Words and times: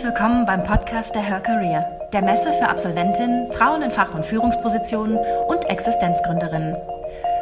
Herzlich 0.00 0.18
willkommen 0.18 0.46
beim 0.46 0.64
Podcast 0.64 1.14
der 1.14 1.20
Her 1.20 1.40
Career, 1.40 2.08
der 2.14 2.22
Messe 2.22 2.54
für 2.54 2.70
Absolventinnen, 2.70 3.52
Frauen 3.52 3.82
in 3.82 3.90
Fach- 3.90 4.14
und 4.14 4.24
Führungspositionen 4.24 5.18
und 5.46 5.68
Existenzgründerinnen. 5.68 6.74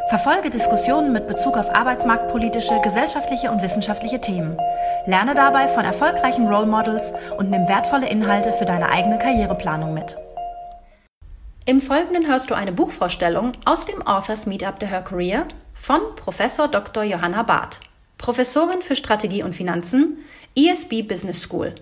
Verfolge 0.09 0.49
Diskussionen 0.49 1.13
mit 1.13 1.25
Bezug 1.25 1.55
auf 1.55 1.73
arbeitsmarktpolitische, 1.73 2.81
gesellschaftliche 2.81 3.49
und 3.49 3.61
wissenschaftliche 3.61 4.19
Themen. 4.19 4.57
Lerne 5.05 5.35
dabei 5.35 5.69
von 5.69 5.85
erfolgreichen 5.85 6.49
Role 6.49 6.65
Models 6.65 7.13
und 7.37 7.49
nimm 7.49 7.69
wertvolle 7.69 8.09
Inhalte 8.09 8.51
für 8.51 8.65
deine 8.65 8.89
eigene 8.89 9.19
Karriereplanung 9.19 9.93
mit. 9.93 10.17
Im 11.65 11.79
Folgenden 11.79 12.27
hörst 12.27 12.49
du 12.49 12.55
eine 12.55 12.73
Buchvorstellung 12.73 13.53
aus 13.63 13.85
dem 13.85 14.05
Authors 14.05 14.47
Meetup 14.47 14.79
der 14.79 14.89
Her 14.89 15.01
Career 15.03 15.45
von 15.73 16.01
Professor 16.17 16.67
Dr. 16.67 17.03
Johanna 17.03 17.43
Barth, 17.43 17.79
Professorin 18.17 18.81
für 18.81 18.97
Strategie 18.97 19.43
und 19.43 19.55
Finanzen, 19.55 20.17
ESB 20.57 21.03
Business 21.03 21.41
School. 21.41 21.73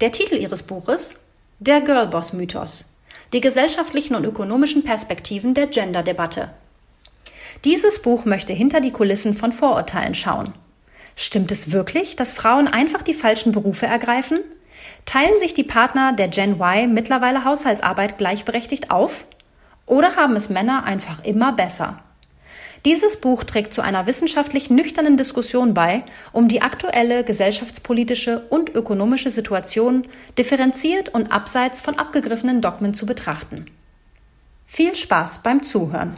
Der 0.00 0.12
Titel 0.12 0.36
ihres 0.36 0.62
Buches 0.62 1.16
Der 1.58 1.80
Girlboss 1.80 2.32
Mythos. 2.32 2.84
Die 3.32 3.40
gesellschaftlichen 3.40 4.14
und 4.14 4.24
ökonomischen 4.24 4.84
Perspektiven 4.84 5.54
der 5.54 5.66
Gender-Debatte. 5.66 6.50
Dieses 7.64 8.00
Buch 8.00 8.24
möchte 8.24 8.52
hinter 8.52 8.80
die 8.80 8.92
Kulissen 8.92 9.34
von 9.34 9.50
Vorurteilen 9.50 10.14
schauen. 10.14 10.54
Stimmt 11.16 11.50
es 11.50 11.72
wirklich, 11.72 12.14
dass 12.14 12.32
Frauen 12.32 12.68
einfach 12.68 13.02
die 13.02 13.12
falschen 13.12 13.50
Berufe 13.50 13.86
ergreifen? 13.86 14.38
Teilen 15.04 15.36
sich 15.40 15.52
die 15.52 15.64
Partner 15.64 16.12
der 16.12 16.28
Gen 16.28 16.60
Y 16.60 16.94
mittlerweile 16.94 17.44
Haushaltsarbeit 17.44 18.18
gleichberechtigt 18.18 18.92
auf? 18.92 19.24
Oder 19.84 20.14
haben 20.14 20.36
es 20.36 20.48
Männer 20.48 20.84
einfach 20.84 21.24
immer 21.24 21.50
besser? 21.50 22.04
Dieses 22.84 23.20
Buch 23.20 23.44
trägt 23.44 23.74
zu 23.74 23.82
einer 23.82 24.06
wissenschaftlich 24.06 24.70
nüchternen 24.70 25.16
Diskussion 25.16 25.74
bei, 25.74 26.04
um 26.32 26.48
die 26.48 26.62
aktuelle 26.62 27.24
gesellschaftspolitische 27.24 28.46
und 28.50 28.74
ökonomische 28.74 29.30
Situation 29.30 30.06
differenziert 30.36 31.08
und 31.08 31.32
abseits 31.32 31.80
von 31.80 31.98
abgegriffenen 31.98 32.60
Dogmen 32.60 32.94
zu 32.94 33.06
betrachten. 33.06 33.66
Viel 34.66 34.94
Spaß 34.94 35.42
beim 35.42 35.62
Zuhören! 35.62 36.14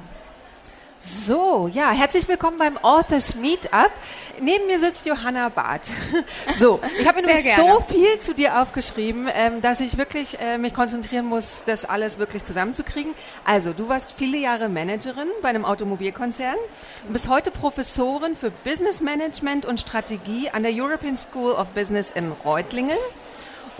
So, 1.02 1.66
ja, 1.72 1.92
herzlich 1.92 2.28
willkommen 2.28 2.58
beim 2.58 2.76
Authors 2.76 3.34
Meetup. 3.34 3.90
Neben 4.38 4.66
mir 4.66 4.78
sitzt 4.78 5.06
Johanna 5.06 5.48
Barth. 5.48 5.88
So, 6.52 6.78
ich 7.00 7.08
habe 7.08 7.22
mir 7.22 7.26
nämlich 7.26 7.56
so 7.56 7.80
viel 7.88 8.18
zu 8.18 8.34
dir 8.34 8.60
aufgeschrieben, 8.60 9.26
ähm, 9.34 9.62
dass 9.62 9.80
ich 9.80 9.96
wirklich 9.96 10.38
äh, 10.40 10.58
mich 10.58 10.74
konzentrieren 10.74 11.24
muss, 11.24 11.62
das 11.64 11.86
alles 11.86 12.18
wirklich 12.18 12.44
zusammenzukriegen. 12.44 13.14
Also, 13.44 13.72
du 13.72 13.88
warst 13.88 14.14
viele 14.18 14.36
Jahre 14.36 14.68
Managerin 14.68 15.28
bei 15.40 15.48
einem 15.48 15.64
Automobilkonzern 15.64 16.56
und 17.06 17.12
bist 17.14 17.28
heute 17.28 17.50
Professorin 17.50 18.36
für 18.36 18.50
Business 18.50 19.00
Management 19.00 19.64
und 19.64 19.80
Strategie 19.80 20.50
an 20.50 20.64
der 20.64 20.72
European 20.74 21.16
School 21.16 21.52
of 21.52 21.68
Business 21.68 22.10
in 22.10 22.30
Reutlingen. 22.44 22.98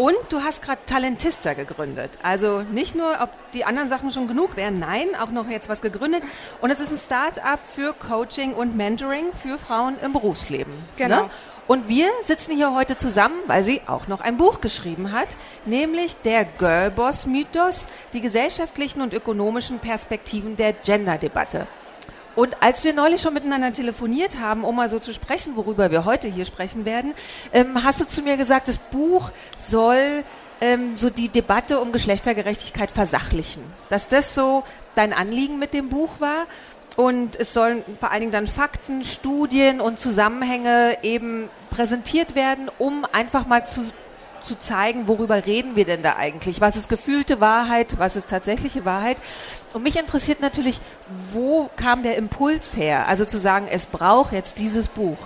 Und 0.01 0.17
du 0.31 0.41
hast 0.41 0.63
gerade 0.63 0.81
Talentista 0.87 1.53
gegründet. 1.53 2.11
Also 2.23 2.63
nicht 2.63 2.95
nur, 2.95 3.19
ob 3.21 3.29
die 3.53 3.67
anderen 3.67 3.91
Sachen 3.91 4.13
schon 4.13 4.29
genug 4.29 4.57
wären, 4.57 4.79
nein, 4.79 5.09
auch 5.21 5.31
noch 5.31 5.47
jetzt 5.51 5.69
was 5.69 5.83
gegründet. 5.83 6.23
Und 6.63 6.71
es 6.71 6.81
ist 6.81 6.91
ein 6.91 6.97
Start-up 6.97 7.61
für 7.75 7.93
Coaching 7.93 8.55
und 8.55 8.79
Mentoring 8.79 9.27
für 9.35 9.59
Frauen 9.59 9.97
im 10.03 10.15
Berufsleben. 10.15 10.73
Genau. 10.97 11.25
Ne? 11.25 11.31
Und 11.67 11.91
wir 11.91 12.07
sitzen 12.25 12.57
hier 12.57 12.75
heute 12.75 12.97
zusammen, 12.97 13.37
weil 13.47 13.63
sie 13.63 13.83
auch 13.89 14.09
noch 14.09 14.23
ein 14.23 14.39
Buch 14.39 14.63
geschrieben 14.63 15.13
hat, 15.13 15.37
nämlich 15.67 16.17
der 16.25 16.47
Girlboss-Mythos, 16.47 17.87
die 18.15 18.23
gesellschaftlichen 18.23 19.03
und 19.03 19.13
ökonomischen 19.13 19.81
Perspektiven 19.81 20.57
der 20.57 20.73
Gender-Debatte. 20.73 21.67
Und 22.37 22.63
als 22.63 22.85
wir 22.85 22.93
neulich 22.93 23.21
schon 23.21 23.35
miteinander 23.35 23.73
telefoniert 23.73 24.39
haben, 24.39 24.65
um 24.65 24.77
mal 24.77 24.89
so 24.89 24.99
zu 24.99 25.13
sprechen, 25.13 25.57
worüber 25.57 25.91
wir 25.91 26.05
heute 26.05 26.29
hier 26.29 26.45
sprechen 26.45 26.85
werden, 26.85 27.15
ähm, 27.53 27.83
hast 27.83 28.01
du 28.01 28.07
zu 28.07 28.23
mir 28.23 28.37
gesagt, 28.37 28.69
das 28.69 28.79
Buch 28.79 29.31
soll 29.57 30.25
ähm, 30.61 30.97
so 30.97 31.11
die 31.11 31.29
Debatte 31.29 31.81
um 31.81 31.93
Geschlechtergerechtigkeit 31.93 32.93
versachlichen. 32.93 33.63
Dass 33.89 34.09
das 34.09 34.35
so 34.35 34.63
dein 34.95 35.13
Anliegen 35.13 35.59
mit 35.59 35.75
dem 35.75 35.89
Buch 35.89 36.21
war. 36.21 36.47
Und 36.97 37.37
es 37.37 37.55
sollen 37.55 37.85
vor 37.99 38.11
allen 38.11 38.21
Dingen 38.21 38.33
dann 38.33 38.47
Fakten, 38.47 39.05
Studien 39.05 39.81
und 39.81 39.99
Zusammenhänge 39.99 40.99
eben 41.03 41.49
präsentiert 41.71 42.35
werden, 42.35 42.71
um 42.79 43.07
einfach 43.13 43.47
mal 43.47 43.65
zu 43.65 43.91
zu 44.41 44.59
zeigen, 44.59 45.09
worüber 45.09 45.47
reden 45.47 45.77
wir 45.77 45.85
denn 45.85 46.03
da 46.03 46.17
eigentlich? 46.17 46.61
Was 46.61 46.77
ist 46.77 46.89
gefühlte 46.89 47.41
Wahrheit? 47.41 47.99
Was 47.99 48.17
ist 48.17 48.31
tatsächliche 48.31 48.85
Wahrheit? 48.85 49.19
Und 49.73 49.83
mich 49.83 49.99
interessiert 49.99 50.41
natürlich, 50.41 50.81
wo 51.33 51.71
kam 51.77 52.03
der 52.03 52.17
Impuls 52.17 52.77
her? 52.77 53.07
Also 53.07 53.25
zu 53.25 53.39
sagen, 53.39 53.69
es 53.71 53.87
braucht 53.87 54.33
jetzt 54.33 54.59
dieses 54.59 54.89
Buch. 54.89 55.19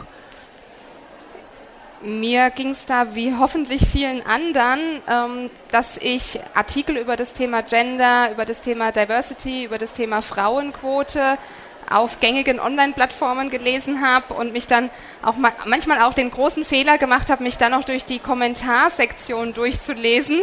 Mir 2.03 2.51
ging 2.51 2.73
es 2.73 2.85
da 2.85 3.15
wie 3.15 3.35
hoffentlich 3.35 3.87
vielen 3.87 4.21
anderen, 4.27 5.01
ähm, 5.11 5.51
dass 5.71 5.97
ich 5.97 6.39
Artikel 6.53 6.99
über 6.99 7.17
das 7.17 7.33
Thema 7.33 7.63
Gender, 7.63 8.31
über 8.31 8.45
das 8.45 8.61
Thema 8.61 8.93
Diversity, 8.93 9.65
über 9.65 9.79
das 9.79 9.95
Thema 9.95 10.21
Frauenquote 10.21 11.39
auf 11.95 12.19
gängigen 12.19 12.59
Online-Plattformen 12.59 13.51
gelesen 13.51 14.05
habe 14.05 14.35
und 14.35 14.53
mich 14.53 14.67
dann 14.67 14.91
auch 15.23 15.37
mal, 15.37 15.53
manchmal 15.65 16.03
auch 16.03 16.13
den 16.13 16.31
großen 16.31 16.65
Fehler 16.65 16.99
gemacht 16.99 17.31
habe, 17.31 17.43
mich 17.43 17.57
dann 17.57 17.73
auch 17.73 17.85
durch 17.85 18.05
die 18.05 18.19
Kommentarsektion 18.19 19.55
durchzulesen 19.55 20.43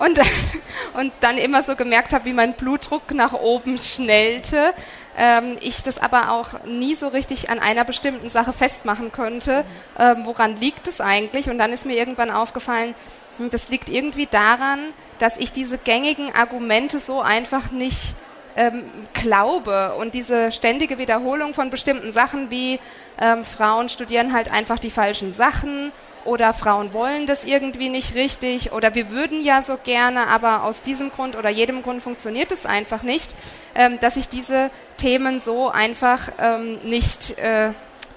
und, 0.00 0.20
und 0.94 1.12
dann 1.20 1.38
immer 1.38 1.62
so 1.62 1.76
gemerkt 1.76 2.12
habe, 2.12 2.24
wie 2.24 2.32
mein 2.32 2.54
Blutdruck 2.54 3.12
nach 3.12 3.32
oben 3.32 3.78
schnellte. 3.78 4.74
Ähm, 5.16 5.56
ich 5.60 5.82
das 5.84 5.98
aber 5.98 6.32
auch 6.32 6.64
nie 6.64 6.94
so 6.94 7.08
richtig 7.08 7.48
an 7.48 7.60
einer 7.60 7.84
bestimmten 7.84 8.28
Sache 8.28 8.52
festmachen 8.52 9.12
konnte, 9.12 9.64
ähm, 9.98 10.18
woran 10.24 10.58
liegt 10.60 10.88
es 10.88 11.00
eigentlich? 11.00 11.48
Und 11.48 11.58
dann 11.58 11.72
ist 11.72 11.86
mir 11.86 11.96
irgendwann 11.96 12.30
aufgefallen, 12.30 12.94
hm, 13.38 13.50
das 13.50 13.68
liegt 13.68 13.88
irgendwie 13.88 14.26
daran, 14.26 14.80
dass 15.20 15.36
ich 15.36 15.52
diese 15.52 15.78
gängigen 15.78 16.34
Argumente 16.34 16.98
so 16.98 17.20
einfach 17.20 17.70
nicht 17.70 18.16
ähm, 18.58 18.84
glaube 19.14 19.94
und 19.98 20.14
diese 20.14 20.50
ständige 20.50 20.98
Wiederholung 20.98 21.54
von 21.54 21.70
bestimmten 21.70 22.10
Sachen 22.12 22.50
wie 22.50 22.80
ähm, 23.20 23.44
Frauen 23.44 23.88
studieren 23.88 24.32
halt 24.32 24.52
einfach 24.52 24.80
die 24.80 24.90
falschen 24.90 25.32
Sachen 25.32 25.92
oder 26.24 26.52
Frauen 26.52 26.92
wollen 26.92 27.26
das 27.26 27.44
irgendwie 27.44 27.88
nicht 27.88 28.16
richtig 28.16 28.72
oder 28.72 28.94
wir 28.96 29.10
würden 29.10 29.42
ja 29.42 29.62
so 29.62 29.78
gerne, 29.82 30.26
aber 30.26 30.64
aus 30.64 30.82
diesem 30.82 31.10
Grund 31.10 31.36
oder 31.36 31.48
jedem 31.48 31.82
Grund 31.82 32.02
funktioniert 32.02 32.50
es 32.50 32.66
einfach 32.66 33.02
nicht, 33.02 33.32
ähm, 33.76 34.00
dass 34.00 34.16
ich 34.16 34.28
diese 34.28 34.70
Themen 34.96 35.38
so 35.38 35.70
einfach 35.70 36.28
ähm, 36.38 36.78
nicht, 36.82 37.38
äh, 37.38 37.70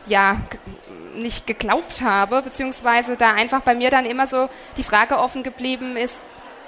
ja, 0.08 0.38
nicht 1.16 1.46
geglaubt 1.46 2.02
habe, 2.02 2.41
beziehungsweise 2.41 3.16
da 3.16 3.34
einfach 3.34 3.62
bei 3.62 3.75
mir 3.75 3.91
dann 3.91 4.06
immer 4.06 4.28
so 4.28 4.50
die 4.78 4.84
Frage 4.84 5.19
offen 5.19 5.44
geblieben 5.44 5.97
ist, 5.97 6.19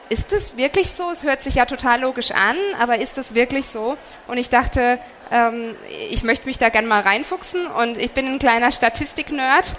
ist 0.09 0.33
es 0.33 0.57
wirklich 0.57 0.91
so? 0.91 1.09
Es 1.11 1.23
hört 1.23 1.41
sich 1.41 1.55
ja 1.55 1.65
total 1.65 2.01
logisch 2.01 2.31
an, 2.31 2.57
aber 2.79 2.99
ist 2.99 3.17
es 3.17 3.33
wirklich 3.33 3.67
so? 3.67 3.97
Und 4.27 4.37
ich 4.37 4.49
dachte, 4.49 4.99
ähm, 5.31 5.75
ich 6.11 6.23
möchte 6.23 6.45
mich 6.45 6.57
da 6.57 6.69
gerne 6.69 6.87
mal 6.87 7.01
reinfuchsen 7.01 7.65
und 7.67 7.97
ich 7.97 8.11
bin 8.11 8.27
ein 8.27 8.39
kleiner 8.39 8.71
Statistik-Nerd 8.71 9.71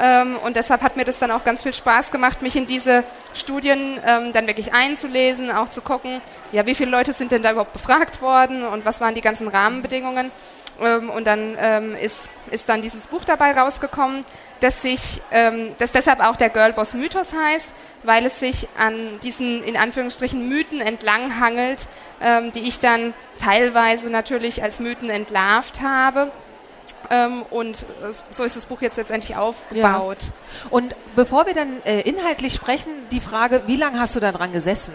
ähm, 0.00 0.36
und 0.44 0.56
deshalb 0.56 0.82
hat 0.82 0.96
mir 0.96 1.04
das 1.04 1.18
dann 1.18 1.30
auch 1.30 1.44
ganz 1.44 1.62
viel 1.62 1.72
Spaß 1.72 2.10
gemacht, 2.10 2.40
mich 2.42 2.56
in 2.56 2.66
diese 2.66 3.04
Studien 3.34 4.00
ähm, 4.06 4.32
dann 4.32 4.46
wirklich 4.46 4.72
einzulesen, 4.72 5.50
auch 5.50 5.68
zu 5.68 5.82
gucken, 5.82 6.20
ja, 6.52 6.64
wie 6.66 6.74
viele 6.74 6.90
Leute 6.90 7.12
sind 7.12 7.32
denn 7.32 7.42
da 7.42 7.52
überhaupt 7.52 7.74
befragt 7.74 8.22
worden 8.22 8.64
und 8.64 8.84
was 8.84 9.00
waren 9.00 9.14
die 9.14 9.20
ganzen 9.20 9.48
Rahmenbedingungen. 9.48 10.30
Ähm, 10.82 11.10
und 11.10 11.26
dann 11.26 11.56
ähm, 11.58 11.96
ist, 11.96 12.28
ist 12.50 12.68
dann 12.68 12.82
dieses 12.82 13.06
Buch 13.06 13.24
dabei 13.24 13.52
rausgekommen, 13.52 14.24
das 14.60 14.82
sich, 14.82 15.20
ähm, 15.30 15.72
das 15.78 15.92
deshalb 15.92 16.20
auch 16.20 16.36
der 16.36 16.50
Girlboss 16.50 16.94
Mythos 16.94 17.32
heißt, 17.34 17.74
weil 18.04 18.26
es 18.26 18.40
sich 18.40 18.68
an 18.78 19.18
diesen 19.22 19.62
in 19.64 19.76
Anführungsstrichen 19.76 20.48
Mythen 20.48 20.80
entlanghangelt, 20.80 21.88
ähm, 22.20 22.52
die 22.52 22.60
ich 22.60 22.78
dann 22.78 23.14
teilweise 23.40 24.10
natürlich 24.10 24.62
als 24.62 24.78
Mythen 24.80 25.10
entlarvt 25.10 25.80
habe. 25.80 26.30
Ähm, 27.10 27.42
und 27.50 27.84
so 28.30 28.44
ist 28.44 28.56
das 28.56 28.66
Buch 28.66 28.80
jetzt 28.80 28.96
letztendlich 28.96 29.36
aufgebaut. 29.36 30.18
Ja. 30.20 30.68
Und 30.70 30.94
bevor 31.16 31.46
wir 31.46 31.54
dann 31.54 31.82
äh, 31.84 32.00
inhaltlich 32.00 32.54
sprechen, 32.54 32.90
die 33.10 33.20
Frage, 33.20 33.62
wie 33.66 33.76
lange 33.76 33.98
hast 33.98 34.14
du 34.14 34.20
da 34.20 34.32
dran 34.32 34.52
gesessen? 34.52 34.94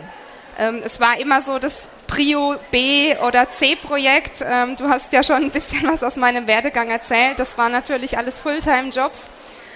Ähm, 0.58 0.82
es 0.84 1.00
war 1.00 1.20
immer 1.20 1.42
so 1.42 1.60
das 1.60 1.88
Prio 2.08 2.56
B 2.72 3.16
oder 3.18 3.52
C-Projekt. 3.52 4.44
Ähm, 4.46 4.76
du 4.76 4.90
hast 4.90 5.14
ja 5.14 5.24
schon 5.24 5.44
ein 5.44 5.52
bisschen 5.52 5.88
was 5.88 6.04
aus 6.04 6.16
meinem 6.16 6.48
Werdegang 6.48 6.90
erzählt. 6.90 7.40
Das 7.40 7.58
waren 7.58 7.72
natürlich 7.72 8.18
alles 8.18 8.40
Fulltime-Jobs. 8.40 9.30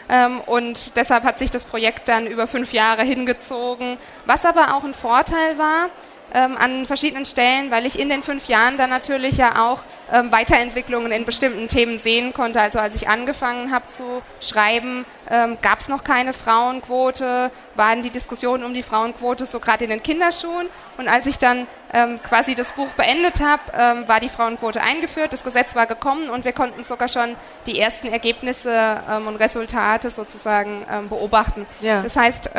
Ähm, 0.10 0.42
und 0.42 0.98
deshalb 0.98 1.24
hat 1.24 1.38
sich 1.38 1.52
das 1.52 1.66
Projekt 1.66 2.10
dann 2.10 2.26
über 2.26 2.48
fünf 2.48 2.74
Jahre 2.74 3.04
hingezogen. 3.04 3.98
Was 4.26 4.46
aber 4.46 4.76
auch 4.76 4.84
ein 4.84 4.94
Vorteil 4.94 5.58
war, 5.58 5.90
ähm, 6.34 6.58
an 6.58 6.86
verschiedenen 6.86 7.26
Stellen, 7.26 7.72
weil 7.72 7.86
ich 7.86 8.00
in 8.00 8.10
den 8.10 8.24
fünf 8.24 8.48
Jahren 8.48 8.78
dann 8.78 8.90
natürlich 8.90 9.38
ja 9.38 9.64
auch 9.68 9.84
ähm, 10.12 10.32
Weiterentwicklungen 10.32 11.12
in 11.12 11.26
bestimmten 11.26 11.68
Themen 11.68 12.00
sehen 12.00 12.34
konnte. 12.34 12.62
Also 12.62 12.80
als 12.80 12.96
ich 12.96 13.08
angefangen 13.08 13.72
habe 13.72 13.88
zu 13.88 14.22
schreiben, 14.40 15.06
ähm, 15.30 15.58
gab 15.62 15.80
es 15.80 15.88
noch 15.88 16.04
keine 16.04 16.34
Frauenquote, 16.34 17.52
waren 17.76 18.02
die 18.04 18.10
Diskussionen 18.10 18.64
um 18.64 18.74
die 18.74 18.84
Frauenquote 18.84 19.46
so 19.46 19.60
gerade 19.60 19.86
in 19.86 19.90
den 19.90 20.04
Kinderschuhen. 20.04 20.68
Und 20.98 21.08
als 21.08 21.26
ich 21.26 21.40
dann 21.40 21.68
ähm, 21.94 22.20
quasi 22.22 22.56
das 22.56 22.72
Buch 22.72 22.90
beendet 22.90 23.42
habe, 23.42 23.62
ähm, 23.78 24.08
war 24.08 24.20
die 24.20 24.30
Frauenquote 24.30 24.82
eingeführt, 24.82 25.34
das 25.34 25.44
Gesetz 25.44 25.76
war 25.76 25.86
gekommen 25.86 26.30
und 26.30 26.46
wir 26.46 26.54
konnten 26.54 26.84
sogar 26.84 27.08
schon 27.08 27.36
die 27.66 27.80
ersten 27.80 28.08
Ergebnisse 28.08 29.02
ähm, 29.10 29.28
und 29.28 29.38
Resultate 29.38 30.12
sozusagen 30.12 30.86
beobachten. 31.10 31.66
Ja. 31.82 32.02
Das 32.02 32.16
heißt, 32.16 32.52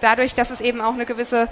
dadurch, 0.00 0.34
dass 0.34 0.50
es 0.50 0.60
eben 0.60 0.80
auch 0.80 0.94
eine 0.94 1.06
gewisse, 1.06 1.48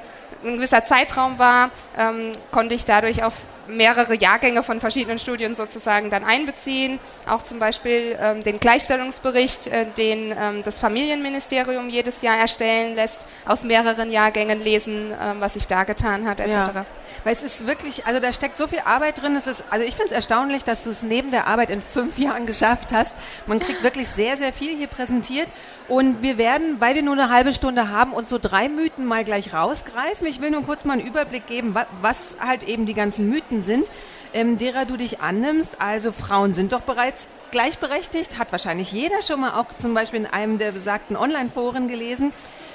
ein 0.46 0.56
gewisser 0.56 0.84
Zeitraum 0.84 1.38
war, 1.38 1.70
ähm, 1.98 2.32
konnte 2.50 2.74
ich 2.74 2.84
dadurch 2.84 3.22
auf 3.22 3.34
mehrere 3.68 4.14
Jahrgänge 4.14 4.62
von 4.62 4.80
verschiedenen 4.80 5.18
Studien 5.18 5.54
sozusagen 5.54 6.10
dann 6.10 6.24
einbeziehen. 6.24 6.98
Auch 7.28 7.42
zum 7.42 7.58
Beispiel 7.58 8.16
ähm, 8.20 8.42
den 8.42 8.60
Gleichstellungsbericht, 8.60 9.68
äh, 9.68 9.86
den 9.96 10.34
ähm, 10.38 10.62
das 10.64 10.78
Familienministerium 10.78 11.88
jedes 11.88 12.22
Jahr 12.22 12.36
erstellen 12.38 12.94
lässt, 12.94 13.24
aus 13.44 13.64
mehreren 13.64 14.10
Jahrgängen 14.10 14.60
lesen, 14.62 15.12
ähm, 15.20 15.36
was 15.40 15.54
sich 15.54 15.66
da 15.66 15.84
getan 15.84 16.26
hat, 16.26 16.40
etc. 16.40 16.50
Ja. 16.52 16.86
Weil 17.24 17.32
es 17.32 17.42
ist 17.42 17.66
wirklich, 17.66 18.06
also 18.06 18.20
da 18.20 18.32
steckt 18.32 18.56
so 18.56 18.66
viel 18.66 18.80
Arbeit 18.84 19.20
drin. 19.20 19.34
Es 19.36 19.46
ist, 19.46 19.64
also 19.70 19.84
ich 19.84 19.94
finde 19.94 20.06
es 20.06 20.12
erstaunlich, 20.12 20.64
dass 20.64 20.84
du 20.84 20.90
es 20.90 21.02
neben 21.02 21.30
der 21.30 21.46
Arbeit 21.46 21.70
in 21.70 21.82
fünf 21.82 22.18
Jahren 22.20 22.46
geschafft 22.46 22.92
hast. 22.92 23.16
Man 23.46 23.58
kriegt 23.58 23.82
wirklich 23.82 24.08
sehr, 24.08 24.36
sehr 24.36 24.52
viel 24.52 24.76
hier 24.76 24.86
präsentiert. 24.86 25.48
Und 25.88 26.22
wir 26.22 26.38
werden, 26.38 26.80
weil 26.80 26.94
wir 26.94 27.02
nur 27.02 27.14
eine 27.14 27.30
halbe 27.30 27.52
Stunde 27.52 27.90
haben, 27.90 28.12
uns 28.12 28.30
so 28.30 28.38
drei 28.40 28.68
Mythen 28.68 29.06
mal 29.06 29.24
gleich 29.24 29.52
rausgreifen. 29.52 30.26
Ich 30.26 30.40
will 30.40 30.50
nur 30.50 30.64
kurz 30.64 30.84
mal 30.84 30.94
einen 30.94 31.06
Überblick 31.06 31.46
geben, 31.46 31.76
was 32.00 32.36
halt 32.40 32.64
eben 32.64 32.86
die 32.86 32.94
ganzen 32.94 33.28
Mythen 33.28 33.55
sind, 33.62 33.90
ähm, 34.32 34.58
derer 34.58 34.84
du 34.84 34.96
dich 34.96 35.20
annimmst. 35.20 35.80
Also 35.80 36.12
Frauen 36.12 36.54
sind 36.54 36.72
doch 36.72 36.82
bereits 36.82 37.28
gleichberechtigt, 37.50 38.38
hat 38.38 38.52
wahrscheinlich 38.52 38.92
jeder 38.92 39.22
schon 39.22 39.40
mal 39.40 39.58
auch 39.58 39.66
zum 39.78 39.94
Beispiel 39.94 40.20
in 40.20 40.26
einem 40.26 40.58
der 40.58 40.72
besagten 40.72 41.16
Online-Foren 41.16 41.88
gelesen. 41.88 42.32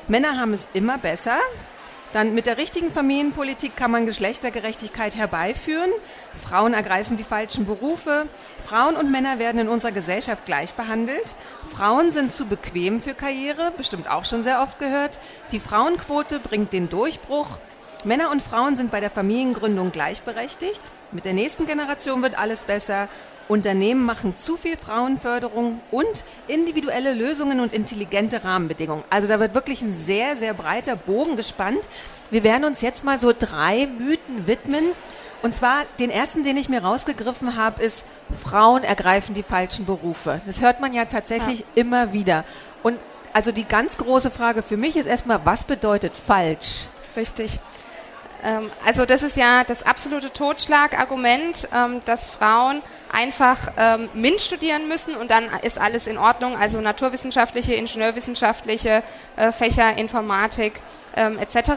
Männer 0.08 0.40
haben 0.40 0.54
es 0.54 0.68
immer 0.74 0.98
besser. 0.98 1.38
Dann 2.14 2.34
mit 2.34 2.46
der 2.46 2.58
richtigen 2.58 2.92
Familienpolitik 2.92 3.78
kann 3.78 3.92
man 3.92 4.06
Geschlechtergerechtigkeit 4.06 5.16
herbeiführen. 5.16 5.92
Frauen 6.44 6.74
ergreifen 6.74 7.16
die 7.16 7.24
falschen 7.24 7.66
Berufe. 7.66 8.28
Frauen 8.66 8.98
und 8.98 9.12
Männer 9.12 9.40
werden 9.40 9.62
in 9.62 9.70
unserer 9.70 9.94
Gesellschaft 9.94 10.46
gleich 10.46 10.74
behandelt. 10.74 11.36
Frauen 11.74 12.12
sind 12.12 12.34
zu 12.34 12.46
bequem 12.48 13.02
für 13.02 13.14
Karriere, 13.14 13.72
bestimmt 13.78 14.10
auch 14.10 14.26
schon 14.26 14.44
sehr 14.44 14.62
oft 14.62 14.78
gehört. 14.78 15.20
Die 15.52 15.60
Frauenquote 15.60 16.40
bringt 16.40 16.74
den 16.74 16.90
Durchbruch. 16.90 17.60
Männer 18.06 18.32
und 18.32 18.42
Frauen 18.42 18.78
sind 18.78 18.92
bei 18.92 19.00
der 19.00 19.12
Familiengründung 19.12 19.92
gleichberechtigt. 19.92 20.82
Mit 21.12 21.26
der 21.26 21.34
nächsten 21.34 21.68
Generation 21.68 22.22
wird 22.22 22.38
alles 22.38 22.64
besser. 22.64 23.08
Unternehmen 23.48 24.06
machen 24.06 24.38
zu 24.38 24.58
viel 24.58 24.78
Frauenförderung 24.78 25.82
und 25.92 26.24
individuelle 26.48 27.14
Lösungen 27.14 27.60
und 27.60 27.74
intelligente 27.74 28.44
Rahmenbedingungen. 28.44 29.04
Also 29.10 29.28
da 29.28 29.40
wird 29.40 29.54
wirklich 29.54 29.82
ein 29.82 29.94
sehr, 29.94 30.36
sehr 30.36 30.54
breiter 30.54 30.96
Bogen 30.96 31.36
gespannt. 31.36 31.88
Wir 32.32 32.44
werden 32.44 32.64
uns 32.64 32.82
jetzt 32.82 33.04
mal 33.04 33.20
so 33.20 33.34
drei 33.38 33.88
Mythen 33.88 34.48
widmen. 34.48 34.86
Und 35.42 35.54
zwar 35.54 35.84
den 36.00 36.10
ersten, 36.10 36.44
den 36.44 36.56
ich 36.58 36.70
mir 36.70 36.82
rausgegriffen 36.82 37.58
habe, 37.58 37.84
ist, 37.84 38.06
Frauen 38.44 38.84
ergreifen 38.84 39.36
die 39.36 39.44
falschen 39.44 39.86
Berufe. 39.86 40.42
Das 40.46 40.62
hört 40.62 40.80
man 40.80 40.94
ja 40.94 41.06
tatsächlich 41.06 41.60
ja. 41.60 41.66
immer 41.76 42.14
wieder. 42.14 42.46
Und 42.84 43.00
also 43.34 43.52
die 43.52 43.66
ganz 43.66 43.98
große 43.98 44.32
Frage 44.32 44.64
für 44.64 44.78
mich 44.78 44.96
ist 44.96 45.08
erstmal, 45.08 45.46
was 45.46 45.66
bedeutet 45.66 46.14
falsch? 46.16 46.88
Richtig. 47.16 47.60
Ähm, 48.44 48.70
also 48.86 49.06
das 49.06 49.24
ist 49.24 49.38
ja 49.38 49.64
das 49.64 49.84
absolute 49.84 50.32
Totschlagargument, 50.34 51.70
ähm, 51.74 52.02
dass 52.06 52.28
Frauen 52.28 52.82
einfach 53.12 53.58
ähm, 53.78 54.10
MINT 54.14 54.42
studieren 54.42 54.88
müssen 54.88 55.16
und 55.16 55.32
dann 55.32 55.50
ist 55.64 55.80
alles 55.80 56.08
in 56.08 56.18
Ordnung, 56.18 56.56
also 56.56 56.82
naturwissenschaftliche, 56.82 57.74
ingenieurwissenschaftliche 57.74 59.04
äh, 59.36 59.52
Fächer, 59.52 59.98
Informatik 59.98 60.82
etc. 61.14 61.72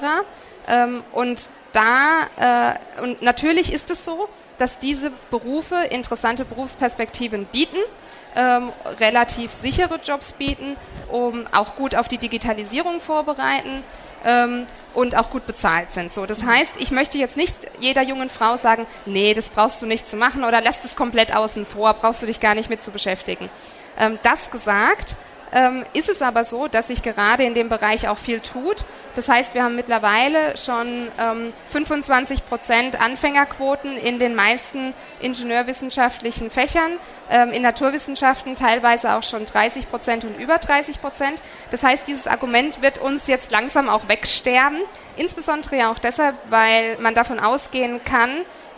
Und 1.11 1.49
da, 1.75 2.29
äh, 2.37 3.03
und 3.03 3.21
natürlich 3.21 3.73
ist 3.73 3.91
es 3.91 4.05
so, 4.05 4.29
dass 4.59 4.79
diese 4.79 5.11
Berufe 5.31 5.75
interessante 5.91 6.45
Berufsperspektiven 6.45 7.47
bieten, 7.47 7.79
ähm, 8.37 8.73
relativ 9.01 9.53
sichere 9.53 9.99
Jobs 10.03 10.33
bieten, 10.33 10.77
um 11.11 11.47
auch 11.53 11.75
gut 11.75 11.97
auf 11.97 12.07
die 12.07 12.19
Digitalisierung 12.19 13.01
vorbereiten 13.01 13.83
ähm, 14.25 14.67
und 14.95 15.17
auch 15.17 15.31
gut 15.31 15.47
bezahlt 15.47 15.93
sind. 15.93 16.13
So, 16.13 16.27
das 16.27 16.45
heißt, 16.45 16.77
ich 16.79 16.91
möchte 16.91 17.19
jetzt 17.19 17.37
nicht 17.37 17.55
jeder 17.81 18.03
jungen 18.03 18.29
Frau 18.29 18.57
sagen, 18.57 18.87
nee, 19.07 19.35
das 19.35 19.49
brauchst 19.49 19.83
du 19.83 19.87
nicht 19.87 20.09
zu 20.09 20.17
machen 20.17 20.45
oder 20.45 20.61
lass 20.61 20.81
das 20.81 20.97
komplett 20.97 21.35
außen 21.35 21.67
vor, 21.67 21.95
brauchst 21.95 22.23
du 22.23 22.27
dich 22.27 22.41
gar 22.41 22.55
nicht 22.55 22.71
mit 22.71 22.83
zu 22.83 22.91
beschäftigen. 22.91 23.51
Ähm, 23.99 24.19
das 24.23 24.51
gesagt, 24.51 25.17
ähm, 25.55 25.85
ist 25.93 26.09
es 26.09 26.21
aber 26.21 26.45
so, 26.45 26.67
dass 26.67 26.89
sich 26.89 27.03
gerade 27.03 27.45
in 27.45 27.55
dem 27.55 27.69
Bereich 27.69 28.09
auch 28.09 28.19
viel 28.19 28.41
tut. 28.41 28.85
Das 29.15 29.29
heißt, 29.29 29.55
wir 29.55 29.63
haben 29.63 29.77
mittlerweile 29.77 30.57
schon 30.57 31.09
ähm, 31.19 31.53
25 31.69 32.45
Prozent 32.45 33.01
Anfängerquoten 33.01 33.97
in 33.97 34.19
den 34.19 34.35
meisten 34.35 34.93
ingenieurwissenschaftlichen 35.21 36.51
Fächern, 36.51 36.99
ähm, 37.31 37.53
in 37.53 37.63
Naturwissenschaften 37.63 38.57
teilweise 38.57 39.15
auch 39.15 39.23
schon 39.23 39.47
30 39.47 39.89
Prozent 39.89 40.25
und 40.25 40.39
über 40.39 40.59
30 40.59 41.01
Prozent. 41.01 41.41
Das 41.71 41.85
heißt, 41.85 42.09
dieses 42.09 42.27
Argument 42.27 42.83
wird 42.83 42.99
uns 42.99 43.29
jetzt 43.29 43.53
langsam 43.53 43.89
auch 43.89 44.09
wegsterben, 44.09 44.81
insbesondere 45.17 45.89
auch 45.89 46.01
deshalb, 46.01 46.35
weil 46.51 46.99
man 46.99 47.15
davon 47.15 47.39
ausgehen 47.39 48.03
kann, 48.03 48.31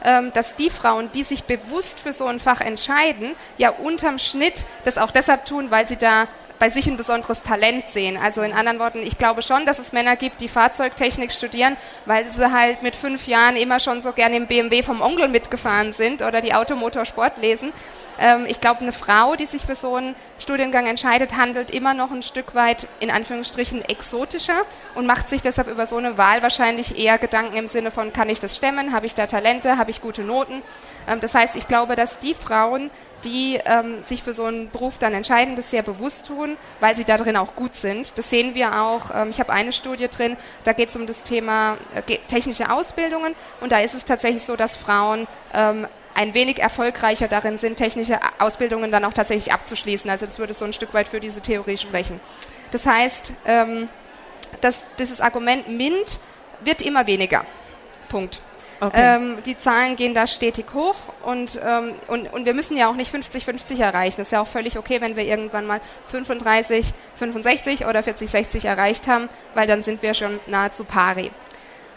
ähm, 0.04 0.30
dass 0.34 0.56
die 0.56 0.68
Frauen, 0.68 1.10
die 1.12 1.24
sich 1.24 1.44
bewusst 1.44 2.00
für 2.00 2.12
so 2.12 2.26
ein 2.26 2.38
Fach 2.38 2.60
entscheiden, 2.60 3.34
ja 3.56 3.70
unterm 3.70 4.18
Schnitt 4.18 4.66
das 4.84 4.98
auch 4.98 5.10
deshalb 5.10 5.46
tun, 5.46 5.70
weil 5.70 5.88
sie 5.88 5.96
da 5.96 6.28
bei 6.58 6.70
sich 6.70 6.86
ein 6.86 6.96
besonderes 6.96 7.42
Talent 7.42 7.88
sehen. 7.88 8.16
Also 8.16 8.42
in 8.42 8.52
anderen 8.52 8.78
Worten, 8.78 9.00
ich 9.00 9.18
glaube 9.18 9.42
schon, 9.42 9.66
dass 9.66 9.78
es 9.78 9.92
Männer 9.92 10.16
gibt, 10.16 10.40
die 10.40 10.48
Fahrzeugtechnik 10.48 11.32
studieren, 11.32 11.76
weil 12.04 12.30
sie 12.32 12.52
halt 12.52 12.82
mit 12.82 12.96
fünf 12.96 13.26
Jahren 13.26 13.56
immer 13.56 13.80
schon 13.80 14.02
so 14.02 14.12
gerne 14.12 14.36
im 14.36 14.46
BMW 14.46 14.82
vom 14.82 15.00
Onkel 15.00 15.28
mitgefahren 15.28 15.92
sind 15.92 16.22
oder 16.22 16.40
die 16.40 16.54
Automotorsport 16.54 17.38
lesen. 17.38 17.72
Ähm, 18.18 18.46
ich 18.48 18.60
glaube, 18.60 18.80
eine 18.80 18.92
Frau, 18.92 19.36
die 19.36 19.46
sich 19.46 19.64
für 19.64 19.74
so 19.76 19.96
einen 19.96 20.14
Studiengang 20.38 20.86
entscheidet, 20.86 21.36
handelt 21.36 21.70
immer 21.70 21.94
noch 21.94 22.10
ein 22.10 22.22
Stück 22.22 22.54
weit 22.54 22.86
in 23.00 23.10
Anführungsstrichen 23.10 23.82
exotischer 23.84 24.62
und 24.94 25.06
macht 25.06 25.28
sich 25.28 25.42
deshalb 25.42 25.68
über 25.68 25.86
so 25.86 25.96
eine 25.96 26.18
Wahl 26.18 26.42
wahrscheinlich 26.42 26.98
eher 26.98 27.18
Gedanken 27.18 27.56
im 27.56 27.68
Sinne 27.68 27.90
von, 27.90 28.12
kann 28.12 28.28
ich 28.28 28.38
das 28.38 28.56
stemmen, 28.56 28.92
habe 28.92 29.06
ich 29.06 29.14
da 29.14 29.26
Talente, 29.26 29.78
habe 29.78 29.90
ich 29.90 30.00
gute 30.00 30.22
Noten. 30.22 30.62
Ähm, 31.08 31.20
das 31.20 31.34
heißt, 31.34 31.56
ich 31.56 31.68
glaube, 31.68 31.96
dass 31.96 32.18
die 32.18 32.34
Frauen, 32.34 32.90
die 33.24 33.58
ähm, 33.64 34.02
sich 34.04 34.22
für 34.22 34.32
so 34.32 34.44
einen 34.44 34.70
Beruf 34.70 34.98
dann 34.98 35.14
entscheiden, 35.14 35.56
das 35.56 35.70
sehr 35.70 35.82
bewusst 35.82 36.26
tun, 36.26 36.56
weil 36.80 36.94
sie 36.94 37.04
da 37.04 37.16
drin 37.16 37.36
auch 37.36 37.56
gut 37.56 37.74
sind. 37.74 38.18
Das 38.18 38.28
sehen 38.28 38.54
wir 38.54 38.82
auch. 38.82 39.10
Ähm, 39.14 39.30
ich 39.30 39.40
habe 39.40 39.52
eine 39.52 39.72
Studie 39.72 40.08
drin, 40.08 40.36
da 40.64 40.72
geht 40.72 40.90
es 40.90 40.96
um 40.96 41.06
das 41.06 41.22
Thema 41.22 41.76
äh, 41.94 42.18
technische 42.28 42.70
Ausbildungen 42.70 43.34
und 43.60 43.72
da 43.72 43.80
ist 43.80 43.94
es 43.94 44.04
tatsächlich 44.04 44.44
so, 44.44 44.56
dass 44.56 44.76
Frauen 44.76 45.26
ein 46.16 46.34
wenig 46.34 46.58
erfolgreicher 46.58 47.28
darin 47.28 47.58
sind, 47.58 47.76
technische 47.76 48.18
Ausbildungen 48.38 48.90
dann 48.90 49.04
auch 49.04 49.12
tatsächlich 49.12 49.52
abzuschließen. 49.52 50.10
Also 50.10 50.26
das 50.26 50.38
würde 50.38 50.54
so 50.54 50.64
ein 50.64 50.72
Stück 50.72 50.94
weit 50.94 51.08
für 51.08 51.20
diese 51.20 51.40
Theorie 51.40 51.76
sprechen. 51.76 52.20
Das 52.70 52.86
heißt, 52.86 53.32
ähm, 53.46 53.88
dass 54.60 54.84
dieses 54.98 55.20
Argument 55.20 55.68
MINT 55.68 56.18
wird 56.64 56.82
immer 56.82 57.06
weniger. 57.06 57.44
Punkt. 58.08 58.40
Okay. 58.78 59.16
Ähm, 59.16 59.38
die 59.46 59.58
Zahlen 59.58 59.96
gehen 59.96 60.12
da 60.12 60.26
stetig 60.26 60.66
hoch 60.74 60.96
und, 61.24 61.58
ähm, 61.64 61.94
und, 62.08 62.30
und 62.32 62.44
wir 62.44 62.52
müssen 62.52 62.76
ja 62.76 62.90
auch 62.90 62.94
nicht 62.94 63.14
50-50 63.14 63.80
erreichen. 63.80 64.16
Das 64.18 64.28
ist 64.28 64.32
ja 64.32 64.42
auch 64.42 64.46
völlig 64.46 64.76
okay, 64.76 65.00
wenn 65.00 65.16
wir 65.16 65.24
irgendwann 65.24 65.66
mal 65.66 65.80
35, 66.08 66.92
65 67.16 67.86
oder 67.86 68.02
40, 68.02 68.28
60 68.28 68.64
erreicht 68.66 69.08
haben, 69.08 69.30
weil 69.54 69.66
dann 69.66 69.82
sind 69.82 70.02
wir 70.02 70.12
schon 70.12 70.40
nahezu 70.46 70.84
pari. 70.84 71.30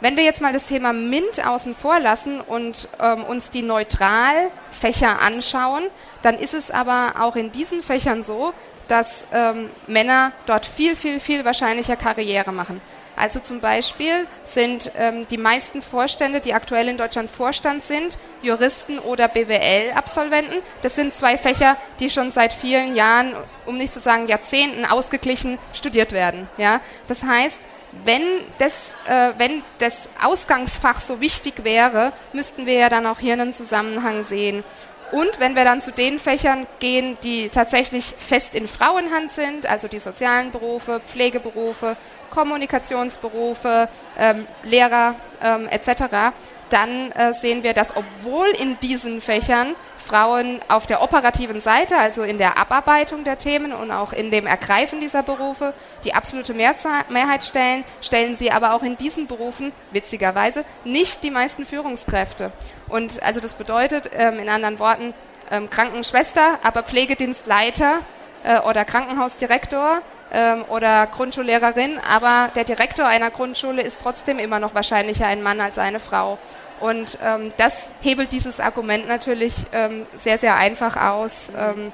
Wenn 0.01 0.15
wir 0.15 0.23
jetzt 0.23 0.41
mal 0.41 0.53
das 0.53 0.65
Thema 0.65 0.93
MINT 0.93 1.45
außen 1.45 1.75
vor 1.75 1.99
lassen 1.99 2.39
und 2.39 2.87
ähm, 3.01 3.23
uns 3.23 3.49
die 3.49 3.61
Neutralfächer 3.61 5.19
anschauen, 5.19 5.83
dann 6.21 6.35
ist 6.35 6.53
es 6.53 6.71
aber 6.71 7.15
auch 7.19 7.35
in 7.35 7.51
diesen 7.51 7.81
Fächern 7.81 8.23
so, 8.23 8.53
dass 8.87 9.25
ähm, 9.33 9.69
Männer 9.87 10.31
dort 10.45 10.65
viel, 10.65 10.95
viel, 10.95 11.19
viel 11.19 11.45
wahrscheinlicher 11.45 11.95
Karriere 11.95 12.51
machen. 12.51 12.81
Also 13.19 13.41
zum 13.41 13.59
Beispiel 13.59 14.25
sind 14.45 14.93
ähm, 14.97 15.27
die 15.29 15.37
meisten 15.37 15.81
Vorstände, 15.81 16.39
die 16.39 16.53
aktuell 16.53 16.87
in 16.87 16.95
Deutschland 16.97 17.29
Vorstand 17.29 17.83
sind, 17.83 18.17
Juristen 18.41 18.97
oder 18.97 19.27
BWL-Absolventen. 19.27 20.59
Das 20.83 20.95
sind 20.95 21.13
zwei 21.13 21.37
Fächer, 21.37 21.75
die 21.99 22.09
schon 22.09 22.31
seit 22.31 22.53
vielen 22.53 22.95
Jahren, 22.95 23.35
um 23.65 23.77
nicht 23.77 23.93
zu 23.93 23.99
sagen 23.99 24.27
Jahrzehnten, 24.27 24.85
ausgeglichen 24.85 25.57
studiert 25.73 26.13
werden. 26.13 26.47
Ja? 26.57 26.79
Das 27.07 27.23
heißt, 27.23 27.61
wenn 28.05 28.23
das, 28.57 28.93
äh, 29.07 29.31
wenn 29.37 29.63
das 29.79 30.09
Ausgangsfach 30.23 31.01
so 31.01 31.21
wichtig 31.21 31.63
wäre, 31.63 32.13
müssten 32.33 32.65
wir 32.65 32.73
ja 32.73 32.89
dann 32.89 33.05
auch 33.05 33.19
hier 33.19 33.33
einen 33.33 33.53
Zusammenhang 33.53 34.23
sehen. 34.23 34.63
Und 35.11 35.39
wenn 35.39 35.55
wir 35.55 35.63
dann 35.63 35.81
zu 35.81 35.91
den 35.91 36.19
Fächern 36.19 36.67
gehen, 36.79 37.17
die 37.23 37.49
tatsächlich 37.49 38.05
fest 38.05 38.53
in 38.53 38.67
Frauenhand 38.67 39.31
sind, 39.31 39.65
also 39.67 39.87
die 39.87 39.99
sozialen 39.99 40.51
Berufe, 40.51 41.01
Pflegeberufe, 41.03 41.97
Kommunikationsberufe, 42.29 43.89
ähm, 44.17 44.45
Lehrer 44.63 45.15
ähm, 45.41 45.67
etc., 45.67 46.33
dann 46.69 47.11
äh, 47.13 47.33
sehen 47.33 47.63
wir, 47.63 47.73
dass 47.73 47.95
obwohl 47.95 48.47
in 48.59 48.79
diesen 48.79 49.21
Fächern 49.21 49.75
Frauen 49.97 50.59
auf 50.67 50.85
der 50.85 51.01
operativen 51.01 51.61
Seite, 51.61 51.97
also 51.97 52.21
in 52.21 52.37
der 52.37 52.57
Abarbeitung 52.57 53.23
der 53.23 53.37
Themen 53.37 53.73
und 53.73 53.91
auch 53.91 54.13
in 54.13 54.31
dem 54.31 54.45
Ergreifen 54.45 55.01
dieser 55.01 55.23
Berufe, 55.23 55.73
die 56.03 56.13
absolute 56.13 56.53
Mehrheit 56.53 57.43
stellen, 57.43 57.83
stellen 58.01 58.35
sie 58.35 58.51
aber 58.51 58.73
auch 58.73 58.83
in 58.83 58.97
diesen 58.97 59.27
Berufen, 59.27 59.71
witzigerweise, 59.91 60.65
nicht 60.83 61.23
die 61.23 61.31
meisten 61.31 61.65
Führungskräfte. 61.65 62.51
Und 62.87 63.21
also 63.23 63.39
das 63.39 63.53
bedeutet, 63.53 64.09
ähm, 64.13 64.39
in 64.39 64.49
anderen 64.49 64.79
Worten, 64.79 65.13
ähm, 65.51 65.69
Krankenschwester, 65.69 66.59
aber 66.63 66.83
Pflegedienstleiter 66.83 67.99
äh, 68.43 68.59
oder 68.61 68.85
Krankenhausdirektor 68.85 70.01
ähm, 70.31 70.65
oder 70.69 71.07
Grundschullehrerin, 71.07 71.99
aber 72.09 72.51
der 72.55 72.63
Direktor 72.63 73.05
einer 73.05 73.31
Grundschule 73.31 73.81
ist 73.81 74.01
trotzdem 74.01 74.39
immer 74.39 74.59
noch 74.59 74.75
wahrscheinlicher 74.75 75.27
ein 75.27 75.41
Mann 75.41 75.59
als 75.59 75.77
eine 75.77 75.99
Frau. 75.99 76.37
Und 76.79 77.17
ähm, 77.25 77.51
das 77.57 77.89
hebelt 78.01 78.31
dieses 78.31 78.59
Argument 78.59 79.07
natürlich 79.07 79.65
ähm, 79.73 80.05
sehr, 80.17 80.37
sehr 80.37 80.55
einfach 80.55 80.95
aus. 80.95 81.49
Ähm, 81.57 81.91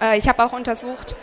äh, 0.00 0.18
ich 0.18 0.28
habe 0.28 0.44
auch 0.44 0.52
untersucht, 0.52 1.14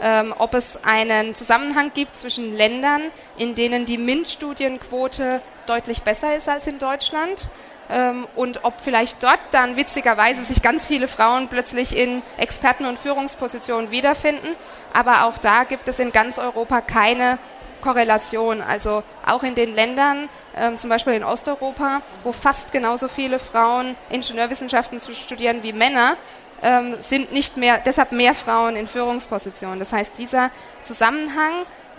ähm, 0.00 0.34
ob 0.38 0.54
es 0.54 0.84
einen 0.84 1.34
Zusammenhang 1.34 1.92
gibt 1.94 2.16
zwischen 2.16 2.56
Ländern, 2.56 3.02
in 3.36 3.54
denen 3.54 3.86
die 3.86 3.98
MINT-Studienquote 3.98 5.40
deutlich 5.66 6.02
besser 6.02 6.36
ist 6.36 6.48
als 6.48 6.66
in 6.66 6.78
Deutschland 6.78 7.48
ähm, 7.90 8.26
und 8.34 8.64
ob 8.64 8.80
vielleicht 8.80 9.22
dort 9.22 9.40
dann 9.50 9.76
witzigerweise 9.76 10.44
sich 10.44 10.62
ganz 10.62 10.86
viele 10.86 11.08
Frauen 11.08 11.48
plötzlich 11.48 11.96
in 11.96 12.22
Experten- 12.36 12.86
und 12.86 12.98
Führungspositionen 12.98 13.90
wiederfinden. 13.90 14.48
Aber 14.92 15.26
auch 15.26 15.38
da 15.38 15.64
gibt 15.64 15.88
es 15.88 15.98
in 15.98 16.12
ganz 16.12 16.38
Europa 16.38 16.80
keine 16.80 17.38
Korrelation. 17.80 18.62
Also 18.62 19.02
auch 19.26 19.42
in 19.42 19.54
den 19.54 19.74
Ländern, 19.74 20.28
ähm, 20.56 20.78
zum 20.78 20.90
Beispiel 20.90 21.12
in 21.14 21.24
Osteuropa, 21.24 22.00
wo 22.22 22.32
fast 22.32 22.72
genauso 22.72 23.08
viele 23.08 23.38
Frauen 23.38 23.94
Ingenieurwissenschaften 24.10 25.00
studieren 25.00 25.62
wie 25.62 25.72
Männer, 25.72 26.16
ähm, 26.64 26.96
sind 27.00 27.32
nicht 27.32 27.56
mehr, 27.56 27.78
deshalb 27.78 28.10
mehr 28.10 28.34
Frauen 28.34 28.74
in 28.74 28.86
Führungspositionen. 28.86 29.78
Das 29.78 29.92
heißt, 29.92 30.18
dieser 30.18 30.50
Zusammenhang 30.82 31.52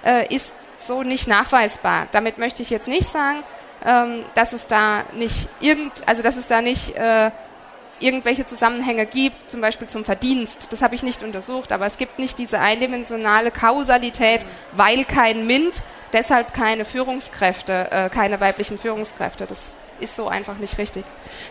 äh, 0.03 0.33
ist 0.33 0.53
so 0.77 1.03
nicht 1.03 1.27
nachweisbar. 1.27 2.07
Damit 2.11 2.37
möchte 2.37 2.61
ich 2.61 2.69
jetzt 2.69 2.87
nicht 2.87 3.07
sagen, 3.07 3.43
ähm, 3.85 4.25
dass 4.33 4.51
es 4.51 4.67
da 4.67 5.03
nicht 5.13 5.47
irgend, 5.59 5.93
also 6.07 6.21
dass 6.23 6.35
es 6.35 6.47
da 6.47 6.61
nicht 6.61 6.95
äh, 6.95 7.31
irgendwelche 7.99 8.45
Zusammenhänge 8.45 9.05
gibt, 9.05 9.49
zum 9.49 9.61
Beispiel 9.61 9.87
zum 9.87 10.03
Verdienst. 10.03 10.67
Das 10.71 10.81
habe 10.81 10.95
ich 10.95 11.03
nicht 11.03 11.23
untersucht, 11.23 11.71
aber 11.71 11.85
es 11.85 11.97
gibt 11.97 12.19
nicht 12.19 12.37
diese 12.37 12.59
eindimensionale 12.59 13.51
Kausalität, 13.51 14.45
weil 14.73 15.05
kein 15.05 15.47
MINT, 15.47 15.81
deshalb 16.11 16.53
keine 16.53 16.83
Führungskräfte, 16.83 17.91
äh, 17.91 18.09
keine 18.09 18.39
weiblichen 18.39 18.77
Führungskräfte. 18.77 19.45
Das 19.45 19.75
ist 19.99 20.15
so 20.15 20.27
einfach 20.27 20.57
nicht 20.57 20.77
richtig. 20.77 21.05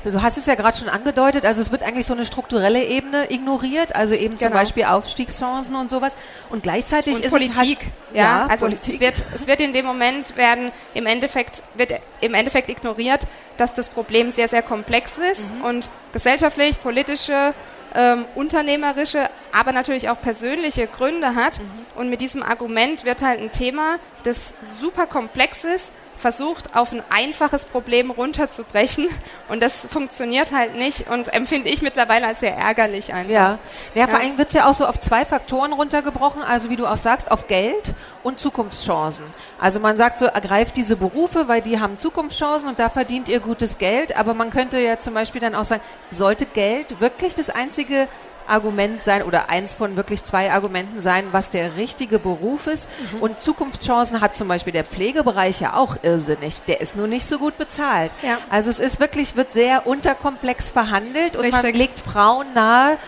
Du 0.05 0.23
hast 0.23 0.37
es 0.37 0.47
ja 0.47 0.55
gerade 0.55 0.77
schon 0.77 0.89
angedeutet, 0.89 1.45
also 1.45 1.61
es 1.61 1.73
wird 1.73 1.83
eigentlich 1.83 2.07
so 2.07 2.15
eine 2.15 2.27
strukturelle 2.27 2.85
Ebene 2.85 3.31
ignoriert, 3.31 3.95
also 3.95 4.15
eben 4.15 4.37
genau. 4.37 4.51
zum 4.51 4.53
Beispiel 4.53 4.85
Aufstiegschancen 4.85 5.75
und 5.75 5.91
sowas. 5.91 6.17
Und 6.51 6.63
gleichzeitig 6.63 7.15
und 7.15 7.25
ist 7.25 7.31
Politik, 7.31 7.55
es 7.55 7.59
halt, 7.59 7.79
ja, 8.13 8.23
ja 8.23 8.47
also 8.47 8.67
Politik. 8.67 8.95
Es, 8.95 9.01
wird, 9.01 9.23
es 9.35 9.47
wird 9.47 9.61
in 9.61 9.73
dem 9.73 9.87
Moment 9.87 10.37
werden 10.37 10.73
im 10.95 11.07
Endeffekt 11.07 11.63
wird 11.75 11.93
im 12.21 12.35
Endeffekt 12.35 12.71
ignoriert, 12.71 13.27
dass 13.57 13.75
das 13.75 13.89
Problem 13.89 14.31
sehr 14.31 14.49
sehr 14.49 14.63
komplex 14.63 15.19
ist 15.19 15.55
mhm. 15.55 15.65
und 15.65 15.91
gesellschaftlich, 16.13 16.81
politische 16.83 17.55
ähm, 17.95 18.25
unternehmerische, 18.35 19.31
aber 19.53 19.73
natürlich 19.73 20.09
auch 20.09 20.21
persönliche 20.21 20.87
Gründe 20.87 21.35
hat. 21.35 21.59
Mhm. 21.59 21.65
Und 21.97 22.11
mit 22.11 22.21
diesem 22.21 22.43
Argument 22.43 23.05
wird 23.05 23.23
halt 23.23 23.41
ein 23.41 23.53
Thema, 23.53 23.97
das 24.25 24.55
super 24.81 25.07
komplex 25.07 25.65
ist, 25.65 25.93
versucht, 26.25 26.75
auf 26.75 26.91
ein 26.91 27.03
einfaches 27.11 27.67
Problem 27.67 28.11
runterzubrechen. 28.11 29.11
Und 29.51 29.63
das 29.63 29.87
funktioniert 29.91 30.53
halt 30.53 30.75
nicht 30.75 31.11
und 31.11 31.35
empfinde 31.35 31.69
ich 31.69 31.83
mittlerweile 31.83 32.27
als 32.27 32.41
sehr 32.41 32.57
ärgerlich 32.57 33.13
einfach. 33.13 33.31
Ja, 33.31 33.59
ja, 33.95 34.07
vor 34.07 34.21
allem 34.21 34.39
wird 34.39 34.49
es 34.49 34.55
ja 34.55 34.67
auch 34.67 34.73
so 34.73 34.87
auf 34.87 34.99
zwei 34.99 35.27
Faktoren 35.27 35.75
runtergebrochen, 35.75 36.43
also 36.43 36.71
wie 36.71 36.77
du 36.77 36.87
auch 36.87 36.97
sagst, 36.97 37.31
auf 37.31 37.47
Geld 37.47 37.93
und 38.23 38.41
Zukunftschancen. 38.41 39.27
Also 39.61 39.81
man 39.81 39.99
sagt 39.99 40.17
so, 40.17 40.25
ergreift 40.25 40.77
diese 40.77 40.97
Berufe, 40.97 41.47
weil 41.47 41.61
die 41.61 41.79
haben 41.79 41.99
Zukunftschancen 41.99 42.71
und 42.71 42.79
da 42.79 42.89
verdient 42.89 43.29
ihr 43.29 43.41
gutes 43.41 43.77
Geld. 43.77 44.17
Aber 44.17 44.33
man 44.33 44.49
könnte 44.49 44.79
ja 44.79 44.99
zum 44.99 45.13
Beispiel 45.13 45.43
dann 45.43 45.55
auch 45.55 45.65
sagen, 45.65 45.83
sollte 46.11 46.47
Geld 46.47 47.01
wirklich 47.01 47.35
das 47.35 47.51
einzige 47.51 48.09
Argument 48.47 49.05
sein 49.05 49.23
oder 49.23 49.49
eins 49.49 49.75
von 49.75 49.97
wirklich 49.97 50.25
zwei 50.25 50.53
Argumenten 50.53 51.01
sein, 51.01 51.27
was 51.33 51.51
der 51.51 51.77
richtige 51.77 52.19
Beruf 52.19 52.67
ist. 52.67 52.89
Mhm. 53.13 53.23
Und 53.23 53.41
Zukunftschancen 53.41 54.21
hat 54.21 54.35
zum 54.35 54.49
Beispiel 54.49 54.73
der 54.73 54.85
Pflegebereich 54.85 55.61
ja 55.61 55.75
auch 55.75 55.97
irrsinnig. 56.03 56.63
Der 56.63 56.81
ist 56.81 56.97
nur 56.97 57.07
nicht 57.07 57.27
so 57.27 57.39
gut 57.39 57.59
bezahlt. 57.59 58.11
Ja. 58.23 58.39
Also 58.51 58.71
es 58.71 58.79
ist 58.79 59.01
wirklich, 59.01 59.37
wird 59.37 59.53
sehr 59.53 59.87
unterkomplex 59.87 60.71
verhandelt 60.71 61.37
und 61.37 61.45
Richtig. 61.45 61.63
man 61.63 61.75
legt 61.75 62.01
Frauen 62.01 62.47
nahe, 62.55 62.99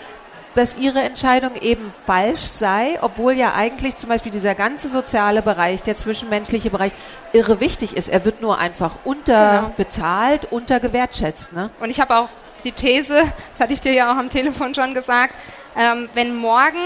dass 0.56 0.76
ihre 0.78 1.02
Entscheidung 1.02 1.54
eben 1.60 1.92
falsch 2.06 2.40
sei, 2.40 2.98
obwohl 3.02 3.34
ja 3.34 3.52
eigentlich 3.54 3.96
zum 3.96 4.08
Beispiel 4.08 4.32
dieser 4.32 4.54
ganze 4.54 4.88
soziale 4.88 5.42
Bereich, 5.42 5.82
der 5.82 5.96
zwischenmenschliche 5.96 6.70
Bereich, 6.70 6.92
irre 7.34 7.60
wichtig 7.60 7.94
ist. 7.94 8.08
Er 8.08 8.24
wird 8.24 8.40
nur 8.40 8.58
einfach 8.58 8.92
unterbezahlt, 9.04 10.42
genau. 10.42 10.56
untergewertschätzt. 10.56 11.52
Ne? 11.52 11.68
Und 11.78 11.90
ich 11.90 12.00
habe 12.00 12.16
auch 12.16 12.30
die 12.66 12.72
These, 12.72 13.32
das 13.52 13.60
hatte 13.60 13.72
ich 13.72 13.80
dir 13.80 13.92
ja 13.92 14.12
auch 14.12 14.16
am 14.16 14.28
Telefon 14.28 14.74
schon 14.74 14.92
gesagt, 14.92 15.34
ähm, 15.76 16.08
wenn 16.14 16.34
morgen 16.34 16.80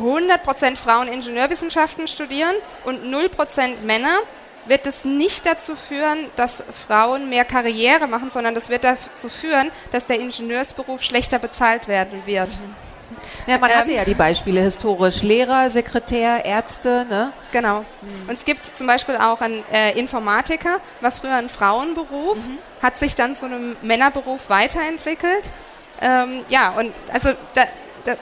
100% 0.00 0.76
Frauen 0.76 1.08
Ingenieurwissenschaften 1.08 2.06
studieren 2.06 2.54
und 2.84 3.02
0% 3.04 3.80
Männer, 3.82 4.18
wird 4.66 4.86
es 4.86 5.06
nicht 5.06 5.46
dazu 5.46 5.74
führen, 5.76 6.26
dass 6.36 6.62
Frauen 6.86 7.30
mehr 7.30 7.46
Karriere 7.46 8.06
machen, 8.06 8.30
sondern 8.30 8.54
das 8.54 8.68
wird 8.68 8.84
dazu 8.84 9.30
führen, 9.30 9.70
dass 9.92 10.06
der 10.06 10.20
Ingenieursberuf 10.20 11.02
schlechter 11.02 11.38
bezahlt 11.38 11.88
werden 11.88 12.22
wird. 12.26 12.50
Ja, 13.46 13.56
man 13.56 13.70
ähm, 13.70 13.76
hatte 13.76 13.92
ja 13.92 14.04
die 14.04 14.14
Beispiele 14.14 14.60
historisch. 14.60 15.22
Lehrer, 15.22 15.70
Sekretär, 15.70 16.44
Ärzte, 16.44 17.06
ne? 17.08 17.32
Genau. 17.52 17.80
Mhm. 17.80 18.28
Und 18.28 18.34
es 18.34 18.44
gibt 18.44 18.76
zum 18.76 18.86
Beispiel 18.86 19.16
auch 19.16 19.40
einen 19.40 19.64
äh, 19.72 19.98
Informatiker, 19.98 20.80
war 21.00 21.10
früher 21.10 21.36
ein 21.36 21.48
Frauenberuf, 21.48 22.36
mhm. 22.36 22.58
Hat 22.82 22.98
sich 22.98 23.14
dann 23.14 23.34
zu 23.34 23.46
einem 23.46 23.76
Männerberuf 23.82 24.48
weiterentwickelt. 24.48 25.52
Ähm, 26.00 26.44
ja, 26.48 26.70
und 26.70 26.92
also 27.12 27.30
da, 27.54 27.64
da, 28.04 28.14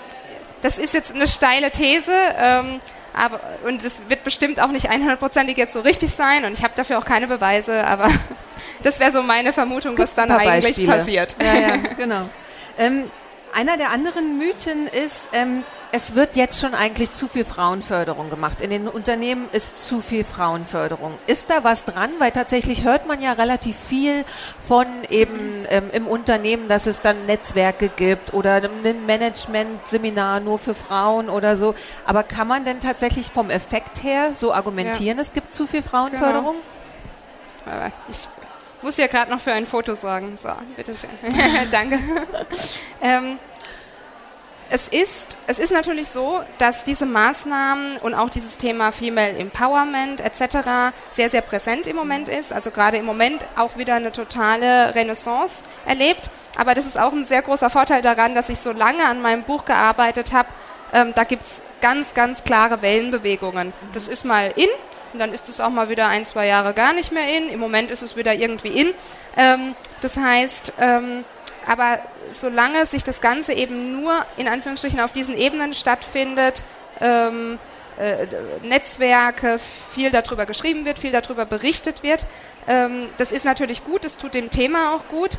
das 0.63 0.79
ist 0.79 0.95
jetzt 0.95 1.15
eine 1.15 1.29
steile 1.29 1.71
These. 1.71 2.13
Ähm, 2.39 2.81
aber, 3.17 3.41
und 3.65 3.83
es 3.83 4.03
wird 4.09 4.25
bestimmt 4.25 4.61
auch 4.61 4.69
nicht 4.69 4.91
100%ig 4.91 5.57
jetzt 5.57 5.73
so 5.73 5.81
richtig 5.81 6.11
sein 6.11 6.45
und 6.45 6.53
ich 6.53 6.63
habe 6.63 6.75
dafür 6.77 6.99
auch 6.99 7.07
keine 7.07 7.27
Beweise, 7.27 7.87
aber 7.87 8.11
das 8.83 9.01
wäre 9.01 9.11
so 9.11 9.23
meine 9.23 9.55
Vermutung, 9.55 9.97
was 9.97 10.15
dann 10.15 10.31
eigentlich 10.31 10.77
Beispiele. 10.77 10.93
passiert. 10.99 11.37
Ja, 11.43 11.55
ja, 11.55 11.77
genau. 11.97 12.29
Ähm, 12.77 13.11
einer 13.57 13.79
der 13.79 13.91
anderen 13.91 14.37
Mythen 14.37 14.87
ist, 14.87 15.31
ähm, 15.33 15.65
es 15.91 16.15
wird 16.15 16.37
jetzt 16.37 16.61
schon 16.61 16.75
eigentlich 16.75 17.13
zu 17.13 17.27
viel 17.27 17.47
Frauenförderung 17.47 18.29
gemacht. 18.29 18.61
In 18.61 18.69
den 18.69 18.87
Unternehmen 18.87 19.49
ist 19.53 19.83
zu 19.83 20.03
viel 20.03 20.25
Frauenförderung. 20.25 21.15
Ist 21.27 21.49
da 21.49 21.65
was 21.65 21.87
dran? 21.87 22.11
Weil 22.19 22.33
tatsächlich 22.33 22.85
hört 22.85 23.07
man 23.07 23.23
ja 23.23 23.33
relativ 23.33 23.77
viel 23.79 24.27
von 24.69 24.87
eben 25.09 25.65
ähm, 25.71 25.89
im 25.93 26.07
Unternehmen, 26.07 26.69
dass 26.69 26.87
es 26.87 27.01
dann 27.01 27.25
Netzwerke 27.25 27.89
gibt 27.89 28.35
oder 28.35 28.57
ein 28.57 29.07
Management-Seminar 29.07 30.41
nur 30.41 30.59
für 30.59 30.75
Frauen 30.75 31.31
oder 31.31 31.57
so. 31.57 31.75
Aber 32.05 32.25
kann 32.25 32.49
man 32.49 32.67
denn 32.67 32.81
tatsächlich 32.81 33.31
vom 33.31 33.49
Effekt 33.49 34.03
her 34.03 34.33
so 34.35 34.53
argumentieren, 34.53 35.17
ja. 35.17 35.23
es 35.23 35.33
gibt 35.33 35.55
zu 35.55 35.67
viel 35.67 35.83
Frauenförderung? 35.83 36.57
Genau. 37.65 37.93
Ich 38.09 38.29
muss 38.87 38.99
ja 38.99 39.09
gerade 39.09 39.33
noch 39.33 39.41
für 39.41 39.53
ein 39.53 39.67
Foto 39.67 39.97
sorgen. 39.97 40.39
So, 40.41 40.49
bitteschön. 40.77 41.11
Danke. 41.73 41.99
ähm, 43.03 43.37
es 44.71 44.87
ist, 44.87 45.37
es 45.49 45.59
ist 45.59 45.73
natürlich 45.73 46.09
so, 46.09 46.41
dass 46.59 46.85
diese 46.85 47.05
Maßnahmen 47.05 47.97
und 47.97 48.15
auch 48.15 48.31
dieses 48.31 48.59
Thema 48.59 48.93
Female 48.93 49.37
Empowerment 49.39 50.21
etc. 50.21 50.95
sehr, 51.11 51.29
sehr 51.31 51.41
präsent 51.41 51.89
im 51.89 51.97
Moment 51.97 52.29
ist. 52.29 52.53
Also 52.53 52.71
gerade 52.71 52.97
im 52.97 53.05
Moment 53.05 53.45
auch 53.57 53.77
wieder 53.77 53.97
eine 53.97 54.13
totale 54.13 54.95
Renaissance 54.95 55.65
erlebt. 55.85 56.31
Aber 56.57 56.77
das 56.77 56.87
ist 56.87 56.97
auch 56.97 57.13
ein 57.13 57.25
sehr 57.25 57.43
großer 57.43 57.71
Vorteil 57.71 58.03
daran, 58.03 58.37
dass 58.37 58.49
ich 58.51 58.61
so 58.61 58.71
lange 58.71 59.05
an 59.05 59.21
meinem 59.21 59.43
Buch 59.43 59.65
gearbeitet 59.65 60.33
habe. 60.33 60.49
Ähm, 60.93 61.13
da 61.17 61.25
gibt 61.25 61.43
es 61.43 61.61
ganz, 61.81 62.15
ganz 62.15 62.45
klare 62.45 62.83
Wellenbewegungen. 62.83 63.73
Das 63.95 64.07
ist 64.07 64.25
mal 64.25 64.53
in 64.55 64.69
und 65.17 65.21
dann 65.21 65.33
ist 65.33 65.49
es 65.49 65.61
auch 65.61 65.71
mal 65.71 65.89
wieder 65.89 66.09
ein, 66.09 66.27
zwei 66.27 66.47
Jahre 66.47 66.75
gar 66.75 66.93
nicht 66.93 67.11
mehr 67.11 67.27
in. 67.35 67.49
Im 67.49 67.59
Moment 67.59 67.91
ist 67.91 68.03
es 68.03 68.17
wieder 68.17 68.35
irgendwie 68.35 68.69
in. 68.69 68.93
Ähm, 69.39 69.75
das 70.03 70.19
heißt, 70.19 70.75
ähm, 70.79 71.25
aber 71.67 72.01
solange 72.33 72.85
sich 72.85 73.03
das 73.03 73.23
Ganze 73.23 73.55
eben 73.55 73.99
nur 73.99 74.27
in 74.37 74.47
Anführungsstrichen 74.47 75.01
auf 75.01 75.13
diesen 75.13 75.35
Ebenen 75.35 75.73
stattfindet, 75.73 76.63
ähm, 77.01 77.59
äh, 77.99 78.27
Netzwerke, 78.63 79.59
viel 79.59 80.11
darüber 80.11 80.45
geschrieben 80.45 80.85
wird, 80.85 80.99
viel 80.99 81.13
darüber 81.13 81.47
berichtet 81.47 82.03
wird, 82.03 82.27
ähm, 82.69 83.09
das 83.17 83.33
ist 83.33 83.47
natürlich 83.47 83.85
gut, 83.85 84.05
es 84.05 84.19
tut 84.19 84.35
dem 84.35 84.51
Thema 84.51 84.95
auch 84.95 85.09
gut. 85.09 85.31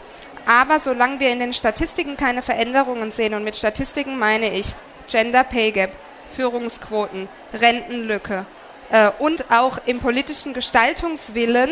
Aber 0.48 0.80
solange 0.80 1.20
wir 1.20 1.30
in 1.30 1.40
den 1.40 1.54
Statistiken 1.54 2.18
keine 2.18 2.42
Veränderungen 2.42 3.12
sehen, 3.12 3.36
und 3.36 3.44
mit 3.44 3.56
Statistiken 3.56 4.18
meine 4.18 4.52
ich 4.52 4.74
Gender 5.08 5.44
Pay 5.44 5.72
Gap, 5.72 5.92
Führungsquoten, 6.32 7.30
Rentenlücke, 7.54 8.48
äh, 8.90 9.12
und 9.20 9.52
auch 9.52 9.80
im 9.86 10.00
politischen 10.00 10.54
Gestaltungswillen 10.54 11.70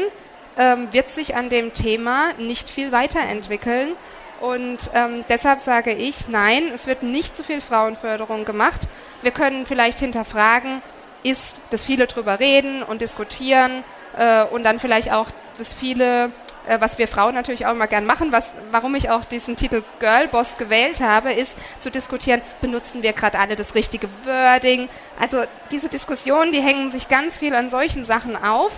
ähm, 0.58 0.88
wird 0.92 1.10
sich 1.10 1.36
an 1.36 1.50
dem 1.50 1.74
Thema 1.74 2.34
nicht 2.38 2.70
viel 2.70 2.92
weiterentwickeln. 2.92 3.96
Und 4.42 4.78
ähm, 4.94 5.24
deshalb 5.30 5.62
sage 5.62 5.92
ich, 5.92 6.28
nein, 6.28 6.72
es 6.74 6.88
wird 6.88 7.04
nicht 7.04 7.36
zu 7.36 7.44
viel 7.44 7.62
Frauenförderung 7.62 8.46
gemacht. 8.46 8.82
Wir 9.22 9.32
können 9.32 9.66
vielleicht 9.66 10.00
hinterfragen, 10.00 10.82
ist, 11.24 11.62
dass 11.72 11.86
viele 11.86 12.08
drüber 12.08 12.40
reden 12.40 12.84
und 12.84 13.02
diskutieren 13.02 13.84
äh, 14.18 14.44
und 14.46 14.64
dann 14.64 14.80
vielleicht 14.80 15.12
auch, 15.12 15.28
dass 15.58 15.74
viele 15.74 16.32
was 16.80 16.98
wir 16.98 17.08
Frauen 17.08 17.36
natürlich 17.36 17.66
auch 17.66 17.72
immer 17.72 17.88
gern 17.88 18.06
machen, 18.06 18.32
was, 18.32 18.54
warum 18.72 18.96
ich 18.96 19.10
auch 19.10 19.26
diesen 19.26 19.56
Titel 19.56 19.84
Girlboss 20.00 20.58
gewählt 20.58 21.02
habe, 21.02 21.34
ist 21.34 21.58
zu 21.80 21.92
diskutieren, 21.92 22.42
benutzen 22.62 23.04
wir 23.04 23.14
gerade 23.14 23.40
alle 23.40 23.56
das 23.56 23.76
richtige 23.76 24.08
Wording. 24.26 24.90
Also 25.20 25.44
diese 25.72 25.90
Diskussionen, 25.90 26.52
die 26.52 26.62
hängen 26.62 26.92
sich 26.92 27.08
ganz 27.08 27.38
viel 27.38 27.56
an 27.56 27.70
solchen 27.70 28.04
Sachen 28.04 28.36
auf. 28.36 28.72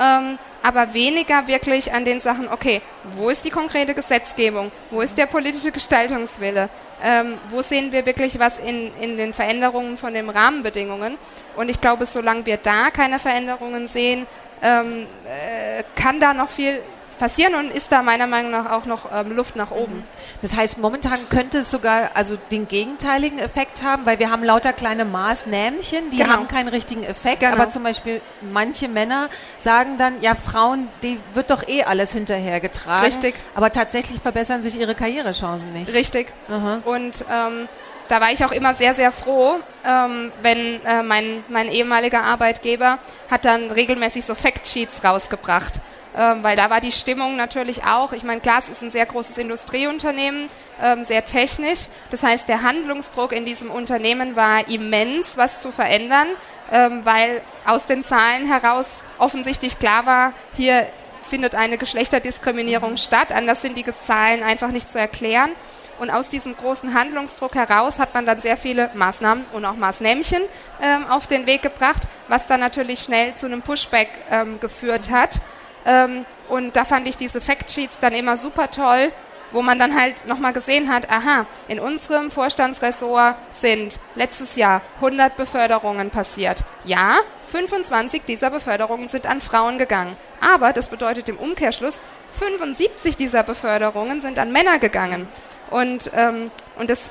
Ähm, 0.00 0.38
aber 0.62 0.92
weniger 0.92 1.46
wirklich 1.46 1.92
an 1.92 2.04
den 2.04 2.20
Sachen, 2.20 2.48
okay, 2.48 2.82
wo 3.16 3.30
ist 3.30 3.44
die 3.44 3.50
konkrete 3.50 3.94
Gesetzgebung, 3.94 4.72
wo 4.90 5.00
ist 5.00 5.16
der 5.16 5.26
politische 5.26 5.70
Gestaltungswille, 5.70 6.68
ähm, 7.02 7.38
wo 7.50 7.62
sehen 7.62 7.92
wir 7.92 8.06
wirklich 8.06 8.38
was 8.38 8.58
in, 8.58 8.92
in 9.00 9.16
den 9.16 9.32
Veränderungen 9.32 9.96
von 9.96 10.14
den 10.14 10.28
Rahmenbedingungen. 10.28 11.16
Und 11.56 11.68
ich 11.68 11.80
glaube, 11.80 12.06
solange 12.06 12.44
wir 12.46 12.56
da 12.56 12.90
keine 12.90 13.18
Veränderungen 13.18 13.86
sehen, 13.86 14.26
ähm, 14.62 15.06
äh, 15.26 15.84
kann 15.94 16.18
da 16.18 16.34
noch 16.34 16.48
viel 16.48 16.82
passieren 17.18 17.54
und 17.54 17.70
ist 17.72 17.92
da 17.92 18.02
meiner 18.02 18.26
Meinung 18.26 18.50
nach 18.50 18.70
auch 18.70 18.86
noch 18.86 19.10
ähm, 19.12 19.34
Luft 19.34 19.56
nach 19.56 19.70
oben. 19.70 19.96
Mhm. 19.96 20.04
Das 20.42 20.56
heißt, 20.56 20.78
momentan 20.78 21.18
könnte 21.28 21.58
es 21.58 21.70
sogar 21.70 22.10
also 22.14 22.36
den 22.50 22.68
gegenteiligen 22.68 23.38
Effekt 23.38 23.82
haben, 23.82 24.06
weil 24.06 24.18
wir 24.18 24.30
haben 24.30 24.44
lauter 24.44 24.72
kleine 24.72 25.04
Maßnähmchen, 25.04 26.10
die 26.10 26.18
genau. 26.18 26.30
haben 26.30 26.48
keinen 26.48 26.68
richtigen 26.68 27.04
Effekt, 27.04 27.40
genau. 27.40 27.54
aber 27.54 27.70
zum 27.70 27.82
Beispiel 27.82 28.20
manche 28.40 28.88
Männer 28.88 29.28
sagen 29.58 29.98
dann, 29.98 30.22
ja, 30.22 30.34
Frauen, 30.34 30.88
die 31.02 31.18
wird 31.34 31.50
doch 31.50 31.66
eh 31.66 31.84
alles 31.84 32.12
hinterhergetragen. 32.12 33.04
Richtig. 33.04 33.34
Aber 33.54 33.72
tatsächlich 33.72 34.20
verbessern 34.20 34.62
sich 34.62 34.78
ihre 34.78 34.94
Karrierechancen 34.94 35.72
nicht. 35.72 35.92
Richtig. 35.92 36.32
Aha. 36.48 36.80
Und 36.84 37.24
ähm, 37.30 37.68
da 38.08 38.20
war 38.20 38.32
ich 38.32 38.44
auch 38.44 38.52
immer 38.52 38.74
sehr, 38.74 38.94
sehr 38.94 39.12
froh, 39.12 39.56
ähm, 39.84 40.32
wenn 40.42 40.84
äh, 40.84 41.02
mein, 41.02 41.44
mein 41.48 41.68
ehemaliger 41.68 42.22
Arbeitgeber 42.22 42.98
hat 43.30 43.44
dann 43.44 43.70
regelmäßig 43.70 44.24
so 44.24 44.34
Factsheets 44.34 45.04
rausgebracht 45.04 45.80
ähm, 46.18 46.42
weil 46.42 46.56
da 46.56 46.68
war 46.68 46.80
die 46.80 46.90
Stimmung 46.90 47.36
natürlich 47.36 47.84
auch, 47.84 48.12
ich 48.12 48.24
meine, 48.24 48.40
Glas 48.40 48.68
ist 48.68 48.82
ein 48.82 48.90
sehr 48.90 49.06
großes 49.06 49.38
Industrieunternehmen, 49.38 50.50
ähm, 50.82 51.04
sehr 51.04 51.24
technisch. 51.24 51.86
Das 52.10 52.24
heißt, 52.24 52.48
der 52.48 52.62
Handlungsdruck 52.62 53.30
in 53.30 53.44
diesem 53.44 53.70
Unternehmen 53.70 54.34
war 54.34 54.68
immens, 54.68 55.36
was 55.36 55.62
zu 55.62 55.70
verändern, 55.70 56.26
ähm, 56.72 57.04
weil 57.04 57.40
aus 57.64 57.86
den 57.86 58.02
Zahlen 58.02 58.46
heraus 58.46 58.96
offensichtlich 59.18 59.78
klar 59.78 60.06
war, 60.06 60.32
hier 60.56 60.88
findet 61.28 61.54
eine 61.54 61.78
Geschlechterdiskriminierung 61.78 62.96
statt, 62.96 63.30
anders 63.30 63.62
sind 63.62 63.76
die 63.76 63.84
Zahlen 64.02 64.42
einfach 64.42 64.72
nicht 64.72 64.90
zu 64.90 64.98
erklären. 64.98 65.52
Und 66.00 66.10
aus 66.10 66.28
diesem 66.28 66.56
großen 66.56 66.94
Handlungsdruck 66.94 67.56
heraus 67.56 67.98
hat 67.98 68.14
man 68.14 68.24
dann 68.24 68.40
sehr 68.40 68.56
viele 68.56 68.88
Maßnahmen 68.94 69.44
und 69.52 69.64
auch 69.64 69.74
Maßnähmchen 69.74 70.42
ähm, 70.80 71.06
auf 71.08 71.26
den 71.26 71.46
Weg 71.46 71.62
gebracht, 71.62 72.02
was 72.28 72.46
dann 72.46 72.60
natürlich 72.60 73.00
schnell 73.00 73.34
zu 73.34 73.46
einem 73.46 73.62
Pushback 73.62 74.08
ähm, 74.30 74.60
geführt 74.60 75.10
hat. 75.10 75.40
Ähm, 75.86 76.24
und 76.48 76.76
da 76.76 76.84
fand 76.84 77.06
ich 77.06 77.16
diese 77.16 77.40
Factsheets 77.40 77.98
dann 77.98 78.14
immer 78.14 78.36
super 78.36 78.70
toll, 78.70 79.12
wo 79.52 79.62
man 79.62 79.78
dann 79.78 79.98
halt 79.98 80.26
nochmal 80.26 80.52
gesehen 80.52 80.92
hat, 80.92 81.10
aha, 81.10 81.46
in 81.68 81.80
unserem 81.80 82.30
Vorstandsressort 82.30 83.36
sind 83.50 83.98
letztes 84.14 84.56
Jahr 84.56 84.82
100 84.96 85.36
Beförderungen 85.36 86.10
passiert. 86.10 86.64
Ja, 86.84 87.16
25 87.46 88.22
dieser 88.26 88.50
Beförderungen 88.50 89.08
sind 89.08 89.26
an 89.26 89.40
Frauen 89.40 89.78
gegangen. 89.78 90.16
Aber 90.40 90.72
das 90.72 90.88
bedeutet 90.88 91.28
im 91.28 91.38
Umkehrschluss, 91.38 92.00
75 92.32 93.16
dieser 93.16 93.42
Beförderungen 93.42 94.20
sind 94.20 94.38
an 94.38 94.52
Männer 94.52 94.78
gegangen. 94.78 95.28
Und, 95.70 96.10
ähm, 96.14 96.50
und, 96.78 96.90
das, 96.90 97.10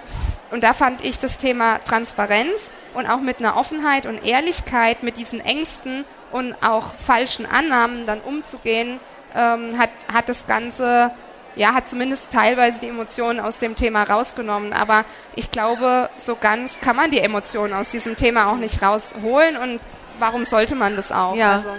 und 0.52 0.64
da 0.64 0.74
fand 0.74 1.04
ich 1.04 1.20
das 1.20 1.38
Thema 1.38 1.80
Transparenz 1.80 2.72
und 2.94 3.08
auch 3.08 3.20
mit 3.20 3.40
einer 3.40 3.58
Offenheit 3.58 4.06
und 4.06 4.26
Ehrlichkeit 4.26 5.04
mit 5.04 5.18
diesen 5.18 5.40
Ängsten 5.40 6.06
und 6.32 6.56
auch 6.62 6.94
falschen 6.96 7.46
Annahmen 7.46 8.06
dann 8.06 8.22
umzugehen, 8.22 9.00
ähm, 9.36 9.78
hat, 9.78 9.90
hat 10.12 10.30
das 10.30 10.48
Ganze, 10.48 11.12
ja, 11.56 11.74
hat 11.74 11.88
zumindest 11.88 12.32
teilweise 12.32 12.80
die 12.80 12.88
Emotionen 12.88 13.40
aus 13.40 13.58
dem 13.58 13.76
Thema 13.76 14.04
rausgenommen. 14.04 14.74
Aber 14.74 15.06
ich 15.36 15.52
glaube, 15.52 16.10
so 16.18 16.36
ganz 16.36 16.80
kann 16.80 16.96
man 16.96 17.12
die 17.12 17.20
Emotionen 17.20 17.74
aus 17.74 17.92
diesem 17.92 18.16
Thema 18.16 18.52
auch 18.52 18.58
nicht 18.58 18.82
rausholen 18.82 19.58
und 19.58 19.80
warum 20.20 20.46
sollte 20.46 20.76
man 20.76 20.96
das 20.96 21.12
auch? 21.12 21.36
Ja. 21.36 21.54
Also, 21.54 21.70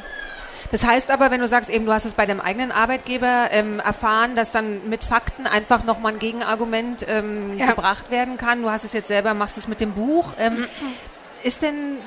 das 0.70 0.86
heißt 0.86 1.10
aber, 1.10 1.30
wenn 1.30 1.40
du 1.40 1.48
sagst, 1.48 1.70
eben 1.70 1.86
du 1.86 1.92
hast 1.92 2.04
es 2.04 2.12
bei 2.12 2.26
deinem 2.26 2.40
eigenen 2.40 2.72
Arbeitgeber 2.72 3.48
ähm, 3.50 3.80
erfahren, 3.80 4.36
dass 4.36 4.50
dann 4.50 4.88
mit 4.88 5.02
Fakten 5.02 5.46
einfach 5.46 5.84
nochmal 5.84 6.12
ein 6.12 6.18
Gegenargument 6.18 7.06
ähm, 7.08 7.56
ja. 7.56 7.66
gebracht 7.68 8.10
werden 8.10 8.36
kann. 8.36 8.62
Du 8.62 8.70
hast 8.70 8.84
es 8.84 8.92
jetzt 8.92 9.08
selber, 9.08 9.32
machst 9.32 9.56
es 9.56 9.66
mit 9.66 9.80
dem 9.80 9.92
Buch. 9.92 10.34
Ähm, 10.38 10.56
mhm. 10.56 10.66
Ist 11.44 11.62
denn 11.62 11.98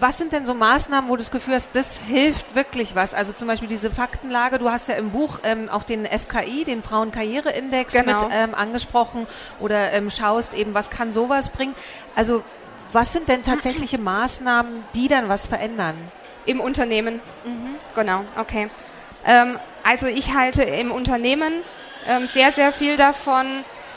was 0.00 0.18
sind 0.18 0.32
denn 0.32 0.46
so 0.46 0.54
Maßnahmen, 0.54 1.10
wo 1.10 1.16
du 1.16 1.22
das 1.22 1.30
Gefühl 1.30 1.54
hast, 1.54 1.70
das 1.74 1.98
hilft 1.98 2.54
wirklich 2.54 2.94
was? 2.94 3.14
Also 3.14 3.32
zum 3.32 3.48
Beispiel 3.48 3.68
diese 3.68 3.90
Faktenlage, 3.90 4.58
du 4.58 4.70
hast 4.70 4.88
ja 4.88 4.94
im 4.94 5.10
Buch 5.10 5.40
ähm, 5.42 5.68
auch 5.68 5.82
den 5.82 6.06
FKI, 6.06 6.64
den 6.64 6.82
Frauenkarriereindex 6.82 7.92
genau. 7.92 8.24
mit 8.24 8.32
ähm, 8.32 8.54
angesprochen 8.54 9.26
oder 9.58 9.92
ähm, 9.92 10.10
schaust 10.10 10.54
eben, 10.54 10.74
was 10.74 10.90
kann 10.90 11.12
sowas 11.12 11.50
bringen? 11.50 11.74
Also 12.14 12.42
was 12.92 13.12
sind 13.12 13.28
denn 13.28 13.42
tatsächliche 13.42 13.98
Maßnahmen, 13.98 14.84
die 14.94 15.08
dann 15.08 15.28
was 15.28 15.46
verändern? 15.46 15.96
Im 16.46 16.60
Unternehmen. 16.60 17.20
Mhm. 17.44 17.74
Genau, 17.94 18.24
okay. 18.38 18.70
Ähm, 19.26 19.58
also 19.82 20.06
ich 20.06 20.34
halte 20.34 20.62
im 20.62 20.90
Unternehmen 20.90 21.52
ähm, 22.08 22.26
sehr, 22.26 22.52
sehr 22.52 22.72
viel 22.72 22.96
davon, 22.96 23.46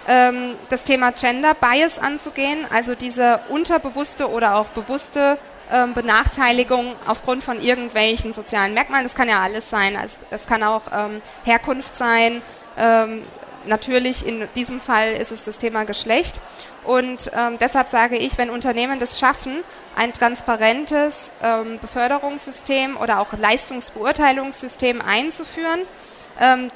ähm, 0.08 0.56
das 0.70 0.84
Thema 0.84 1.12
Gender 1.12 1.54
Bias 1.54 2.00
anzugehen, 2.00 2.66
also 2.70 2.96
diese 2.96 3.40
unterbewusste 3.50 4.30
oder 4.30 4.56
auch 4.56 4.68
bewusste 4.70 5.38
ähm, 5.72 5.94
Benachteiligung 5.94 6.96
aufgrund 7.08 7.44
von 7.44 7.62
irgendwelchen 7.62 8.34
sozialen 8.34 8.74
Merkmalen. 8.74 9.06
Das 9.06 9.16
kann 9.16 9.30
ja 9.30 9.42
alles 9.42 9.70
sein. 9.70 9.96
Also, 9.96 10.18
das 10.30 10.46
kann 10.46 10.62
auch 10.62 10.84
ähm, 10.94 11.22
Herkunft 11.46 11.96
sein. 11.96 12.42
Ähm, 12.78 13.24
natürlich 13.66 14.28
in 14.28 14.48
diesem 14.56 14.80
Fall 14.82 15.14
ist 15.14 15.32
es 15.32 15.46
das 15.46 15.58
Thema 15.58 15.86
Geschlecht. 15.86 16.42
Und 16.84 17.32
ähm, 17.34 17.58
deshalb 17.60 17.88
sage 17.88 18.18
ich, 18.18 18.38
wenn 18.38 18.50
Unternehmen 18.50 19.00
das 19.00 19.20
schaffen, 19.20 19.64
ein 19.96 20.12
transparentes 20.12 21.32
ähm, 21.42 21.80
Beförderungssystem 21.80 22.98
oder 22.98 23.20
auch 23.20 23.32
Leistungsbeurteilungssystem 23.34 25.02
einzuführen, 25.02 25.82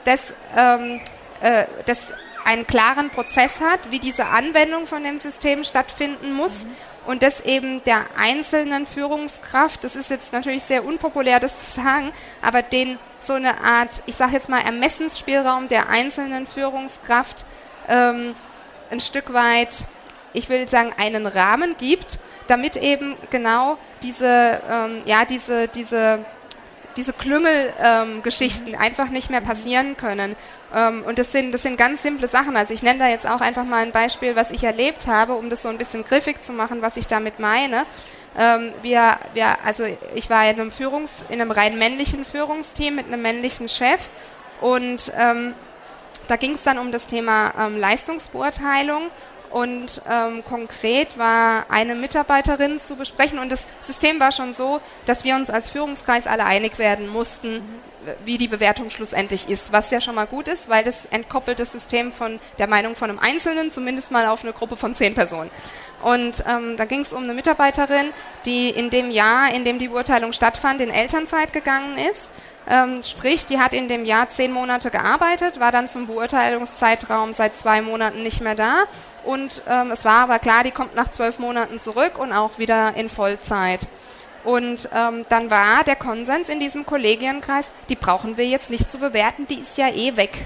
das, 0.05 0.35
äh, 0.55 1.65
das 1.87 2.13
einen 2.47 2.65
klaren 2.65 3.09
Prozess 3.09 3.61
hat, 3.61 3.91
wie 3.91 3.99
diese 3.99 4.27
Anwendung 4.27 4.87
von 4.87 5.03
dem 5.03 5.19
System 5.19 5.63
stattfinden 5.63 6.33
muss. 6.33 6.63
Mhm 6.63 6.71
und 7.07 7.23
das 7.23 7.39
eben 7.39 7.81
der 7.85 8.01
einzelnen 8.17 8.85
Führungskraft, 8.85 9.85
das 9.85 9.95
ist 9.95 10.09
jetzt 10.09 10.33
natürlich 10.33 10.63
sehr 10.63 10.83
unpopulär, 10.83 11.39
das 11.39 11.73
zu 11.73 11.81
sagen, 11.81 12.11
aber 12.41 12.61
den 12.61 12.99
so 13.21 13.33
eine 13.33 13.61
Art, 13.61 14.03
ich 14.05 14.15
sage 14.15 14.33
jetzt 14.33 14.49
mal, 14.49 14.59
Ermessensspielraum 14.59 15.69
der 15.69 15.87
einzelnen 15.87 16.45
Führungskraft 16.45 17.45
ähm, 17.87 18.35
ein 18.91 18.99
Stück 18.99 19.31
weit, 19.31 19.85
ich 20.33 20.49
will 20.49 20.67
sagen, 20.67 20.93
einen 20.97 21.27
Rahmen 21.27 21.75
gibt, 21.77 22.19
damit 22.47 22.75
eben 22.75 23.15
genau 23.29 23.77
diese, 24.03 24.61
ähm, 24.69 25.01
ja, 25.05 25.23
diese, 25.23 25.69
diese, 25.69 26.25
diese 26.97 27.13
Klüngelgeschichten 27.13 28.73
ähm, 28.73 28.79
einfach 28.79 29.09
nicht 29.09 29.29
mehr 29.29 29.41
passieren 29.41 29.95
können. 29.95 30.35
Ähm, 30.75 31.03
und 31.03 31.19
das 31.19 31.31
sind, 31.31 31.51
das 31.51 31.63
sind 31.63 31.77
ganz 31.77 32.01
simple 32.01 32.27
Sachen. 32.27 32.57
Also 32.57 32.73
ich 32.73 32.83
nenne 32.83 32.99
da 32.99 33.07
jetzt 33.07 33.29
auch 33.29 33.41
einfach 33.41 33.63
mal 33.63 33.83
ein 33.83 33.91
Beispiel, 33.91 34.35
was 34.35 34.51
ich 34.51 34.63
erlebt 34.63 35.07
habe, 35.07 35.33
um 35.33 35.49
das 35.49 35.61
so 35.61 35.69
ein 35.69 35.77
bisschen 35.77 36.03
griffig 36.03 36.43
zu 36.43 36.53
machen, 36.53 36.81
was 36.81 36.97
ich 36.97 37.07
damit 37.07 37.39
meine. 37.39 37.85
Ähm, 38.37 38.71
wir, 38.81 39.17
wir, 39.33 39.63
also 39.65 39.85
ich 40.13 40.29
war 40.29 40.47
in 40.49 40.59
einem, 40.59 40.69
Führungs-, 40.69 41.23
in 41.29 41.41
einem 41.41 41.51
rein 41.51 41.77
männlichen 41.77 42.25
Führungsteam 42.25 42.95
mit 42.95 43.07
einem 43.07 43.21
männlichen 43.21 43.67
Chef 43.69 44.09
und 44.61 45.11
ähm, 45.17 45.53
da 46.27 46.35
ging 46.35 46.53
es 46.53 46.63
dann 46.63 46.77
um 46.77 46.91
das 46.91 47.07
Thema 47.07 47.53
ähm, 47.57 47.79
Leistungsbeurteilung 47.79 49.09
und 49.49 50.01
ähm, 50.09 50.43
konkret 50.43 51.17
war 51.17 51.65
eine 51.69 51.95
Mitarbeiterin 51.95 52.79
zu 52.79 52.95
besprechen 52.95 53.39
und 53.39 53.51
das 53.51 53.67
System 53.79 54.19
war 54.19 54.31
schon 54.31 54.53
so, 54.53 54.81
dass 55.05 55.23
wir 55.23 55.35
uns 55.35 55.49
als 55.49 55.69
Führungskreis 55.69 56.27
alle 56.27 56.45
einig 56.45 56.77
werden 56.77 57.07
mussten, 57.07 57.63
wie 58.25 58.37
die 58.37 58.47
Bewertung 58.47 58.89
schlussendlich 58.89 59.49
ist, 59.49 59.71
was 59.71 59.91
ja 59.91 60.01
schon 60.01 60.15
mal 60.15 60.27
gut 60.27 60.47
ist, 60.47 60.69
weil 60.69 60.83
das 60.83 61.05
entkoppelt 61.05 61.59
das 61.59 61.71
System 61.71 62.13
von 62.13 62.39
der 62.59 62.67
Meinung 62.67 62.95
von 62.95 63.09
einem 63.09 63.19
Einzelnen, 63.19 63.71
zumindest 63.71 64.11
mal 64.11 64.25
auf 64.27 64.43
eine 64.43 64.53
Gruppe 64.53 64.77
von 64.77 64.95
zehn 64.95 65.13
Personen. 65.13 65.51
Und 66.03 66.43
ähm, 66.47 66.77
da 66.77 66.85
ging 66.85 67.01
es 67.01 67.13
um 67.13 67.23
eine 67.23 67.33
Mitarbeiterin, 67.33 68.13
die 68.45 68.69
in 68.69 68.89
dem 68.89 69.09
Jahr, 69.09 69.53
in 69.53 69.65
dem 69.65 69.79
die 69.79 69.87
Beurteilung 69.87 70.31
stattfand, 70.31 70.81
in 70.81 70.89
Elternzeit 70.89 71.53
gegangen 71.53 71.97
ist. 71.97 72.29
Ähm, 72.69 73.01
sprich, 73.01 73.45
die 73.45 73.59
hat 73.59 73.73
in 73.73 73.87
dem 73.87 74.03
Jahr 74.05 74.29
zehn 74.29 74.51
Monate 74.51 74.91
gearbeitet, 74.91 75.59
war 75.59 75.71
dann 75.71 75.87
zum 75.87 76.05
Beurteilungszeitraum 76.07 77.33
seit 77.33 77.55
zwei 77.55 77.81
Monaten 77.81 78.23
nicht 78.23 78.41
mehr 78.41 78.55
da. 78.55 78.83
Und 79.23 79.61
ähm, 79.67 79.91
es 79.91 80.05
war 80.05 80.23
aber 80.23 80.39
klar, 80.39 80.63
die 80.63 80.71
kommt 80.71 80.95
nach 80.95 81.09
zwölf 81.09 81.39
Monaten 81.39 81.79
zurück 81.79 82.17
und 82.17 82.33
auch 82.33 82.59
wieder 82.59 82.95
in 82.95 83.09
Vollzeit. 83.09 83.87
Und 84.47 84.87
ähm, 84.95 85.25
dann 85.27 85.49
war 85.49 85.83
der 85.83 85.97
Konsens 85.97 86.47
in 86.47 86.61
diesem 86.61 86.85
Kollegienkreis, 86.85 87.69
die 87.89 87.97
brauchen 87.97 88.37
wir 88.37 88.45
jetzt 88.45 88.69
nicht 88.69 88.89
zu 88.89 88.97
bewerten, 88.97 89.45
die 89.45 89.59
ist 89.59 89.77
ja 89.77 89.89
eh 89.89 90.15
weg. 90.15 90.45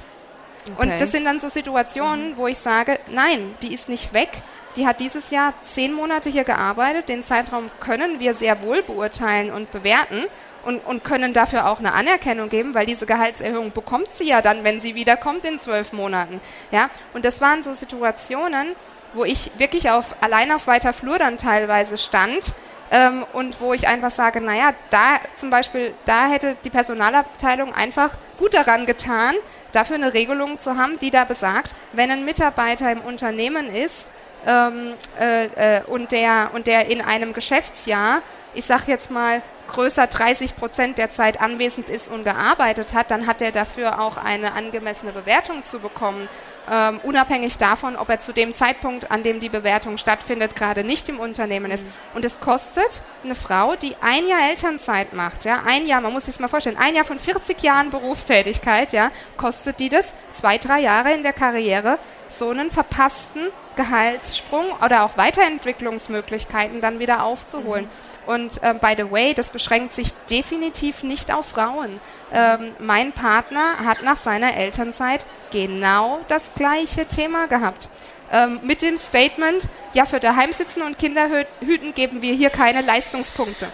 Okay. 0.66 0.76
Und 0.82 1.00
das 1.00 1.12
sind 1.12 1.24
dann 1.26 1.40
so 1.40 1.50
Situationen, 1.50 2.32
mhm. 2.32 2.38
wo 2.38 2.48
ich 2.48 2.58
sage, 2.58 2.98
nein, 3.12 3.54
die 3.62 3.72
ist 3.72 3.90
nicht 3.90 4.12
weg. 4.12 4.30
Die 4.76 4.88
hat 4.88 5.02
dieses 5.02 5.30
Jahr 5.30 5.54
zehn 5.62 5.94
Monate 5.94 6.32
hier 6.32 6.46
gearbeitet. 6.46 7.10
Den 7.10 7.24
Zeitraum 7.24 7.70
können 7.80 8.20
wir 8.20 8.34
sehr 8.34 8.64
wohl 8.64 8.82
beurteilen 8.82 9.52
und 9.52 9.72
bewerten 9.72 10.26
und, 10.66 10.80
und 10.80 11.04
können 11.04 11.34
dafür 11.34 11.68
auch 11.68 11.78
eine 11.78 11.94
Anerkennung 11.94 12.50
geben, 12.50 12.74
weil 12.74 12.88
diese 12.88 13.06
Gehaltserhöhung 13.06 13.72
bekommt 13.72 14.12
sie 14.14 14.28
ja 14.28 14.42
dann, 14.42 14.64
wenn 14.64 14.82
sie 14.82 14.96
wiederkommt 14.96 15.46
in 15.46 15.60
zwölf 15.60 15.94
Monaten. 15.94 16.42
Ja? 16.72 16.90
Und 17.14 17.24
das 17.24 17.40
waren 17.40 17.62
so 17.62 17.72
Situationen, 17.76 18.70
wo 19.14 19.26
ich 19.26 19.52
wirklich 19.60 19.92
auf, 19.92 20.16
allein 20.22 20.52
auf 20.52 20.66
weiter 20.66 20.92
Flur 20.92 21.20
dann 21.20 21.38
teilweise 21.38 22.00
stand, 22.00 22.56
ähm, 22.92 23.26
und 23.34 23.62
wo 23.62 23.74
ich 23.74 23.88
einfach 23.88 24.12
sage, 24.12 24.42
naja, 24.42 24.74
da 24.90 25.20
zum 25.38 25.50
Beispiel, 25.50 25.94
da 26.06 26.28
hätte 26.28 26.58
die 26.66 26.70
Personalabteilung 26.70 27.74
einfach 27.74 28.18
gut 28.38 28.54
daran 28.54 28.86
getan, 28.86 29.34
dafür 29.72 29.96
eine 29.96 30.14
Regelung 30.14 30.60
zu 30.60 30.78
haben, 30.78 31.00
die 31.00 31.10
da 31.10 31.24
besagt, 31.24 31.74
wenn 31.94 32.12
ein 32.12 32.26
Mitarbeiter 32.26 32.92
im 32.92 33.02
Unternehmen 33.02 33.74
ist 33.74 34.08
ähm, 34.46 34.94
äh, 35.20 35.46
äh, 35.78 35.84
und, 35.86 36.12
der, 36.12 36.52
und 36.54 36.68
der 36.68 36.88
in 36.88 37.02
einem 37.02 37.32
Geschäftsjahr, 37.32 38.22
ich 38.54 38.66
sage 38.66 38.84
jetzt 38.88 39.10
mal, 39.10 39.42
größer 39.70 40.08
30 40.08 40.58
Prozent 40.58 40.98
der 40.98 41.12
Zeit 41.12 41.40
anwesend 41.40 41.90
ist 41.90 42.10
und 42.10 42.26
gearbeitet 42.26 42.94
hat, 42.94 43.10
dann 43.10 43.26
hat 43.26 43.42
er 43.42 43.54
dafür 43.54 44.02
auch 44.02 44.18
eine 44.18 44.54
angemessene 44.54 45.14
Bewertung 45.14 45.64
zu 45.64 45.80
bekommen 45.80 46.28
ähm, 46.70 47.00
unabhängig 47.04 47.58
davon, 47.58 47.96
ob 47.96 48.10
er 48.10 48.20
zu 48.20 48.34
dem 48.34 48.54
Zeitpunkt, 48.54 49.12
an 49.12 49.24
dem 49.24 49.40
die 49.40 49.50
Bewertung 49.50 49.98
stattfindet, 49.98 50.56
gerade 50.56 50.84
nicht 50.84 51.10
im 51.10 51.20
Unternehmen 51.20 51.72
ist. 51.72 51.84
Mhm. 51.84 51.92
Und 52.16 52.26
es 52.26 52.40
kostet 52.40 53.02
eine 53.24 53.36
Frau, 53.36 53.76
die 53.76 53.96
ein 54.02 54.28
Jahr 54.28 54.50
Elternzeit 54.50 55.14
macht, 55.14 55.46
ja, 55.46 55.64
ein 55.66 55.86
Jahr, 55.86 56.02
man 56.02 56.14
muss 56.14 56.26
sich 56.26 56.36
das 56.36 56.40
mal 56.40 56.48
vorstellen, 56.48 56.78
ein 56.78 56.96
Jahr 56.96 57.06
von 57.06 57.20
40 57.20 57.62
Jahren 57.62 57.90
Berufstätigkeit, 57.90 58.94
ja, 58.94 59.12
kostet 59.38 59.80
die 59.80 59.90
das 59.90 60.14
zwei, 60.34 60.58
drei 60.58 60.80
Jahre 60.80 61.14
in 61.14 61.24
der 61.24 61.34
Karriere, 61.34 61.98
so 62.30 62.50
einen 62.50 62.72
verpassten 62.72 63.48
Gehaltssprung 63.76 64.66
oder 64.84 65.04
auch 65.04 65.18
Weiterentwicklungsmöglichkeiten 65.18 66.82
dann 66.82 67.00
wieder 67.00 67.24
aufzuholen. 67.24 67.86
Mhm. 67.86 68.34
Und 68.34 68.64
äh, 68.64 68.74
by 68.74 68.94
the 68.98 69.12
way, 69.12 69.34
das 69.34 69.50
beschränkt 69.50 69.94
sich 69.94 70.14
definitiv 70.30 71.04
nicht 71.04 71.34
auf 71.34 71.48
Frauen. 71.48 72.00
Ähm, 72.34 72.74
mein 72.80 73.12
Partner 73.12 73.78
hat 73.86 74.04
nach 74.04 74.18
seiner 74.18 74.56
Elternzeit 74.56 75.26
genau 75.52 76.22
das 76.28 76.52
gleiche 76.56 77.06
Thema 77.06 77.48
gehabt. 77.48 77.90
Ähm, 78.32 78.60
mit 78.64 78.82
dem 78.82 78.98
Statement, 78.98 79.68
ja, 79.94 80.06
für 80.06 80.20
Daheimsitzen 80.20 80.82
und 80.84 80.98
Kinderhüten 80.98 81.94
geben 81.94 82.22
wir 82.22 82.34
hier 82.34 82.50
keine 82.50 82.82
Leistungspunkte. 82.82 83.68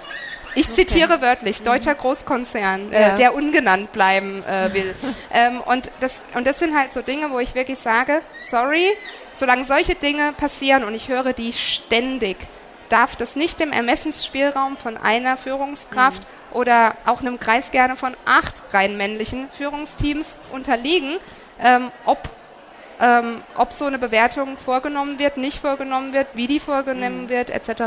Ich 0.55 0.67
okay. 0.69 0.87
zitiere 0.87 1.21
wörtlich, 1.21 1.61
deutscher 1.61 1.93
mhm. 1.93 1.99
Großkonzern, 1.99 2.91
äh, 2.91 3.01
ja. 3.01 3.15
der 3.15 3.35
ungenannt 3.35 3.91
bleiben 3.91 4.43
äh, 4.43 4.69
will. 4.73 4.95
ähm, 5.31 5.61
und, 5.61 5.91
das, 5.99 6.23
und 6.33 6.47
das 6.47 6.57
sind 6.57 6.75
halt 6.75 6.91
so 6.93 7.03
Dinge, 7.03 7.29
wo 7.29 7.37
ich 7.37 7.53
wirklich 7.53 7.77
sage, 7.77 8.21
sorry, 8.41 8.87
solange 9.33 9.63
solche 9.63 9.93
Dinge 9.93 10.33
passieren 10.33 10.83
und 10.83 10.95
ich 10.95 11.09
höre 11.09 11.33
die 11.33 11.53
ständig, 11.53 12.37
darf 12.89 13.15
das 13.15 13.35
nicht 13.35 13.59
dem 13.59 13.71
Ermessensspielraum 13.71 14.77
von 14.77 14.97
einer 14.97 15.37
Führungskraft 15.37 16.21
mhm. 16.21 16.57
oder 16.57 16.95
auch 17.05 17.21
einem 17.21 17.39
Kreis 17.39 17.71
gerne 17.71 17.95
von 17.95 18.15
acht 18.25 18.55
rein 18.73 18.97
männlichen 18.97 19.49
Führungsteams 19.51 20.39
unterliegen, 20.51 21.17
ähm, 21.59 21.91
ob 22.05 22.17
ähm, 22.99 23.41
ob 23.55 23.73
so 23.73 23.85
eine 23.85 23.99
Bewertung 23.99 24.57
vorgenommen 24.57 25.19
wird, 25.19 25.37
nicht 25.37 25.59
vorgenommen 25.59 26.13
wird, 26.13 26.27
wie 26.33 26.47
die 26.47 26.59
vorgenommen 26.59 27.23
mhm. 27.23 27.29
wird, 27.29 27.49
etc. 27.49 27.83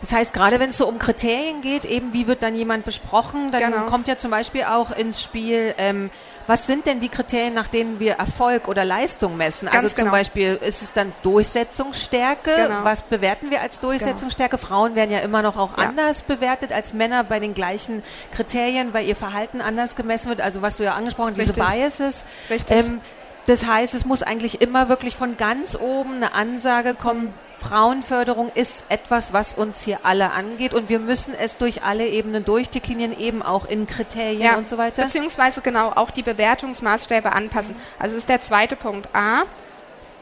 Das 0.00 0.12
heißt, 0.12 0.34
gerade 0.34 0.60
wenn 0.60 0.70
es 0.70 0.78
so 0.78 0.86
um 0.86 0.98
Kriterien 0.98 1.62
geht, 1.62 1.84
eben 1.84 2.12
wie 2.12 2.26
wird 2.26 2.42
dann 2.42 2.54
jemand 2.54 2.84
besprochen, 2.84 3.50
dann 3.50 3.72
genau. 3.72 3.86
kommt 3.86 4.08
ja 4.08 4.16
zum 4.16 4.30
Beispiel 4.30 4.64
auch 4.64 4.90
ins 4.90 5.22
Spiel, 5.22 5.74
ähm, 5.78 6.10
was 6.46 6.66
sind 6.66 6.86
denn 6.86 7.00
die 7.00 7.08
Kriterien, 7.08 7.54
nach 7.54 7.68
denen 7.68 8.00
wir 8.00 8.14
Erfolg 8.14 8.68
oder 8.68 8.84
Leistung 8.84 9.36
messen? 9.36 9.66
Ganz 9.66 9.76
also 9.76 9.88
zum 9.88 10.04
genau. 10.04 10.10
Beispiel 10.10 10.58
ist 10.62 10.82
es 10.82 10.92
dann 10.92 11.12
Durchsetzungsstärke. 11.22 12.50
Genau. 12.56 12.84
Was 12.84 13.02
bewerten 13.02 13.50
wir 13.50 13.60
als 13.60 13.80
Durchsetzungsstärke? 13.80 14.56
Genau. 14.56 14.68
Frauen 14.68 14.94
werden 14.94 15.10
ja 15.10 15.20
immer 15.20 15.42
noch 15.42 15.56
auch 15.56 15.76
ja. 15.78 15.84
anders 15.88 16.22
bewertet 16.22 16.72
als 16.72 16.92
Männer 16.92 17.24
bei 17.24 17.40
den 17.40 17.54
gleichen 17.54 18.02
Kriterien, 18.34 18.92
weil 18.92 19.06
ihr 19.06 19.16
Verhalten 19.16 19.60
anders 19.60 19.96
gemessen 19.96 20.28
wird. 20.28 20.40
Also 20.40 20.62
was 20.62 20.76
du 20.76 20.84
ja 20.84 20.94
angesprochen 20.94 21.34
hast, 21.36 21.40
diese 21.40 21.52
Biases. 21.52 22.24
Richtig. 22.50 22.76
Ähm, 22.76 23.00
das 23.46 23.66
heißt, 23.66 23.94
es 23.94 24.04
muss 24.04 24.22
eigentlich 24.22 24.60
immer 24.60 24.88
wirklich 24.88 25.16
von 25.16 25.36
ganz 25.36 25.76
oben 25.76 26.16
eine 26.16 26.34
Ansage 26.34 26.94
kommen, 26.94 27.34
Frauenförderung 27.62 28.50
ist 28.54 28.84
etwas, 28.88 29.32
was 29.32 29.54
uns 29.54 29.82
hier 29.82 30.00
alle 30.02 30.32
angeht 30.32 30.74
und 30.74 30.88
wir 30.88 30.98
müssen 30.98 31.34
es 31.34 31.56
durch 31.56 31.82
alle 31.82 32.08
Ebenen 32.08 32.44
durchdeklinieren, 32.44 33.18
eben 33.18 33.42
auch 33.42 33.66
in 33.66 33.86
Kriterien 33.86 34.42
ja, 34.42 34.56
und 34.56 34.68
so 34.68 34.78
weiter. 34.78 35.04
Beziehungsweise 35.04 35.60
genau 35.60 35.90
auch 35.90 36.10
die 36.10 36.22
Bewertungsmaßstäbe 36.22 37.32
anpassen. 37.32 37.76
Also 37.98 38.16
ist 38.16 38.28
der 38.28 38.40
zweite 38.40 38.76
Punkt. 38.76 39.08
A, 39.14 39.42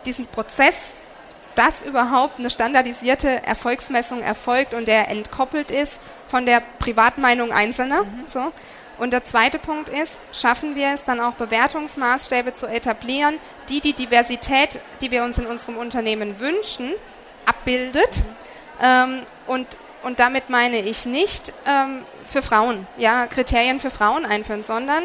diesen 0.06 0.26
Prozess, 0.26 0.94
dass 1.54 1.82
überhaupt 1.82 2.38
eine 2.38 2.50
standardisierte 2.50 3.44
Erfolgsmessung 3.44 4.22
erfolgt 4.22 4.74
und 4.74 4.86
der 4.86 5.08
entkoppelt 5.08 5.70
ist 5.70 6.00
von 6.26 6.46
der 6.46 6.62
Privatmeinung 6.78 7.52
Einzelner. 7.52 8.04
Mhm. 8.04 8.24
So. 8.28 8.52
Und 8.98 9.12
der 9.14 9.24
zweite 9.24 9.58
Punkt 9.58 9.88
ist, 9.88 10.18
schaffen 10.30 10.76
wir 10.76 10.88
es 10.92 11.04
dann 11.04 11.20
auch 11.20 11.32
Bewertungsmaßstäbe 11.32 12.52
zu 12.52 12.66
etablieren, 12.66 13.36
die 13.70 13.80
die 13.80 13.94
Diversität, 13.94 14.78
die 15.00 15.10
wir 15.10 15.24
uns 15.24 15.38
in 15.38 15.46
unserem 15.46 15.78
Unternehmen 15.78 16.38
wünschen, 16.38 16.92
abbildet. 17.50 18.22
Ähm, 18.82 19.22
und, 19.46 19.66
und 20.02 20.20
damit 20.20 20.48
meine 20.48 20.78
ich 20.78 21.04
nicht 21.04 21.52
ähm, 21.66 22.02
für 22.24 22.42
Frauen, 22.42 22.86
ja, 22.96 23.26
Kriterien 23.26 23.80
für 23.80 23.90
Frauen 23.90 24.24
einführen, 24.24 24.62
sondern 24.62 25.04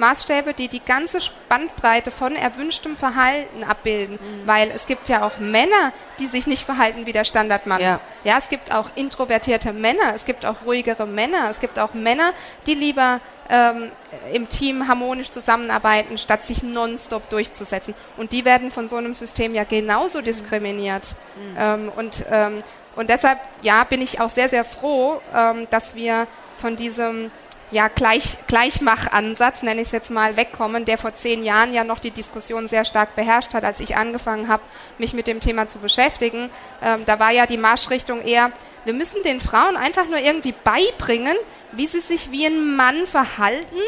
Maßstäbe, 0.00 0.54
die 0.54 0.66
die 0.68 0.84
ganze 0.84 1.20
Spannbreite 1.20 2.10
von 2.10 2.34
erwünschtem 2.34 2.96
Verhalten 2.96 3.62
abbilden, 3.62 4.14
mhm. 4.14 4.46
weil 4.46 4.70
es 4.74 4.86
gibt 4.86 5.08
ja 5.08 5.22
auch 5.24 5.38
Männer, 5.38 5.92
die 6.18 6.26
sich 6.26 6.46
nicht 6.46 6.64
verhalten 6.64 7.06
wie 7.06 7.12
der 7.12 7.24
Standardmann. 7.24 7.80
Ja. 7.80 8.00
ja, 8.24 8.38
es 8.38 8.48
gibt 8.48 8.74
auch 8.74 8.90
introvertierte 8.96 9.72
Männer, 9.72 10.14
es 10.14 10.24
gibt 10.24 10.44
auch 10.44 10.64
ruhigere 10.64 11.06
Männer, 11.06 11.48
es 11.50 11.60
gibt 11.60 11.78
auch 11.78 11.94
Männer, 11.94 12.32
die 12.66 12.74
lieber 12.74 13.20
ähm, 13.50 13.90
im 14.32 14.48
Team 14.48 14.88
harmonisch 14.88 15.30
zusammenarbeiten, 15.30 16.18
statt 16.18 16.44
sich 16.44 16.62
nonstop 16.62 17.28
durchzusetzen. 17.28 17.94
Und 18.16 18.32
die 18.32 18.44
werden 18.44 18.70
von 18.70 18.88
so 18.88 18.96
einem 18.96 19.14
System 19.14 19.54
ja 19.54 19.64
genauso 19.64 20.20
mhm. 20.20 20.24
diskriminiert. 20.24 21.14
Mhm. 21.36 21.56
Ähm, 21.58 21.92
und, 21.94 22.24
ähm, 22.30 22.62
und 22.96 23.10
deshalb, 23.10 23.38
ja, 23.62 23.84
bin 23.84 24.00
ich 24.00 24.20
auch 24.20 24.30
sehr, 24.30 24.48
sehr 24.48 24.64
froh, 24.64 25.20
ähm, 25.34 25.66
dass 25.70 25.94
wir 25.94 26.26
von 26.56 26.76
diesem 26.76 27.30
ja, 27.70 27.88
Gleich, 27.88 28.36
Gleichmachansatz, 28.46 29.62
nenne 29.62 29.80
ich 29.80 29.88
es 29.88 29.92
jetzt 29.92 30.10
mal, 30.10 30.36
wegkommen, 30.36 30.84
der 30.84 30.98
vor 30.98 31.14
zehn 31.14 31.44
Jahren 31.44 31.72
ja 31.72 31.84
noch 31.84 32.00
die 32.00 32.10
Diskussion 32.10 32.68
sehr 32.68 32.84
stark 32.84 33.14
beherrscht 33.14 33.54
hat, 33.54 33.64
als 33.64 33.80
ich 33.80 33.96
angefangen 33.96 34.48
habe, 34.48 34.62
mich 34.98 35.14
mit 35.14 35.26
dem 35.26 35.40
Thema 35.40 35.66
zu 35.66 35.78
beschäftigen. 35.78 36.50
Ähm, 36.82 37.04
da 37.06 37.18
war 37.18 37.30
ja 37.30 37.46
die 37.46 37.58
Marschrichtung 37.58 38.22
eher, 38.22 38.50
wir 38.84 38.94
müssen 38.94 39.22
den 39.22 39.40
Frauen 39.40 39.76
einfach 39.76 40.06
nur 40.06 40.18
irgendwie 40.18 40.54
beibringen, 40.64 41.36
wie 41.72 41.86
sie 41.86 42.00
sich 42.00 42.30
wie 42.32 42.46
ein 42.46 42.76
Mann 42.76 43.06
verhalten 43.06 43.78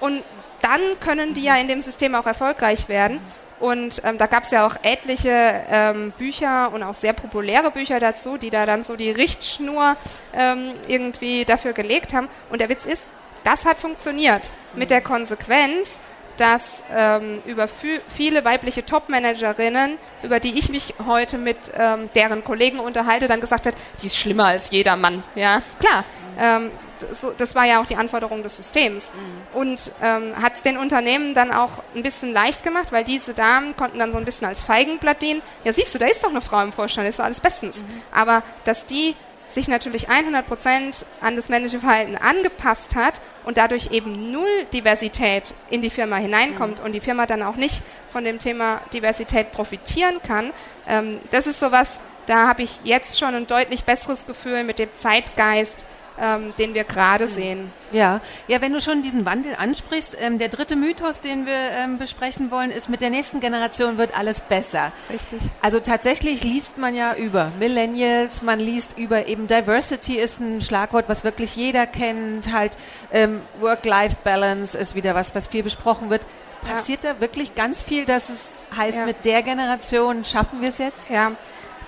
und 0.00 0.22
dann 0.62 0.80
können 1.00 1.34
die 1.34 1.44
ja 1.44 1.56
in 1.56 1.68
dem 1.68 1.82
System 1.82 2.14
auch 2.14 2.26
erfolgreich 2.26 2.88
werden. 2.88 3.20
Und 3.60 4.02
ähm, 4.04 4.18
da 4.18 4.26
gab 4.26 4.44
es 4.44 4.50
ja 4.50 4.66
auch 4.66 4.76
etliche 4.82 5.64
ähm, 5.70 6.12
Bücher 6.16 6.72
und 6.72 6.82
auch 6.82 6.94
sehr 6.94 7.12
populäre 7.12 7.70
Bücher 7.70 7.98
dazu, 7.98 8.36
die 8.36 8.50
da 8.50 8.66
dann 8.66 8.84
so 8.84 8.96
die 8.96 9.10
Richtschnur 9.10 9.96
ähm, 10.32 10.72
irgendwie 10.86 11.44
dafür 11.44 11.72
gelegt 11.72 12.14
haben. 12.14 12.28
Und 12.50 12.60
der 12.60 12.68
Witz 12.68 12.86
ist, 12.86 13.08
das 13.44 13.64
hat 13.64 13.80
funktioniert 13.80 14.50
mit 14.74 14.90
der 14.90 15.00
Konsequenz, 15.00 15.98
dass 16.36 16.82
ähm, 16.94 17.42
über 17.46 17.66
viele 17.66 18.44
weibliche 18.44 18.84
Top-Managerinnen, 18.84 19.98
über 20.22 20.38
die 20.38 20.58
ich 20.58 20.68
mich 20.68 20.94
heute 21.06 21.36
mit 21.36 21.56
ähm, 21.76 22.10
deren 22.14 22.44
Kollegen 22.44 22.78
unterhalte, 22.78 23.26
dann 23.26 23.40
gesagt 23.40 23.64
wird, 23.64 23.74
die 24.02 24.06
ist 24.06 24.16
schlimmer 24.16 24.46
als 24.46 24.70
jeder 24.70 24.96
Mann. 24.96 25.24
Ja, 25.34 25.62
klar. 25.80 26.04
Ähm, 26.38 26.70
so, 27.12 27.32
das 27.36 27.54
war 27.54 27.64
ja 27.64 27.80
auch 27.80 27.86
die 27.86 27.96
Anforderung 27.96 28.42
des 28.42 28.56
Systems. 28.56 29.10
Mhm. 29.12 29.58
Und 29.58 29.92
ähm, 30.02 30.34
hat 30.40 30.54
es 30.54 30.62
den 30.62 30.76
Unternehmen 30.76 31.34
dann 31.34 31.52
auch 31.52 31.82
ein 31.94 32.02
bisschen 32.02 32.32
leicht 32.32 32.62
gemacht, 32.62 32.92
weil 32.92 33.04
diese 33.04 33.34
Damen 33.34 33.76
konnten 33.76 33.98
dann 33.98 34.12
so 34.12 34.18
ein 34.18 34.24
bisschen 34.24 34.46
als 34.46 34.62
Feigenblatt 34.62 35.22
dienen. 35.22 35.42
Ja, 35.64 35.72
siehst 35.72 35.94
du, 35.94 35.98
da 35.98 36.06
ist 36.06 36.24
doch 36.24 36.30
eine 36.30 36.40
Frau 36.40 36.62
im 36.62 36.72
Vorstand, 36.72 37.08
ist 37.08 37.18
doch 37.18 37.24
alles 37.24 37.40
bestens. 37.40 37.78
Mhm. 37.78 38.02
Aber 38.12 38.42
dass 38.64 38.86
die 38.86 39.14
sich 39.48 39.68
natürlich 39.68 40.10
100 40.10 40.46
Prozent 40.46 41.06
an 41.20 41.36
das 41.36 41.48
männliche 41.48 41.78
Verhalten 41.80 42.16
angepasst 42.16 42.94
hat 42.94 43.20
und 43.44 43.56
dadurch 43.56 43.90
eben 43.90 44.30
null 44.30 44.64
Diversität 44.72 45.54
in 45.70 45.80
die 45.80 45.90
Firma 45.90 46.16
hineinkommt 46.16 46.80
mhm. 46.80 46.84
und 46.84 46.92
die 46.92 47.00
Firma 47.00 47.26
dann 47.26 47.42
auch 47.42 47.56
nicht 47.56 47.82
von 48.10 48.24
dem 48.24 48.38
Thema 48.38 48.82
Diversität 48.92 49.52
profitieren 49.52 50.20
kann, 50.22 50.52
ähm, 50.86 51.18
das 51.30 51.46
ist 51.46 51.60
sowas, 51.60 51.98
da 52.26 52.46
habe 52.46 52.62
ich 52.62 52.80
jetzt 52.84 53.18
schon 53.18 53.34
ein 53.34 53.46
deutlich 53.46 53.84
besseres 53.84 54.26
Gefühl 54.26 54.64
mit 54.64 54.78
dem 54.78 54.90
Zeitgeist, 54.96 55.84
ähm, 56.20 56.50
den 56.58 56.74
wir 56.74 56.84
gerade 56.84 57.26
mhm. 57.26 57.30
sehen. 57.30 57.72
Ja, 57.90 58.20
ja, 58.48 58.60
wenn 58.60 58.72
du 58.72 58.80
schon 58.80 59.02
diesen 59.02 59.24
Wandel 59.24 59.54
ansprichst, 59.56 60.16
ähm, 60.20 60.38
der 60.38 60.48
dritte 60.48 60.76
Mythos, 60.76 61.20
den 61.20 61.46
wir 61.46 61.54
ähm, 61.54 61.98
besprechen 61.98 62.50
wollen, 62.50 62.70
ist, 62.70 62.88
mit 62.88 63.00
der 63.00 63.10
nächsten 63.10 63.40
Generation 63.40 63.96
wird 63.96 64.16
alles 64.18 64.40
besser. 64.40 64.92
Richtig. 65.10 65.40
Also 65.62 65.80
tatsächlich 65.80 66.44
liest 66.44 66.76
man 66.76 66.94
ja 66.94 67.14
über 67.14 67.50
Millennials, 67.58 68.42
man 68.42 68.60
liest 68.60 68.98
über 68.98 69.26
eben 69.26 69.46
Diversity 69.46 70.16
ist 70.16 70.40
ein 70.40 70.60
Schlagwort, 70.60 71.06
was 71.08 71.24
wirklich 71.24 71.56
jeder 71.56 71.86
kennt, 71.86 72.52
halt 72.52 72.76
ähm, 73.10 73.40
Work-Life-Balance 73.60 74.76
ist 74.76 74.94
wieder 74.94 75.14
was, 75.14 75.34
was 75.34 75.46
viel 75.46 75.62
besprochen 75.62 76.10
wird. 76.10 76.22
passiert 76.66 77.04
ja. 77.04 77.14
da 77.14 77.20
wirklich 77.20 77.54
ganz 77.54 77.82
viel, 77.82 78.04
dass 78.04 78.28
es 78.28 78.60
heißt, 78.76 78.98
ja. 78.98 79.06
mit 79.06 79.24
der 79.24 79.42
Generation 79.42 80.24
schaffen 80.24 80.60
wir 80.60 80.68
es 80.68 80.78
jetzt? 80.78 81.08
Ja, 81.08 81.32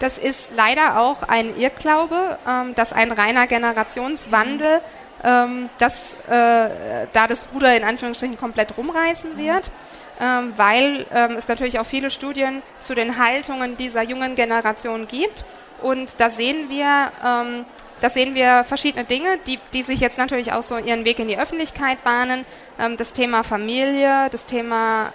das 0.00 0.18
ist 0.18 0.52
leider 0.56 0.98
auch 0.98 1.22
ein 1.22 1.56
Irrglaube, 1.56 2.38
ähm, 2.48 2.74
dass 2.74 2.92
ein 2.92 3.12
reiner 3.12 3.46
Generationswandel, 3.46 4.80
ähm, 5.22 5.68
dass 5.78 6.12
äh, 6.26 7.06
da 7.12 7.26
das 7.28 7.46
Ruder 7.54 7.76
in 7.76 7.84
Anführungsstrichen 7.84 8.38
komplett 8.38 8.76
rumreißen 8.76 9.36
wird, 9.36 9.70
ähm, 10.18 10.54
weil 10.56 11.06
ähm, 11.14 11.36
es 11.36 11.48
natürlich 11.48 11.78
auch 11.78 11.86
viele 11.86 12.10
Studien 12.10 12.62
zu 12.80 12.94
den 12.94 13.18
Haltungen 13.18 13.76
dieser 13.76 14.02
jungen 14.02 14.34
Generation 14.34 15.06
gibt. 15.06 15.44
Und 15.82 16.14
da 16.16 16.30
sehen 16.30 16.70
wir, 16.70 17.12
ähm, 17.24 17.66
da 18.00 18.08
sehen 18.08 18.34
wir 18.34 18.64
verschiedene 18.64 19.04
Dinge, 19.04 19.38
die, 19.46 19.58
die 19.74 19.82
sich 19.82 20.00
jetzt 20.00 20.16
natürlich 20.16 20.54
auch 20.54 20.62
so 20.62 20.78
ihren 20.78 21.04
Weg 21.04 21.18
in 21.18 21.28
die 21.28 21.38
Öffentlichkeit 21.38 22.02
bahnen. 22.02 22.46
Ähm, 22.78 22.96
das 22.96 23.12
Thema 23.12 23.42
Familie, 23.42 24.28
das 24.30 24.46
Thema 24.46 25.12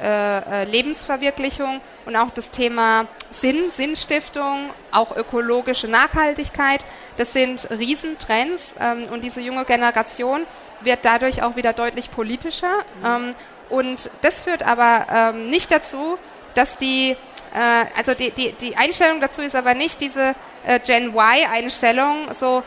äh, 0.00 0.62
äh, 0.62 0.64
Lebensverwirklichung 0.64 1.80
und 2.06 2.16
auch 2.16 2.30
das 2.30 2.50
Thema 2.50 3.06
Sinn, 3.30 3.70
Sinnstiftung, 3.70 4.70
auch 4.92 5.16
ökologische 5.16 5.88
Nachhaltigkeit. 5.88 6.84
Das 7.16 7.32
sind 7.32 7.68
Riesentrends 7.70 8.74
ähm, 8.80 9.08
und 9.12 9.24
diese 9.24 9.40
junge 9.40 9.64
Generation 9.64 10.46
wird 10.80 11.00
dadurch 11.02 11.42
auch 11.42 11.56
wieder 11.56 11.72
deutlich 11.72 12.10
politischer. 12.10 12.78
Ähm, 13.04 13.34
und 13.68 14.10
das 14.22 14.40
führt 14.40 14.62
aber 14.62 15.06
ähm, 15.12 15.50
nicht 15.50 15.70
dazu, 15.70 16.18
dass 16.54 16.78
die, 16.78 17.10
äh, 17.54 17.84
also 17.96 18.14
die, 18.14 18.30
die, 18.30 18.52
die 18.52 18.76
Einstellung 18.76 19.20
dazu 19.20 19.42
ist 19.42 19.54
aber 19.54 19.74
nicht 19.74 20.00
diese 20.00 20.34
äh, 20.66 20.80
Gen 20.80 21.14
Y-Einstellung, 21.14 22.32
so 22.34 22.62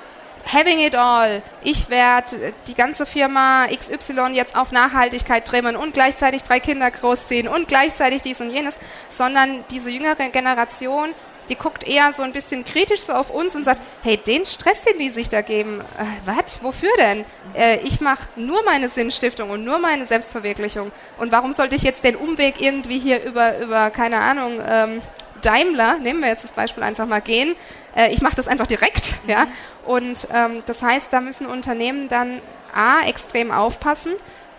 having 0.51 0.79
it 0.79 0.95
all. 0.95 1.41
Ich 1.63 1.89
werde 1.89 2.53
die 2.67 2.73
ganze 2.73 3.05
Firma 3.05 3.67
XY 3.67 4.31
jetzt 4.33 4.55
auf 4.55 4.71
Nachhaltigkeit 4.71 5.45
trimmen 5.45 5.75
und 5.75 5.93
gleichzeitig 5.93 6.43
drei 6.43 6.59
Kinder 6.59 6.91
großziehen 6.91 7.47
und 7.47 7.67
gleichzeitig 7.67 8.21
dies 8.21 8.41
und 8.41 8.49
jenes, 8.49 8.75
sondern 9.11 9.63
diese 9.71 9.89
jüngere 9.89 10.15
Generation, 10.29 11.09
die 11.49 11.55
guckt 11.55 11.85
eher 11.85 12.13
so 12.13 12.23
ein 12.23 12.31
bisschen 12.31 12.63
kritisch 12.63 13.01
so 13.01 13.13
auf 13.13 13.29
uns 13.29 13.55
und 13.55 13.65
sagt, 13.65 13.81
hey, 14.01 14.17
den 14.17 14.45
Stress, 14.45 14.83
den 14.83 14.99
die 14.99 15.09
sich 15.09 15.29
da 15.29 15.41
geben, 15.41 15.81
äh, 15.81 16.03
was, 16.25 16.63
wofür 16.63 16.91
denn? 16.97 17.25
Äh, 17.53 17.79
ich 17.79 18.01
mache 18.01 18.27
nur 18.35 18.63
meine 18.63 18.89
Sinnstiftung 18.89 19.49
und 19.49 19.63
nur 19.63 19.79
meine 19.79 20.05
Selbstverwirklichung. 20.05 20.91
Und 21.19 21.31
warum 21.31 21.53
sollte 21.53 21.75
ich 21.75 21.83
jetzt 21.83 22.03
den 22.03 22.15
Umweg 22.15 22.61
irgendwie 22.61 22.99
hier 22.99 23.23
über, 23.23 23.59
über 23.59 23.89
keine 23.89 24.19
Ahnung, 24.19 24.61
ähm, 24.65 25.01
Daimler, 25.41 25.99
nehmen 25.99 26.21
wir 26.21 26.29
jetzt 26.29 26.45
das 26.45 26.51
Beispiel 26.51 26.83
einfach 26.83 27.05
mal 27.05 27.19
gehen, 27.19 27.55
äh, 27.95 28.13
ich 28.13 28.21
mache 28.21 28.35
das 28.35 28.47
einfach 28.47 28.67
direkt, 28.67 29.15
ja, 29.27 29.47
und 29.85 30.27
ähm, 30.33 30.61
das 30.65 30.81
heißt, 30.81 31.11
da 31.11 31.21
müssen 31.21 31.45
Unternehmen 31.45 32.07
dann 32.09 32.41
A, 32.73 33.05
extrem 33.07 33.51
aufpassen, 33.51 34.13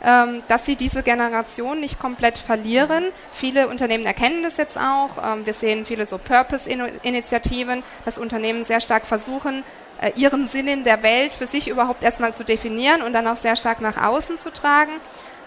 ähm, 0.05 0.43
dass 0.49 0.67
sie 0.67 0.77
diese 0.77 1.03
Generation 1.03 1.81
nicht 1.81 1.99
komplett 1.99 2.39
verlieren. 2.39 3.07
Viele 3.33 3.69
Unternehmen 3.69 4.05
erkennen 4.05 4.43
das 4.43 4.57
jetzt 4.59 4.79
auch. 4.79 5.11
Ähm, 5.25 5.47
wir 5.47 5.55
sehen 5.55 5.85
viele 5.85 6.07
so 6.07 6.19
Purpose-Initiativen, 6.19 7.83
dass 8.05 8.19
Unternehmen 8.19 8.65
sehr 8.65 8.81
stark 8.81 9.07
versuchen, 9.07 9.65
äh, 10.01 10.13
ihren 10.17 10.47
Sinn 10.47 10.69
in 10.69 10.85
der 10.85 11.03
Welt 11.03 11.33
für 11.33 11.47
sich 11.47 11.69
überhaupt 11.69 12.03
erstmal 12.03 12.35
zu 12.35 12.45
definieren 12.45 13.03
und 13.03 13.13
dann 13.15 13.27
auch 13.27 13.37
sehr 13.37 13.57
stark 13.57 13.81
nach 13.81 13.97
außen 13.97 14.39
zu 14.39 14.53
tragen. 14.53 14.93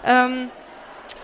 Ähm, 0.03 0.49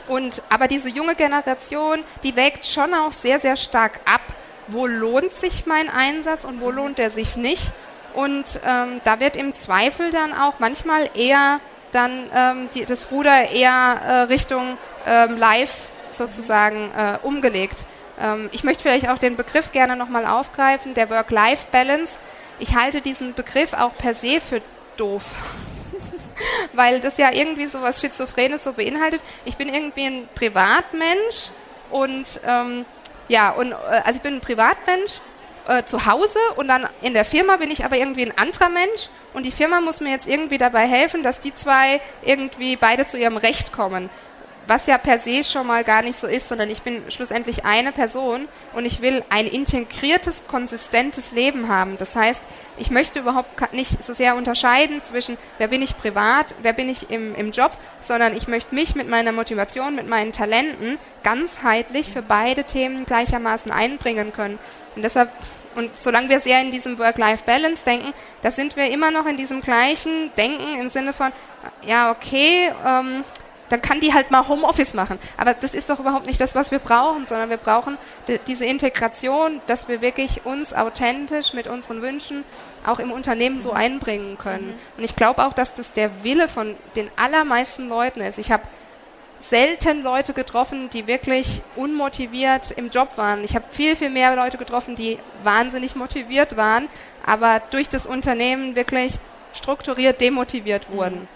und, 0.07 0.43
aber 0.49 0.67
diese 0.67 0.89
junge 0.89 1.15
Generation, 1.15 2.03
die 2.23 2.35
wägt 2.35 2.65
schon 2.65 2.93
auch 2.93 3.11
sehr, 3.11 3.39
sehr 3.39 3.55
stark 3.55 3.99
ab, 4.05 4.21
wo 4.67 4.85
lohnt 4.85 5.31
sich 5.31 5.65
mein 5.65 5.89
Einsatz 5.89 6.45
und 6.45 6.61
wo 6.61 6.71
lohnt 6.71 6.99
er 6.99 7.09
sich 7.09 7.35
nicht. 7.35 7.71
Und 8.13 8.59
ähm, 8.65 9.01
da 9.03 9.19
wird 9.19 9.35
im 9.35 9.53
Zweifel 9.53 10.11
dann 10.11 10.33
auch 10.33 10.59
manchmal 10.59 11.09
eher 11.15 11.59
dann 11.91 12.29
ähm, 12.35 12.69
die, 12.73 12.85
das 12.85 13.11
Ruder 13.11 13.49
eher 13.49 14.01
äh, 14.05 14.13
Richtung 14.23 14.77
ähm, 15.05 15.37
Live 15.37 15.91
sozusagen 16.11 16.91
äh, 16.91 17.17
umgelegt. 17.23 17.85
Ähm, 18.19 18.49
ich 18.51 18.63
möchte 18.63 18.83
vielleicht 18.83 19.09
auch 19.09 19.17
den 19.17 19.35
Begriff 19.35 19.71
gerne 19.71 19.95
nochmal 19.95 20.25
aufgreifen, 20.25 20.93
der 20.93 21.09
Work-Life-Balance. 21.09 22.17
Ich 22.59 22.75
halte 22.75 23.01
diesen 23.01 23.33
Begriff 23.33 23.73
auch 23.73 23.95
per 23.95 24.15
se 24.15 24.39
für 24.41 24.61
doof. 24.97 25.23
Weil 26.73 26.99
das 26.99 27.17
ja 27.17 27.31
irgendwie 27.31 27.67
so 27.67 27.81
was 27.81 28.01
Schizophrenes 28.01 28.63
so 28.63 28.73
beinhaltet. 28.73 29.21
Ich 29.45 29.57
bin 29.57 29.69
irgendwie 29.69 30.05
ein 30.05 30.29
Privatmensch 30.35 31.49
und 31.89 32.41
ähm, 32.45 32.85
ja, 33.27 33.51
und 33.51 33.71
äh, 33.71 33.75
also 34.03 34.17
ich 34.17 34.21
bin 34.21 34.35
ein 34.35 34.41
Privatmensch 34.41 35.19
äh, 35.67 35.83
zu 35.83 36.05
Hause 36.05 36.39
und 36.55 36.67
dann 36.67 36.87
in 37.01 37.13
der 37.13 37.25
Firma 37.25 37.57
bin 37.57 37.71
ich 37.71 37.85
aber 37.85 37.97
irgendwie 37.97 38.25
ein 38.25 38.37
anderer 38.37 38.69
Mensch 38.69 39.09
und 39.33 39.45
die 39.45 39.51
Firma 39.51 39.81
muss 39.81 40.01
mir 40.01 40.11
jetzt 40.11 40.27
irgendwie 40.27 40.57
dabei 40.57 40.87
helfen, 40.87 41.23
dass 41.23 41.39
die 41.39 41.53
zwei 41.53 42.01
irgendwie 42.23 42.75
beide 42.75 43.05
zu 43.05 43.17
ihrem 43.17 43.37
Recht 43.37 43.71
kommen. 43.71 44.09
Was 44.65 44.87
ja 44.87 44.97
per 44.97 45.19
se 45.19 45.43
schon 45.43 45.67
mal 45.67 45.83
gar 45.83 46.03
nicht 46.03 46.17
so 46.17 46.25
ist, 46.25 46.47
sondern 46.47 46.69
ich 46.69 46.83
bin 46.83 47.03
schlussendlich 47.11 47.65
eine 47.65 47.91
Person 47.91 48.47
und 48.73 48.85
ich 48.85 49.01
will 49.01 49.21
ein 49.29 49.45
integriertes, 49.45 50.43
konsistentes 50.47 51.33
Leben 51.33 51.67
haben. 51.67 51.97
Das 51.97 52.15
heißt, 52.15 52.41
ich 52.77 52.89
möchte 52.89 53.19
überhaupt 53.19 53.73
nicht 53.73 54.01
so 54.01 54.13
sehr 54.13 54.37
unterscheiden 54.37 55.03
zwischen, 55.03 55.37
wer 55.57 55.67
bin 55.67 55.81
ich 55.81 55.97
privat, 55.97 56.55
wer 56.61 56.71
bin 56.71 56.87
ich 56.87 57.09
im, 57.09 57.35
im 57.35 57.51
Job, 57.51 57.71
sondern 57.99 58.37
ich 58.37 58.47
möchte 58.47 58.73
mich 58.73 58.95
mit 58.95 59.09
meiner 59.09 59.33
Motivation, 59.33 59.95
mit 59.95 60.07
meinen 60.07 60.31
Talenten 60.31 60.97
ganzheitlich 61.23 62.09
für 62.09 62.21
beide 62.21 62.63
Themen 62.63 63.05
gleichermaßen 63.05 63.69
einbringen 63.69 64.31
können. 64.31 64.59
Und 64.95 65.03
deshalb, 65.03 65.29
und 65.75 65.89
solange 65.99 66.29
wir 66.29 66.39
sehr 66.39 66.61
in 66.61 66.71
diesem 66.71 66.99
Work-Life-Balance 66.99 67.83
denken, 67.83 68.13
da 68.41 68.51
sind 68.51 68.75
wir 68.75 68.89
immer 68.91 69.11
noch 69.11 69.25
in 69.25 69.37
diesem 69.37 69.61
gleichen 69.61 70.31
Denken 70.37 70.79
im 70.79 70.89
Sinne 70.89 71.13
von, 71.13 71.31
ja, 71.85 72.11
okay, 72.11 72.71
ähm, 72.85 73.23
dann 73.69 73.81
kann 73.81 73.99
die 73.99 74.13
halt 74.13 74.29
mal 74.29 74.47
Homeoffice 74.47 74.93
machen. 74.93 75.17
Aber 75.35 75.55
das 75.55 75.73
ist 75.73 75.89
doch 75.89 75.99
überhaupt 75.99 76.27
nicht 76.27 76.39
das, 76.39 76.53
was 76.53 76.69
wir 76.69 76.77
brauchen, 76.77 77.25
sondern 77.25 77.49
wir 77.49 77.57
brauchen 77.57 77.97
diese 78.45 78.65
Integration, 78.65 79.61
dass 79.65 79.87
wir 79.87 80.01
wirklich 80.01 80.45
uns 80.45 80.75
authentisch 80.75 81.53
mit 81.53 81.67
unseren 81.67 82.03
Wünschen 82.03 82.43
auch 82.85 82.99
im 82.99 83.11
Unternehmen 83.11 83.63
so 83.63 83.71
einbringen 83.71 84.37
können. 84.37 84.67
Mhm. 84.67 84.97
Und 84.97 85.03
ich 85.03 85.15
glaube 85.15 85.43
auch, 85.43 85.53
dass 85.53 85.73
das 85.73 85.91
der 85.91 86.23
Wille 86.23 86.47
von 86.47 86.75
den 86.95 87.09
allermeisten 87.15 87.89
Leuten 87.89 88.21
ist. 88.21 88.37
Ich 88.37 88.51
habe 88.51 88.63
selten 89.43 90.03
Leute 90.03 90.33
getroffen, 90.33 90.89
die 90.89 91.05
wirklich 91.05 91.61
unmotiviert 91.75 92.71
im 92.71 92.89
Job 92.89 93.17
waren. 93.17 93.43
Ich 93.43 93.55
habe 93.55 93.65
viel, 93.71 93.95
viel 93.95 94.09
mehr 94.09 94.35
Leute 94.35 94.57
getroffen, 94.57 94.95
die 94.95 95.19
wahnsinnig 95.43 95.95
motiviert 95.95 96.55
waren, 96.55 96.87
aber 97.25 97.61
durch 97.69 97.89
das 97.89 98.05
Unternehmen 98.05 98.75
wirklich 98.75 99.15
strukturiert 99.53 100.21
demotiviert 100.21 100.89
wurden. 100.89 101.27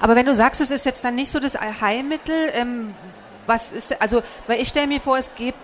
Aber 0.00 0.14
wenn 0.14 0.26
du 0.26 0.34
sagst, 0.34 0.60
es 0.60 0.70
ist 0.70 0.86
jetzt 0.86 1.04
dann 1.04 1.16
nicht 1.16 1.30
so 1.30 1.40
das 1.40 1.58
Heilmittel, 1.80 2.50
ähm, 2.52 2.94
was 3.46 3.72
ist, 3.72 4.00
also, 4.00 4.22
weil 4.46 4.60
ich 4.60 4.68
stelle 4.68 4.86
mir 4.86 5.00
vor, 5.00 5.18
es 5.18 5.34
gibt 5.34 5.58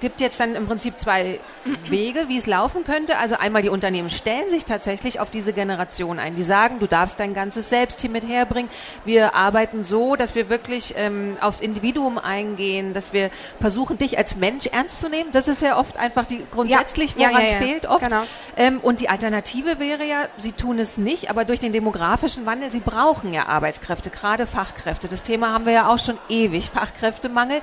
gibt 0.00 0.20
jetzt 0.20 0.40
dann 0.40 0.54
im 0.54 0.66
Prinzip 0.66 0.98
zwei 0.98 1.40
Wege, 1.88 2.28
wie 2.28 2.38
es 2.38 2.46
laufen 2.46 2.84
könnte. 2.84 3.18
Also 3.18 3.36
einmal 3.36 3.62
die 3.62 3.68
Unternehmen 3.68 4.10
stellen 4.10 4.48
sich 4.48 4.64
tatsächlich 4.64 5.20
auf 5.20 5.30
diese 5.30 5.52
Generation 5.52 6.18
ein. 6.18 6.34
Die 6.36 6.42
sagen, 6.42 6.78
du 6.78 6.86
darfst 6.86 7.20
dein 7.20 7.34
ganzes 7.34 7.68
Selbstteam 7.68 8.12
mit 8.12 8.26
herbringen. 8.26 8.70
Wir 9.04 9.34
arbeiten 9.34 9.84
so, 9.84 10.16
dass 10.16 10.34
wir 10.34 10.48
wirklich 10.48 10.94
ähm, 10.96 11.36
aufs 11.40 11.60
Individuum 11.60 12.18
eingehen, 12.18 12.94
dass 12.94 13.12
wir 13.12 13.30
versuchen, 13.60 13.98
dich 13.98 14.18
als 14.18 14.36
Mensch 14.36 14.66
ernst 14.66 15.00
zu 15.00 15.08
nehmen. 15.08 15.30
Das 15.32 15.48
ist 15.48 15.62
ja 15.62 15.78
oft 15.78 15.96
einfach 15.96 16.26
die 16.26 16.42
grundsätzlich, 16.50 17.14
ja, 17.16 17.28
woran 17.28 17.42
es 17.42 17.52
ja, 17.52 17.60
ja, 17.60 17.66
fehlt 17.66 17.86
oft. 17.86 18.00
Genau. 18.00 18.22
Ähm, 18.56 18.80
und 18.80 19.00
die 19.00 19.08
Alternative 19.08 19.78
wäre 19.78 20.04
ja, 20.04 20.28
sie 20.36 20.52
tun 20.52 20.78
es 20.78 20.96
nicht, 20.96 21.30
aber 21.30 21.44
durch 21.44 21.60
den 21.60 21.72
demografischen 21.72 22.46
Wandel, 22.46 22.70
sie 22.70 22.80
brauchen 22.80 23.32
ja 23.32 23.46
Arbeitskräfte, 23.46 24.10
gerade 24.10 24.46
Fachkräfte. 24.46 25.08
Das 25.08 25.22
Thema 25.22 25.52
haben 25.52 25.66
wir 25.66 25.72
ja 25.72 25.88
auch 25.88 25.98
schon 25.98 26.18
ewig, 26.28 26.70
Fachkräftemangel. 26.70 27.60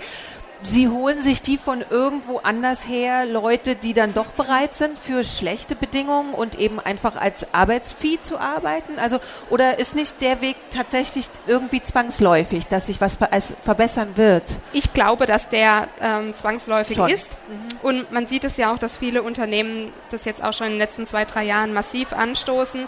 Sie 0.63 0.89
holen 0.89 1.22
sich 1.22 1.41
die 1.41 1.58
von 1.58 1.84
irgendwo 1.89 2.39
anders 2.39 2.88
her, 2.88 3.26
Leute, 3.26 3.76
die 3.76 3.93
dann 3.93 4.13
doch 4.13 4.28
bereit 4.28 4.76
sind 4.76 4.98
für 4.98 5.24
schlechte 5.24 5.76
Bedingungen 5.76 6.34
und 6.34 6.60
eben 6.60 6.80
einfach 6.80 7.15
als 7.15 7.54
Arbeitsvieh 7.54 8.20
zu 8.20 8.39
arbeiten? 8.39 8.98
Also, 9.00 9.20
oder 9.50 9.80
ist 9.80 9.96
nicht 9.96 10.22
der 10.22 10.41
Weg 10.41 10.56
tatsächlich 10.72 11.30
irgendwie 11.46 11.82
zwangsläufig, 11.82 12.67
dass 12.67 12.88
sich 12.88 13.00
was 13.00 13.17
verbessern 13.63 14.10
wird? 14.15 14.43
Ich 14.74 14.93
glaube, 14.93 15.26
dass 15.28 15.50
der 15.50 15.88
ähm, 16.02 16.34
zwangsläufig 16.34 16.98
schon. 16.98 17.10
ist. 17.10 17.36
Mhm. 17.48 17.88
Und 17.88 18.12
man 18.12 18.28
sieht 18.28 18.43
es 18.43 18.58
ja 18.58 18.74
auch, 18.74 18.80
dass 18.80 18.98
viele 18.98 19.24
Unternehmen 19.24 19.93
das 20.10 20.26
jetzt 20.26 20.43
auch 20.43 20.54
schon 20.54 20.67
in 20.67 20.74
den 20.74 20.80
letzten 20.80 21.06
zwei, 21.06 21.26
drei 21.26 21.43
Jahren 21.43 21.74
massiv 21.74 22.13
anstoßen 22.13 22.88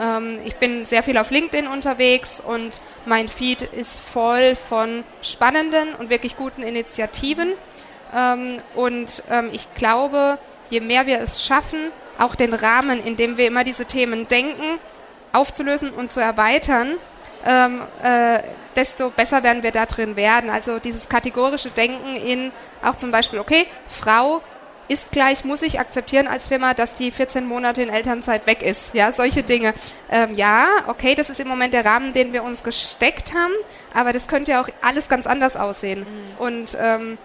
ähm, 0.00 0.38
ich 0.44 0.56
bin 0.56 0.86
sehr 0.86 1.02
viel 1.02 1.18
auf 1.18 1.30
LinkedIn 1.30 1.66
unterwegs 1.66 2.40
und 2.44 2.80
mein 3.06 3.28
Feed 3.28 3.62
ist 3.62 4.00
voll 4.00 4.54
von 4.54 5.04
spannenden 5.22 5.94
und 5.94 6.10
wirklich 6.10 6.36
guten 6.36 6.62
Initiativen. 6.62 7.52
Ähm, 8.14 8.60
und 8.74 9.22
ähm, 9.30 9.50
ich 9.52 9.72
glaube, 9.74 10.38
je 10.70 10.80
mehr 10.80 11.06
wir 11.06 11.20
es 11.20 11.44
schaffen, 11.44 11.90
auch 12.18 12.34
den 12.34 12.54
Rahmen, 12.54 13.04
in 13.04 13.16
dem 13.16 13.36
wir 13.36 13.46
immer 13.46 13.64
diese 13.64 13.84
Themen 13.84 14.28
denken, 14.28 14.78
aufzulösen 15.32 15.90
und 15.90 16.10
zu 16.10 16.20
erweitern, 16.20 16.96
ähm, 17.46 17.82
äh, 18.02 18.40
desto 18.74 19.10
besser 19.10 19.42
werden 19.42 19.62
wir 19.62 19.72
da 19.72 19.86
drin 19.86 20.16
werden. 20.16 20.50
Also 20.50 20.78
dieses 20.78 21.08
kategorische 21.08 21.70
Denken 21.70 22.16
in 22.16 22.52
auch 22.82 22.96
zum 22.96 23.10
Beispiel, 23.10 23.38
okay, 23.38 23.66
Frau 23.86 24.40
ist 24.88 25.12
gleich, 25.12 25.44
muss 25.44 25.62
ich 25.62 25.78
akzeptieren 25.78 26.26
als 26.26 26.46
Firma, 26.46 26.74
dass 26.74 26.94
die 26.94 27.10
14 27.10 27.46
Monate 27.46 27.82
in 27.82 27.88
Elternzeit 27.88 28.46
weg 28.46 28.62
ist. 28.62 28.94
Ja, 28.94 29.12
solche 29.12 29.42
Dinge. 29.42 29.74
Ähm, 30.10 30.34
ja, 30.34 30.66
okay, 30.86 31.14
das 31.14 31.30
ist 31.30 31.40
im 31.40 31.48
Moment 31.48 31.74
der 31.74 31.84
Rahmen, 31.84 32.12
den 32.12 32.32
wir 32.32 32.42
uns 32.42 32.62
gesteckt 32.62 33.34
haben, 33.34 33.52
aber 33.94 34.12
das 34.12 34.28
könnte 34.28 34.52
ja 34.52 34.62
auch 34.62 34.68
alles 34.82 35.08
ganz 35.08 35.26
anders 35.26 35.56
aussehen. 35.56 36.00
Mhm. 36.00 36.38
Und, 36.38 36.78
ähm, 36.80 37.18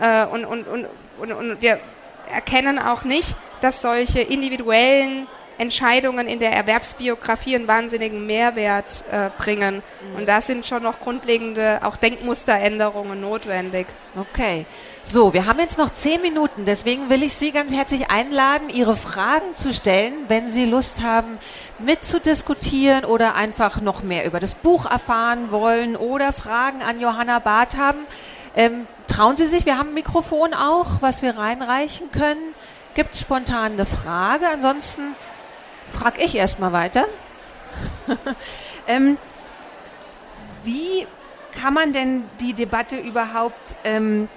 äh, 0.00 0.26
und, 0.26 0.44
und, 0.44 0.66
und, 0.66 0.86
und, 1.18 1.32
und 1.32 1.62
wir 1.62 1.78
erkennen 2.32 2.78
auch 2.78 3.04
nicht, 3.04 3.36
dass 3.60 3.80
solche 3.80 4.20
individuellen 4.20 5.26
Entscheidungen 5.58 6.26
in 6.26 6.40
der 6.40 6.52
Erwerbsbiografie 6.52 7.54
einen 7.54 7.68
wahnsinnigen 7.68 8.26
Mehrwert 8.26 9.04
äh, 9.10 9.30
bringen. 9.38 9.76
Mhm. 9.76 10.16
Und 10.16 10.28
da 10.28 10.40
sind 10.40 10.66
schon 10.66 10.82
noch 10.82 10.98
grundlegende, 11.00 11.80
auch 11.82 11.96
Denkmusteränderungen 11.96 13.20
notwendig. 13.20 13.86
Okay. 14.16 14.66
So, 15.06 15.34
wir 15.34 15.44
haben 15.44 15.58
jetzt 15.58 15.76
noch 15.76 15.90
zehn 15.90 16.22
Minuten, 16.22 16.64
deswegen 16.64 17.10
will 17.10 17.22
ich 17.22 17.34
Sie 17.34 17.52
ganz 17.52 17.74
herzlich 17.74 18.10
einladen, 18.10 18.70
Ihre 18.70 18.96
Fragen 18.96 19.54
zu 19.54 19.74
stellen, 19.74 20.14
wenn 20.28 20.48
Sie 20.48 20.64
Lust 20.64 21.02
haben, 21.02 21.38
mitzudiskutieren 21.78 23.04
oder 23.04 23.34
einfach 23.34 23.82
noch 23.82 24.02
mehr 24.02 24.24
über 24.24 24.40
das 24.40 24.54
Buch 24.54 24.86
erfahren 24.86 25.50
wollen 25.50 25.94
oder 25.94 26.32
Fragen 26.32 26.82
an 26.82 27.00
Johanna 27.00 27.38
Barth 27.38 27.76
haben. 27.76 27.98
Ähm, 28.56 28.86
trauen 29.06 29.36
Sie 29.36 29.46
sich, 29.46 29.66
wir 29.66 29.76
haben 29.76 29.90
ein 29.90 29.94
Mikrofon 29.94 30.54
auch, 30.54 31.02
was 31.02 31.20
wir 31.20 31.36
reinreichen 31.36 32.10
können. 32.10 32.54
Gibt 32.94 33.14
es 33.14 33.20
spontan 33.20 33.74
eine 33.74 33.86
Frage? 33.86 34.48
Ansonsten 34.48 35.14
frage 35.90 36.22
ich 36.22 36.34
erstmal 36.34 36.72
weiter. 36.72 37.04
ähm, 38.88 39.18
wie 40.64 41.06
kann 41.60 41.74
man 41.74 41.92
denn 41.92 42.24
die 42.40 42.54
Debatte 42.54 42.96
überhaupt 42.96 43.76
ähm, 43.84 44.28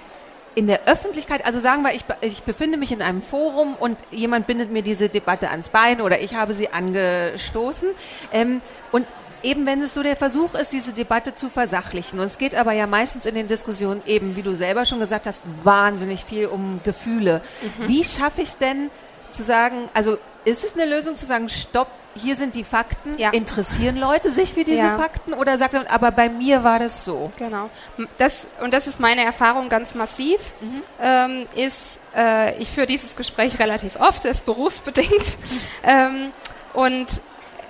in 0.58 0.66
der 0.66 0.88
Öffentlichkeit, 0.88 1.46
also 1.46 1.60
sagen 1.60 1.84
wir, 1.84 1.94
ich, 1.94 2.04
ich 2.20 2.42
befinde 2.42 2.78
mich 2.78 2.90
in 2.90 3.00
einem 3.00 3.22
Forum 3.22 3.74
und 3.78 3.96
jemand 4.10 4.48
bindet 4.48 4.72
mir 4.72 4.82
diese 4.82 5.08
Debatte 5.08 5.50
ans 5.50 5.68
Bein 5.68 6.00
oder 6.00 6.20
ich 6.20 6.34
habe 6.34 6.52
sie 6.52 6.70
angestoßen 6.70 7.90
ähm, 8.32 8.60
und 8.90 9.06
eben 9.44 9.66
wenn 9.66 9.80
es 9.80 9.94
so 9.94 10.02
der 10.02 10.16
Versuch 10.16 10.54
ist, 10.54 10.72
diese 10.72 10.92
Debatte 10.92 11.32
zu 11.32 11.48
versachlichen. 11.48 12.18
Und 12.18 12.26
es 12.26 12.38
geht 12.38 12.56
aber 12.56 12.72
ja 12.72 12.88
meistens 12.88 13.24
in 13.24 13.36
den 13.36 13.46
Diskussionen 13.46 14.02
eben, 14.04 14.34
wie 14.34 14.42
du 14.42 14.56
selber 14.56 14.84
schon 14.84 14.98
gesagt 14.98 15.28
hast, 15.28 15.42
wahnsinnig 15.62 16.24
viel 16.24 16.46
um 16.46 16.80
Gefühle. 16.82 17.40
Mhm. 17.78 17.86
Wie 17.86 18.02
schaffe 18.02 18.40
ich 18.40 18.48
es 18.48 18.58
denn 18.58 18.90
zu 19.30 19.44
sagen, 19.44 19.88
also 19.94 20.18
ist 20.48 20.64
es 20.64 20.74
eine 20.74 20.84
Lösung 20.84 21.16
zu 21.16 21.26
sagen, 21.26 21.48
stopp, 21.48 21.88
hier 22.14 22.34
sind 22.34 22.54
die 22.54 22.64
Fakten, 22.64 23.16
ja. 23.18 23.30
interessieren 23.30 23.96
Leute 23.96 24.30
sich 24.30 24.52
für 24.54 24.64
diese 24.64 24.78
ja. 24.78 24.98
Fakten 24.98 25.34
oder 25.34 25.56
sagt 25.56 25.74
er, 25.74 25.90
aber 25.90 26.10
bei 26.10 26.28
mir 26.28 26.64
war 26.64 26.78
das 26.78 27.04
so? 27.04 27.30
Genau. 27.38 27.70
Das, 28.18 28.48
und 28.62 28.74
das 28.74 28.86
ist 28.86 28.98
meine 28.98 29.24
Erfahrung 29.24 29.68
ganz 29.68 29.94
massiv, 29.94 30.52
mhm. 30.60 30.82
ähm, 31.00 31.46
ist, 31.54 32.00
äh, 32.16 32.60
ich 32.60 32.70
führe 32.70 32.86
dieses 32.86 33.14
Gespräch 33.14 33.58
relativ 33.58 33.96
oft, 33.96 34.24
ist 34.24 34.44
berufsbedingt. 34.46 35.36
ähm, 35.84 36.32
und 36.74 37.06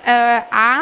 äh, 0.05 0.11
A, 0.51 0.81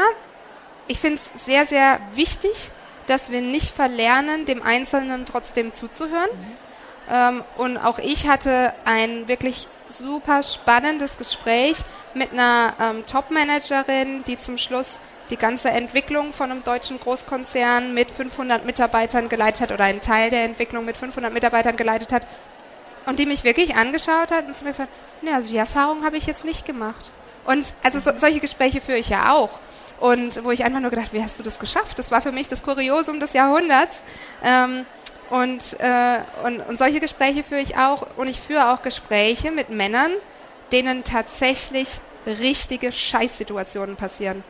ich 0.88 1.00
finde 1.00 1.16
es 1.16 1.46
sehr, 1.46 1.66
sehr 1.66 2.00
wichtig, 2.14 2.72
dass 3.08 3.32
wir 3.32 3.42
nicht 3.42 3.74
verlernen, 3.74 4.46
dem 4.46 4.64
Einzelnen 4.64 5.26
trotzdem 5.26 5.74
zuzuhören. 5.74 6.30
Mhm. 6.32 6.68
Ähm, 7.10 7.44
und 7.58 7.78
auch 7.78 8.00
ich 8.00 8.28
hatte 8.28 8.74
ein 8.86 9.28
wirklich 9.28 9.68
super 9.90 10.44
spannendes 10.44 11.18
Gespräch 11.18 11.78
mit 12.14 12.32
einer 12.34 12.74
ähm, 12.80 13.06
Top-Managerin, 13.06 14.24
die 14.26 14.38
zum 14.38 14.58
Schluss 14.58 15.00
die 15.30 15.38
ganze 15.38 15.70
Entwicklung 15.70 16.32
von 16.32 16.52
einem 16.52 16.64
deutschen 16.64 17.00
Großkonzern 17.00 17.94
mit 17.94 18.12
500 18.12 18.66
Mitarbeitern 18.66 19.30
geleitet 19.30 19.62
hat 19.62 19.72
oder 19.72 19.84
einen 19.84 20.02
Teil 20.02 20.30
der 20.30 20.44
Entwicklung 20.44 20.86
mit 20.86 20.98
500 20.98 21.34
Mitarbeitern 21.34 21.76
geleitet 21.76 22.14
hat 22.14 22.28
und 23.06 23.20
die 23.20 23.26
mich 23.26 23.44
wirklich 23.44 23.76
angeschaut 23.76 24.32
hat 24.32 24.48
und 24.48 24.56
zu 24.56 24.64
mir 24.64 24.72
gesagt, 24.72 24.90
ne, 25.22 25.34
also 25.34 25.50
die 25.50 25.58
Erfahrung 25.58 26.04
habe 26.06 26.18
ich 26.18 26.26
jetzt 26.28 26.46
nicht 26.46 26.66
gemacht. 26.66 27.12
Und 27.46 27.74
also 27.82 28.00
so, 28.00 28.12
solche 28.18 28.40
Gespräche 28.40 28.82
führe 28.82 28.98
ich 28.98 29.10
ja 29.10 29.34
auch. 29.34 29.60
Und 30.00 30.44
wo 30.44 30.52
ich 30.52 30.64
einfach 30.64 30.82
nur 30.82 30.92
gedacht, 30.92 31.14
wie 31.14 31.24
hast 31.24 31.40
du 31.40 31.44
das 31.44 31.60
geschafft? 31.60 31.98
Das 31.98 32.12
war 32.12 32.22
für 32.22 32.32
mich 32.32 32.48
das 32.48 32.62
Kuriosum 32.62 33.20
des 33.20 33.34
Jahrhunderts. 33.34 34.04
Ähm, 34.44 34.86
und, 35.30 35.80
äh, 35.80 36.20
und, 36.44 36.62
und 36.62 36.78
solche 36.78 37.00
Gespräche 37.00 37.44
führe 37.44 37.62
ich 37.62 37.78
auch. 37.78 38.08
Und 38.18 38.28
ich 38.28 38.40
führe 38.40 38.74
auch 38.74 38.82
Gespräche 38.82 39.52
mit 39.52 39.70
Männern, 39.70 40.12
denen 40.72 41.04
tatsächlich 41.04 42.00
richtige 42.26 42.92
Scheißsituationen 42.92 43.96
passieren. 43.96 44.44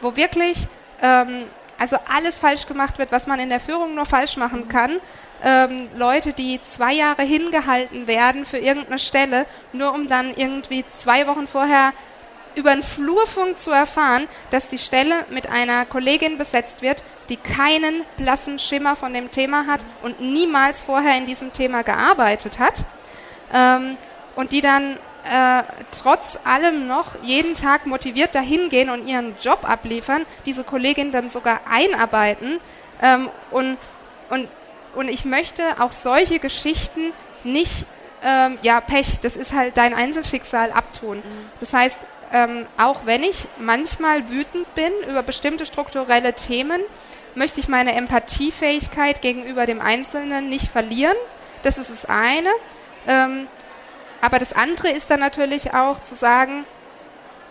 Wo 0.00 0.16
wirklich 0.16 0.68
ähm, 1.02 1.44
also 1.78 1.96
alles 2.12 2.38
falsch 2.38 2.66
gemacht 2.66 2.98
wird, 2.98 3.12
was 3.12 3.26
man 3.26 3.40
in 3.40 3.48
der 3.48 3.60
Führung 3.60 3.94
nur 3.94 4.06
falsch 4.06 4.36
machen 4.36 4.68
kann. 4.68 5.00
Ähm, 5.42 5.88
Leute, 5.96 6.32
die 6.32 6.60
zwei 6.62 6.94
Jahre 6.94 7.22
hingehalten 7.22 8.06
werden 8.06 8.44
für 8.44 8.58
irgendeine 8.58 8.98
Stelle, 8.98 9.46
nur 9.72 9.92
um 9.92 10.08
dann 10.08 10.32
irgendwie 10.34 10.84
zwei 10.94 11.26
Wochen 11.26 11.46
vorher 11.46 11.92
über 12.54 12.70
einen 12.70 12.82
Flurfunk 12.82 13.58
zu 13.58 13.70
erfahren, 13.70 14.28
dass 14.50 14.68
die 14.68 14.78
Stelle 14.78 15.26
mit 15.30 15.50
einer 15.50 15.86
Kollegin 15.86 16.38
besetzt 16.38 16.82
wird, 16.82 17.02
die 17.28 17.36
keinen 17.36 18.04
blassen 18.16 18.58
Schimmer 18.58 18.96
von 18.96 19.12
dem 19.12 19.30
Thema 19.30 19.66
hat 19.66 19.84
und 20.02 20.20
niemals 20.20 20.82
vorher 20.82 21.16
in 21.16 21.26
diesem 21.26 21.52
Thema 21.52 21.82
gearbeitet 21.82 22.58
hat. 22.58 22.84
Ähm, 23.52 23.96
und 24.36 24.52
die 24.52 24.60
dann 24.60 24.98
äh, 25.24 25.62
trotz 25.90 26.38
allem 26.44 26.86
noch 26.86 27.22
jeden 27.22 27.54
Tag 27.54 27.86
motiviert 27.86 28.34
dahin 28.34 28.68
gehen 28.68 28.90
und 28.90 29.08
ihren 29.08 29.34
Job 29.40 29.60
abliefern, 29.68 30.26
diese 30.44 30.64
Kollegin 30.64 31.12
dann 31.12 31.30
sogar 31.30 31.60
einarbeiten. 31.70 32.60
Ähm, 33.00 33.30
und, 33.50 33.78
und, 34.30 34.48
und 34.94 35.08
ich 35.08 35.24
möchte 35.24 35.62
auch 35.78 35.92
solche 35.92 36.38
Geschichten 36.38 37.12
nicht, 37.42 37.86
ähm, 38.22 38.58
ja, 38.62 38.80
Pech, 38.80 39.20
das 39.20 39.36
ist 39.36 39.52
halt 39.52 39.76
dein 39.76 39.94
Einzelschicksal 39.94 40.72
abtun. 40.72 41.18
Mhm. 41.18 41.50
Das 41.60 41.72
heißt, 41.72 42.00
ähm, 42.34 42.66
auch 42.76 43.06
wenn 43.06 43.22
ich 43.22 43.46
manchmal 43.58 44.28
wütend 44.28 44.74
bin 44.74 44.92
über 45.08 45.22
bestimmte 45.22 45.64
strukturelle 45.64 46.34
Themen, 46.34 46.82
möchte 47.36 47.60
ich 47.60 47.68
meine 47.68 47.94
Empathiefähigkeit 47.94 49.22
gegenüber 49.22 49.66
dem 49.66 49.80
Einzelnen 49.80 50.48
nicht 50.48 50.68
verlieren. 50.68 51.16
Das 51.62 51.78
ist 51.78 51.90
das 51.90 52.04
eine. 52.04 52.50
Ähm, 53.06 53.46
aber 54.20 54.40
das 54.40 54.52
andere 54.52 54.88
ist 54.88 55.10
dann 55.10 55.20
natürlich 55.20 55.74
auch 55.74 56.02
zu 56.02 56.16
sagen, 56.16 56.64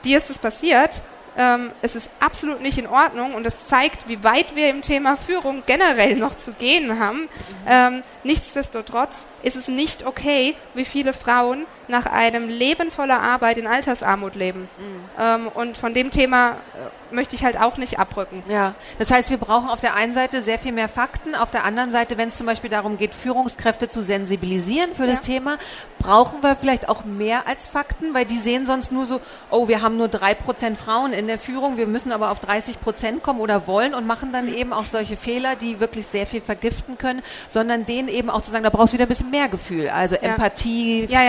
dir 0.04 0.17
ist 0.17 0.30
es 0.30 0.38
passiert, 0.38 1.02
ähm, 1.38 1.72
es 1.82 1.96
ist 1.96 2.12
absolut 2.19 2.62
nicht 2.62 2.78
in 2.78 2.88
Ordnung 2.88 3.34
und 3.34 3.48
es 3.48 3.65
zeigt, 3.65 4.08
wie 4.08 4.24
weit 4.24 4.56
wir 4.56 4.69
im 4.69 4.82
Thema 4.82 5.15
Führung 5.17 5.63
generell 5.65 6.15
noch 6.15 6.36
zu 6.38 6.52
gehen 6.52 7.00
haben. 7.00 7.30
Ähm, 7.67 8.04
nichtsdestotrotz 8.24 9.26
ist 9.41 9.56
es 9.56 9.67
nicht 9.67 10.06
okay, 10.06 10.56
wie 10.74 10.86
viele 10.86 11.13
Frauen 11.13 11.65
nach 11.88 12.06
einem 12.06 12.48
Leben 12.48 12.91
voller 12.91 13.22
Arbeit 13.22 13.58
in 13.58 13.67
Altersarmut 13.67 14.36
leben. 14.36 14.69
Mhm. 14.78 15.22
Ähm, 15.22 15.48
und 15.54 15.78
von 15.78 15.93
dem 15.93 16.12
Thema 16.12 16.52
äh, 16.52 17.13
möchte 17.13 17.36
ich 17.36 17.43
halt 17.43 17.60
auch 17.60 17.78
nicht 17.78 18.00
abrücken. 18.00 18.43
Ja, 18.50 18.74
das 18.98 19.12
heißt, 19.12 19.30
wir 19.30 19.38
brauchen 19.38 19.69
auf 19.69 19.80
der 19.80 19.96
einen 19.96 20.13
Seite 20.13 20.41
sehr 20.41 20.60
viel 20.60 20.72
mehr 20.72 20.89
Fakten, 20.89 21.36
auf 21.36 21.52
der 21.52 21.63
anderen 21.63 21.91
Seite, 21.91 22.17
wenn 22.17 22.30
es 22.30 22.38
zum 22.38 22.48
Beispiel 22.48 22.69
darum 22.69 22.98
geht, 22.98 23.13
Führungskräfte 23.13 23.89
zu 23.89 24.02
sensibilisieren 24.02 24.93
für 24.93 25.06
ja. 25.06 25.12
das 25.12 25.22
Thema, 25.22 25.58
brauchen 26.00 26.41
wir 26.41 26.56
vielleicht 26.56 26.89
auch 26.89 27.06
mehr 27.06 27.48
als 27.48 27.67
Fakten, 27.67 28.13
weil 28.13 28.26
die 28.26 28.38
sehen 28.38 28.65
sonst 28.65 28.91
nur 28.91 29.06
so, 29.06 29.22
oh, 29.50 29.67
wir 29.67 29.82
haben 29.82 29.98
nur 29.98 30.08
drei 30.08 30.34
Prozent 30.34 30.78
Frauen 30.78 31.13
in 31.13 31.28
der 31.28 31.39
Führung, 31.39 31.78
wir 31.78 31.88
müssen 31.88 32.12
aber 32.12 32.32
auf 32.32 32.39
30 32.39 32.82
Prozent 32.82 33.24
kommen 33.24 33.39
oder 33.39 33.67
wollen 33.67 33.93
und 33.93 34.08
machen 34.08 34.32
dann 34.34 34.54
eben 34.54 34.74
auch 34.74 34.86
solche 34.86 35.15
Fehler, 35.15 35.56
die 35.56 35.80
wirklich 35.80 36.08
sehr 36.08 36.28
viel 36.28 36.41
vergiften 36.41 36.98
können, 36.98 37.22
sondern 37.50 37.86
denen 37.86 38.08
eben 38.08 38.30
auch 38.30 38.41
zu 38.41 38.52
sagen, 38.52 38.63
da 38.63 38.69
brauchst 38.69 38.93
du 38.93 38.96
wieder 38.96 39.06
ein 39.06 39.10
bisschen 39.10 39.30
mehr 39.30 39.48
Gefühl, 39.48 39.89
also 39.89 40.15
ja. 40.15 40.22
Empathie, 40.22 41.06
ja, 41.06 41.24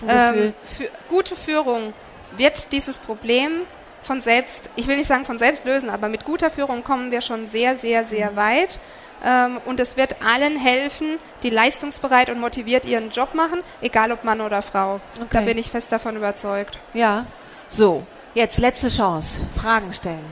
Fingerspitzengefühl. 0.00 0.46
Ähm, 0.46 0.54
für 0.64 0.90
gute 1.08 1.36
Führung 1.36 1.92
wird 2.36 2.72
dieses 2.72 2.98
Problem 2.98 3.60
von 4.02 4.20
selbst, 4.20 4.70
ich 4.76 4.86
will 4.86 4.96
nicht 4.96 5.06
sagen 5.06 5.24
von 5.24 5.38
selbst 5.38 5.64
lösen, 5.64 5.90
aber 5.90 6.08
mit 6.08 6.24
guter 6.24 6.50
Führung 6.50 6.84
kommen 6.84 7.10
wir 7.10 7.20
schon 7.20 7.46
sehr, 7.46 7.78
sehr, 7.78 8.06
sehr 8.06 8.32
mhm. 8.32 8.36
weit. 8.36 8.78
Ähm, 9.24 9.58
und 9.64 9.80
es 9.80 9.96
wird 9.96 10.16
allen 10.22 10.58
helfen, 10.58 11.18
die 11.42 11.50
leistungsbereit 11.50 12.28
und 12.28 12.40
motiviert 12.40 12.84
ihren 12.84 13.10
Job 13.10 13.34
machen, 13.34 13.60
egal 13.80 14.12
ob 14.12 14.22
Mann 14.24 14.40
oder 14.40 14.60
Frau. 14.60 15.00
Okay. 15.16 15.28
Da 15.30 15.40
bin 15.40 15.56
ich 15.56 15.70
fest 15.70 15.90
davon 15.92 16.16
überzeugt. 16.16 16.78
Ja, 16.92 17.24
so, 17.68 18.06
jetzt 18.34 18.58
letzte 18.58 18.90
Chance. 18.90 19.40
Fragen 19.56 19.92
stellen. 19.94 20.24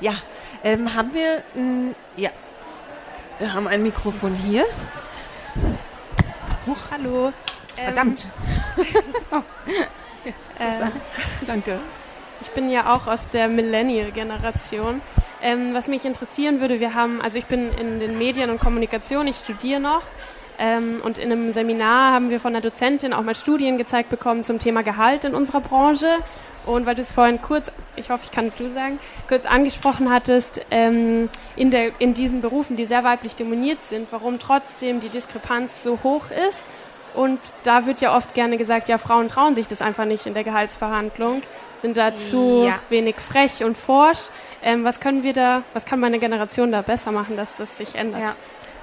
Ja, 0.00 0.14
ähm, 0.64 0.94
haben 0.94 1.14
wir, 1.14 1.44
ein, 1.54 1.94
ja, 2.16 2.30
wir 3.38 3.52
haben 3.52 3.68
ein 3.68 3.82
Mikrofon 3.82 4.34
hier. 4.34 4.64
Huch, 6.66 6.90
hallo. 6.90 7.32
Verdammt. 7.84 8.26
Ähm, 8.78 8.84
oh. 9.32 9.42
äh, 10.58 10.90
danke. 11.46 11.78
Ich 12.40 12.50
bin 12.50 12.70
ja 12.70 12.94
auch 12.94 13.06
aus 13.06 13.28
der 13.28 13.48
Millennial-Generation. 13.48 15.02
Ähm, 15.42 15.74
was 15.74 15.88
mich 15.88 16.04
interessieren 16.04 16.60
würde, 16.60 16.80
wir 16.80 16.94
haben, 16.94 17.20
also 17.20 17.38
ich 17.38 17.46
bin 17.46 17.70
in 17.78 18.00
den 18.00 18.18
Medien 18.18 18.50
und 18.50 18.60
Kommunikation, 18.60 19.26
ich 19.26 19.36
studiere 19.36 19.80
noch. 19.80 20.02
Ähm, 20.58 21.00
und 21.02 21.18
in 21.18 21.32
einem 21.32 21.52
Seminar 21.52 22.12
haben 22.12 22.30
wir 22.30 22.40
von 22.40 22.52
der 22.52 22.60
Dozentin 22.60 23.14
auch 23.14 23.22
mal 23.22 23.34
Studien 23.34 23.78
gezeigt 23.78 24.10
bekommen 24.10 24.44
zum 24.44 24.58
Thema 24.58 24.82
Gehalt 24.82 25.24
in 25.24 25.34
unserer 25.34 25.60
Branche. 25.60 26.08
Und 26.66 26.84
weil 26.84 26.94
du 26.94 27.00
es 27.00 27.10
vorhin 27.10 27.40
kurz, 27.40 27.72
ich 27.96 28.10
hoffe, 28.10 28.24
ich 28.24 28.32
kann 28.32 28.52
du 28.58 28.68
sagen, 28.68 28.98
kurz 29.28 29.46
angesprochen 29.46 30.10
hattest, 30.10 30.60
ähm, 30.70 31.30
in, 31.56 31.70
der, 31.70 31.92
in 31.98 32.12
diesen 32.12 32.42
Berufen, 32.42 32.76
die 32.76 32.84
sehr 32.84 33.02
weiblich 33.02 33.34
dominiert 33.34 33.82
sind, 33.82 34.08
warum 34.10 34.38
trotzdem 34.38 35.00
die 35.00 35.08
Diskrepanz 35.08 35.82
so 35.82 35.98
hoch 36.02 36.26
ist 36.30 36.66
Und 37.14 37.38
da 37.64 37.86
wird 37.86 38.00
ja 38.00 38.16
oft 38.16 38.34
gerne 38.34 38.56
gesagt, 38.56 38.88
ja, 38.88 38.98
Frauen 38.98 39.28
trauen 39.28 39.54
sich 39.54 39.66
das 39.66 39.82
einfach 39.82 40.04
nicht 40.04 40.26
in 40.26 40.34
der 40.34 40.44
Gehaltsverhandlung, 40.44 41.42
sind 41.80 41.96
da 41.96 42.14
zu 42.14 42.64
ja. 42.66 42.78
wenig 42.88 43.16
frech 43.16 43.64
und 43.64 43.76
forsch. 43.76 44.28
Ähm, 44.62 44.84
was 44.84 45.00
können 45.00 45.22
wir 45.22 45.32
da, 45.32 45.62
was 45.72 45.86
kann 45.86 46.00
meine 46.00 46.18
Generation 46.18 46.72
da 46.72 46.82
besser 46.82 47.12
machen, 47.12 47.36
dass 47.36 47.54
das 47.54 47.76
sich 47.76 47.94
ändert? 47.94 48.20
Ja. 48.20 48.34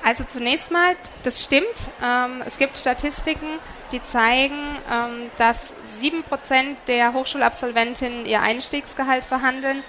Also 0.04 0.24
zunächst 0.24 0.72
mal, 0.72 0.96
das 1.24 1.44
stimmt. 1.44 1.66
Ähm, 2.04 2.44
es 2.46 2.58
gibt 2.58 2.78
Statistiken, 2.78 3.48
die 3.92 4.02
zeigen, 4.02 4.78
ähm, 4.92 5.30
dass 5.38 5.74
7% 6.00 6.76
der 6.88 7.14
Hochschulabsolventinnen 7.14 8.26
ihr 8.26 8.42
Einstiegsgehalt 8.42 9.26
verhandeln 9.26 9.84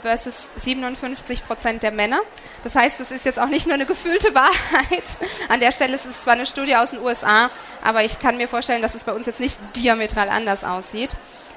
versus 0.00 0.48
57 0.56 1.46
Prozent 1.46 1.82
der 1.82 1.90
Männer. 1.90 2.20
Das 2.62 2.74
heißt, 2.74 3.00
es 3.00 3.10
ist 3.10 3.24
jetzt 3.24 3.38
auch 3.38 3.48
nicht 3.48 3.66
nur 3.66 3.74
eine 3.74 3.86
gefühlte 3.86 4.34
Wahrheit. 4.34 5.04
An 5.48 5.60
der 5.60 5.72
Stelle 5.72 5.94
ist 5.94 6.06
es 6.06 6.22
zwar 6.22 6.34
eine 6.34 6.46
Studie 6.46 6.76
aus 6.76 6.90
den 6.90 7.00
USA, 7.00 7.50
aber 7.82 8.04
ich 8.04 8.18
kann 8.18 8.36
mir 8.36 8.48
vorstellen, 8.48 8.82
dass 8.82 8.94
es 8.94 9.04
bei 9.04 9.12
uns 9.12 9.26
jetzt 9.26 9.40
nicht 9.40 9.58
diametral 9.76 10.28
anders 10.28 10.64
aussieht. 10.64 11.10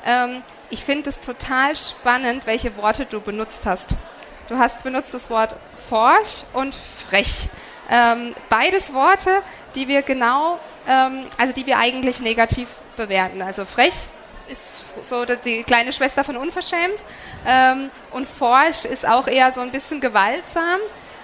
Ähm, 0.06 0.44
ich 0.70 0.84
finde 0.84 1.10
es 1.10 1.20
total 1.20 1.76
spannend, 1.76 2.46
welche 2.46 2.76
Worte 2.78 3.06
du 3.06 3.22
benutzt 3.22 3.66
hast. 3.66 3.90
Du 4.48 4.58
hast 4.58 4.84
benutzt 4.84 5.14
das 5.14 5.30
Wort 5.30 5.56
forsch 5.90 6.44
und 6.54 6.76
frech. 6.76 7.48
Ähm, 7.90 8.36
beides 8.50 8.94
Worte, 8.94 9.42
die 9.76 9.88
wir 9.88 10.04
genau, 10.04 10.60
ähm, 10.88 11.26
also 11.38 11.54
die 11.54 11.66
wir 11.66 11.80
eigentlich 11.80 12.20
negativ 12.20 12.70
bewerten. 12.98 13.42
Also 13.42 13.66
frech 13.66 13.96
ist 14.50 15.06
so 15.06 15.26
die 15.26 15.64
kleine 15.64 15.94
Schwester 15.94 16.24
von 16.24 16.38
unverschämt 16.38 17.04
ähm, 17.48 17.90
und 18.12 18.28
forsch 18.28 18.86
ist 18.86 19.08
auch 19.08 19.28
eher 19.28 19.52
so 19.52 19.62
ein 19.62 19.72
bisschen 19.72 20.02
gewaltsam. 20.02 20.80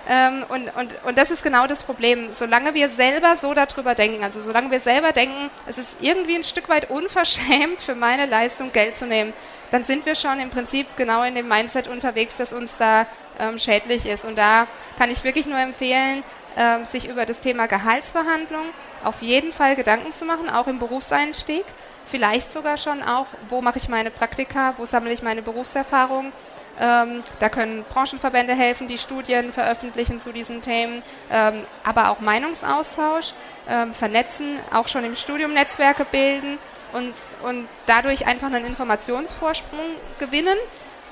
Ähm, 0.08 0.46
und, 0.50 0.70
und, 0.76 1.04
und 1.04 1.18
das 1.18 1.32
ist 1.32 1.44
genau 1.44 1.66
das 1.66 1.82
Problem. 1.82 2.30
Solange 2.34 2.74
wir 2.76 2.90
selber 2.90 3.38
so 3.38 3.54
darüber 3.54 3.96
denken, 3.96 4.24
also 4.24 4.40
solange 4.40 4.70
wir 4.70 4.80
selber 4.80 5.12
denken, 5.12 5.50
es 5.66 5.78
ist 5.78 5.98
irgendwie 6.02 6.36
ein 6.36 6.44
Stück 6.44 6.70
weit 6.70 6.90
unverschämt 6.92 7.82
für 7.82 7.96
meine 7.96 8.28
Leistung 8.28 8.72
Geld 8.72 8.98
zu 8.98 9.08
nehmen, 9.08 9.34
dann 9.72 9.84
sind 9.84 10.06
wir 10.06 10.16
schon 10.16 10.40
im 10.40 10.52
Prinzip 10.52 10.88
genau 10.96 11.24
in 11.24 11.34
dem 11.34 11.48
Mindset 11.48 11.88
unterwegs, 11.88 12.38
das 12.38 12.54
uns 12.54 12.78
da 12.78 13.08
ähm, 13.40 13.58
schädlich 13.58 14.06
ist. 14.06 14.26
Und 14.26 14.38
da 14.38 14.68
kann 14.98 15.10
ich 15.10 15.24
wirklich 15.24 15.48
nur 15.48 15.58
empfehlen, 15.58 16.24
ähm, 16.56 16.86
sich 16.86 17.10
über 17.10 17.26
das 17.26 17.40
Thema 17.40 17.68
Gehaltsverhandlung 17.68 18.66
auf 19.04 19.22
jeden 19.22 19.54
Fall 19.54 19.76
Gedanken 19.76 20.14
zu 20.14 20.26
machen, 20.26 20.50
auch 20.50 20.68
im 20.68 20.80
Berufseinstieg 20.80 21.66
vielleicht 22.06 22.52
sogar 22.54 22.78
schon 22.78 23.02
auch, 23.04 23.28
wo 23.50 23.62
mache 23.62 23.78
ich 23.78 23.90
meine 23.90 24.12
Praktika, 24.12 24.74
wo 24.78 24.86
sammle 24.86 25.12
ich 25.12 25.22
meine 25.22 25.42
Berufserfahrung. 25.42 26.32
Ähm, 26.80 27.24
da 27.40 27.50
können 27.50 27.86
Branchenverbände 27.88 28.54
helfen, 28.54 28.88
die 28.88 28.98
Studien 28.98 29.54
veröffentlichen 29.54 30.20
zu 30.20 30.34
diesen 30.34 30.62
Themen, 30.62 31.02
ähm, 31.32 31.66
aber 31.86 32.10
auch 32.10 32.20
Meinungsaustausch, 32.20 33.34
ähm, 33.70 33.94
vernetzen, 33.94 34.60
auch 34.74 34.90
schon 34.90 35.06
im 35.06 35.16
Studium 35.16 35.54
Netzwerke 35.54 36.06
bilden 36.06 36.58
und, 36.92 37.14
und 37.44 37.68
dadurch 37.86 38.28
einfach 38.28 38.48
einen 38.48 38.66
Informationsvorsprung 38.66 39.80
gewinnen, 40.20 40.58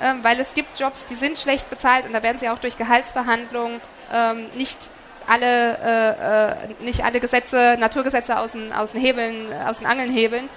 ähm, 0.02 0.20
weil 0.22 0.38
es 0.40 0.54
gibt 0.54 0.78
Jobs, 0.78 1.06
die 1.06 1.16
sind 1.16 1.40
schlecht 1.40 1.70
bezahlt 1.70 2.06
und 2.06 2.14
da 2.14 2.22
werden 2.24 2.40
sie 2.40 2.50
auch 2.50 2.60
durch 2.60 2.78
Gehaltsverhandlungen 2.78 3.80
ähm, 4.12 4.50
nicht 4.56 4.90
alle, 5.28 5.78
äh, 5.80 6.52
äh, 6.52 6.84
nicht 6.84 7.04
alle 7.04 7.20
Gesetze, 7.20 7.78
Naturgesetze 7.80 8.38
aus 8.38 8.52
den, 8.52 8.74
aus 8.74 8.92
den 8.92 9.02
Hebeln, 9.02 9.48
aus 9.66 9.78
den 9.78 9.88
Angeln 9.88 10.12
hebeln. 10.12 10.50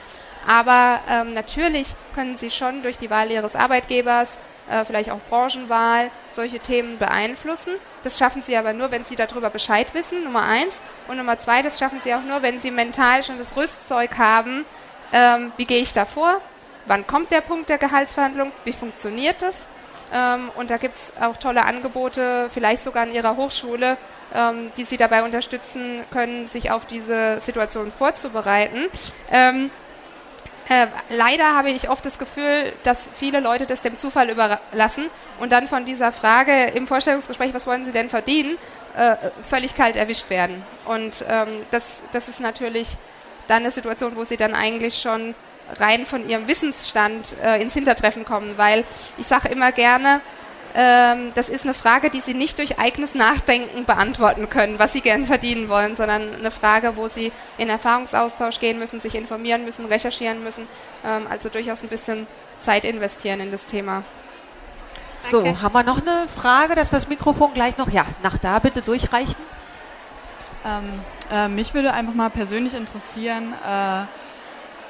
Aber 0.46 1.00
ähm, 1.10 1.34
natürlich 1.34 1.88
können 2.14 2.36
Sie 2.36 2.50
schon 2.50 2.82
durch 2.82 2.98
die 2.98 3.10
Wahl 3.10 3.30
Ihres 3.30 3.56
Arbeitgebers, 3.56 4.38
äh, 4.68 4.84
vielleicht 4.84 5.10
auch 5.10 5.20
Branchenwahl, 5.28 6.10
solche 6.28 6.60
Themen 6.60 6.98
beeinflussen. 6.98 7.74
Das 8.04 8.18
schaffen 8.18 8.42
Sie 8.42 8.56
aber 8.56 8.72
nur, 8.72 8.90
wenn 8.90 9.04
Sie 9.04 9.16
darüber 9.16 9.50
Bescheid 9.50 9.92
wissen, 9.94 10.24
Nummer 10.24 10.42
eins. 10.42 10.80
Und 11.08 11.18
Nummer 11.18 11.38
zwei, 11.38 11.62
das 11.62 11.78
schaffen 11.78 12.00
Sie 12.00 12.14
auch 12.14 12.22
nur, 12.22 12.42
wenn 12.42 12.60
Sie 12.60 12.70
mental 12.70 13.22
schon 13.22 13.38
das 13.38 13.56
Rüstzeug 13.56 14.18
haben, 14.18 14.64
ähm, 15.12 15.52
wie 15.56 15.66
gehe 15.66 15.80
ich 15.80 15.92
da 15.92 16.04
vor, 16.04 16.40
wann 16.86 17.06
kommt 17.06 17.30
der 17.32 17.40
Punkt 17.40 17.68
der 17.68 17.78
Gehaltsverhandlung, 17.78 18.52
wie 18.64 18.72
funktioniert 18.72 19.42
das. 19.42 19.66
Ähm, 20.12 20.50
und 20.56 20.70
da 20.70 20.76
gibt 20.76 20.96
es 20.96 21.12
auch 21.20 21.36
tolle 21.36 21.64
Angebote, 21.64 22.48
vielleicht 22.52 22.82
sogar 22.82 23.02
an 23.02 23.12
Ihrer 23.12 23.36
Hochschule, 23.36 23.96
ähm, 24.34 24.70
die 24.76 24.84
Sie 24.84 24.96
dabei 24.96 25.24
unterstützen 25.24 26.04
können, 26.12 26.46
sich 26.46 26.70
auf 26.70 26.86
diese 26.86 27.40
Situation 27.40 27.90
vorzubereiten. 27.90 28.86
Äh, 30.68 30.86
leider 31.10 31.54
habe 31.54 31.70
ich 31.70 31.88
oft 31.90 32.04
das 32.04 32.18
Gefühl, 32.18 32.72
dass 32.82 33.08
viele 33.14 33.40
Leute 33.40 33.66
das 33.66 33.82
dem 33.82 33.96
Zufall 33.98 34.30
überlassen 34.30 35.06
und 35.38 35.52
dann 35.52 35.68
von 35.68 35.84
dieser 35.84 36.10
Frage 36.10 36.66
im 36.74 36.86
Vorstellungsgespräch, 36.86 37.54
was 37.54 37.66
wollen 37.66 37.84
Sie 37.84 37.92
denn 37.92 38.08
verdienen, 38.08 38.58
äh, 38.96 39.16
völlig 39.42 39.76
kalt 39.76 39.96
erwischt 39.96 40.28
werden. 40.28 40.64
Und 40.84 41.24
ähm, 41.28 41.48
das, 41.70 42.02
das 42.12 42.28
ist 42.28 42.40
natürlich 42.40 42.96
dann 43.46 43.62
eine 43.62 43.70
Situation, 43.70 44.16
wo 44.16 44.24
sie 44.24 44.36
dann 44.36 44.54
eigentlich 44.54 45.00
schon 45.00 45.34
rein 45.78 46.06
von 46.06 46.28
ihrem 46.28 46.48
Wissensstand 46.48 47.36
äh, 47.44 47.60
ins 47.60 47.74
Hintertreffen 47.74 48.24
kommen, 48.24 48.54
weil 48.56 48.84
ich 49.18 49.26
sage 49.26 49.48
immer 49.48 49.72
gerne, 49.72 50.20
ähm, 50.78 51.32
das 51.34 51.48
ist 51.48 51.64
eine 51.64 51.72
Frage, 51.72 52.10
die 52.10 52.20
Sie 52.20 52.34
nicht 52.34 52.58
durch 52.58 52.78
eigenes 52.78 53.14
Nachdenken 53.14 53.86
beantworten 53.86 54.50
können, 54.50 54.78
was 54.78 54.92
Sie 54.92 55.00
gern 55.00 55.24
verdienen 55.24 55.70
wollen, 55.70 55.96
sondern 55.96 56.34
eine 56.34 56.50
Frage, 56.50 56.96
wo 56.96 57.08
Sie 57.08 57.32
in 57.56 57.70
Erfahrungsaustausch 57.70 58.60
gehen 58.60 58.78
müssen, 58.78 59.00
sich 59.00 59.14
informieren 59.14 59.64
müssen, 59.64 59.86
recherchieren 59.86 60.44
müssen, 60.44 60.68
ähm, 61.02 61.26
also 61.30 61.48
durchaus 61.48 61.82
ein 61.82 61.88
bisschen 61.88 62.26
Zeit 62.60 62.84
investieren 62.84 63.40
in 63.40 63.50
das 63.50 63.64
Thema. 63.64 64.02
So, 65.30 65.40
okay. 65.40 65.56
haben 65.62 65.72
wir 65.72 65.82
noch 65.82 66.02
eine 66.02 66.28
Frage, 66.28 66.74
dass 66.74 66.92
wir 66.92 66.98
das 66.98 67.08
Mikrofon 67.08 67.54
gleich 67.54 67.78
noch, 67.78 67.88
ja, 67.88 68.04
nach 68.22 68.36
da 68.36 68.58
bitte 68.58 68.82
durchreichen. 68.82 69.34
Ähm, 70.62 71.00
äh, 71.32 71.48
mich 71.48 71.72
würde 71.72 71.94
einfach 71.94 72.12
mal 72.12 72.28
persönlich 72.28 72.74
interessieren, 72.74 73.54
äh, 73.64 74.02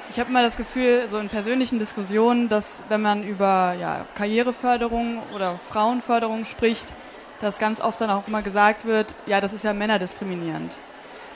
ich 0.09 0.19
habe 0.19 0.29
immer 0.29 0.41
das 0.41 0.57
Gefühl, 0.57 1.07
so 1.09 1.17
in 1.17 1.29
persönlichen 1.29 1.79
Diskussionen, 1.79 2.49
dass 2.49 2.83
wenn 2.89 3.01
man 3.01 3.23
über 3.23 3.75
ja, 3.79 4.05
Karriereförderung 4.15 5.21
oder 5.35 5.59
Frauenförderung 5.69 6.45
spricht, 6.45 6.93
dass 7.41 7.59
ganz 7.59 7.81
oft 7.81 7.99
dann 8.01 8.09
auch 8.09 8.27
immer 8.27 8.41
gesagt 8.41 8.85
wird, 8.85 9.15
ja, 9.25 9.41
das 9.41 9.53
ist 9.53 9.63
ja 9.63 9.73
männerdiskriminierend. 9.73 10.77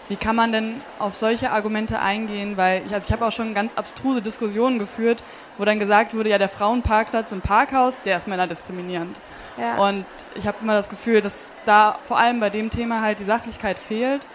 Wie 0.07 0.15
kann 0.15 0.36
man 0.36 0.51
denn 0.51 0.82
auf 0.99 1.15
solche 1.15 1.51
Argumente 1.51 1.99
eingehen? 1.99 2.57
Weil 2.57 2.84
ich, 2.86 2.93
also 2.93 3.05
ich 3.05 3.13
habe 3.13 3.26
auch 3.26 3.32
schon 3.32 3.53
ganz 3.53 3.74
abstruse 3.76 4.22
Diskussionen 4.22 4.80
geführt, 4.80 5.24
wo 5.57 5.63
dann 5.63 5.80
gesagt 5.80 6.15
wurde, 6.15 6.30
ja, 6.30 6.38
der 6.38 6.49
Frauenparkplatz 6.49 7.32
im 7.32 7.41
Parkhaus, 7.41 8.01
der 8.01 8.17
ist 8.17 8.28
männerdiskriminierend. 8.28 9.19
Ja. 9.57 9.78
Und 9.78 10.05
ich 10.36 10.47
habe 10.47 10.57
immer 10.61 10.74
das 10.74 10.89
Gefühl, 10.89 11.22
dass 11.22 11.34
da 11.65 11.97
vor 12.03 12.17
allem 12.17 12.39
bei 12.39 12.49
dem 12.49 12.69
Thema 12.69 13.01
halt 13.01 13.19
die 13.19 13.26
Sachlichkeit 13.26 13.78
fehlt 13.78 14.26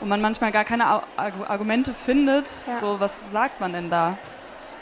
und 0.00 0.08
man 0.08 0.20
manchmal 0.20 0.52
gar 0.52 0.64
keine 0.64 0.86
Argumente 1.16 1.94
findet. 1.94 2.46
Ja. 2.66 2.78
So, 2.80 3.00
was 3.00 3.12
sagt 3.32 3.60
man 3.60 3.72
denn 3.72 3.90
da? 3.90 4.18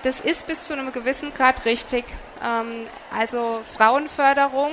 Das 0.03 0.21
ist 0.21 0.47
bis 0.47 0.67
zu 0.67 0.75
einem 0.75 0.93
gewissen 0.93 1.33
Grad 1.33 1.65
richtig. 1.65 2.05
Ähm, 2.45 2.87
also 3.17 3.63
Frauenförderung 3.77 4.71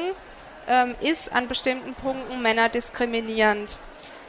ähm, 0.68 0.96
ist 1.00 1.34
an 1.34 1.48
bestimmten 1.48 1.94
Punkten 1.94 2.42
männerdiskriminierend. 2.42 3.78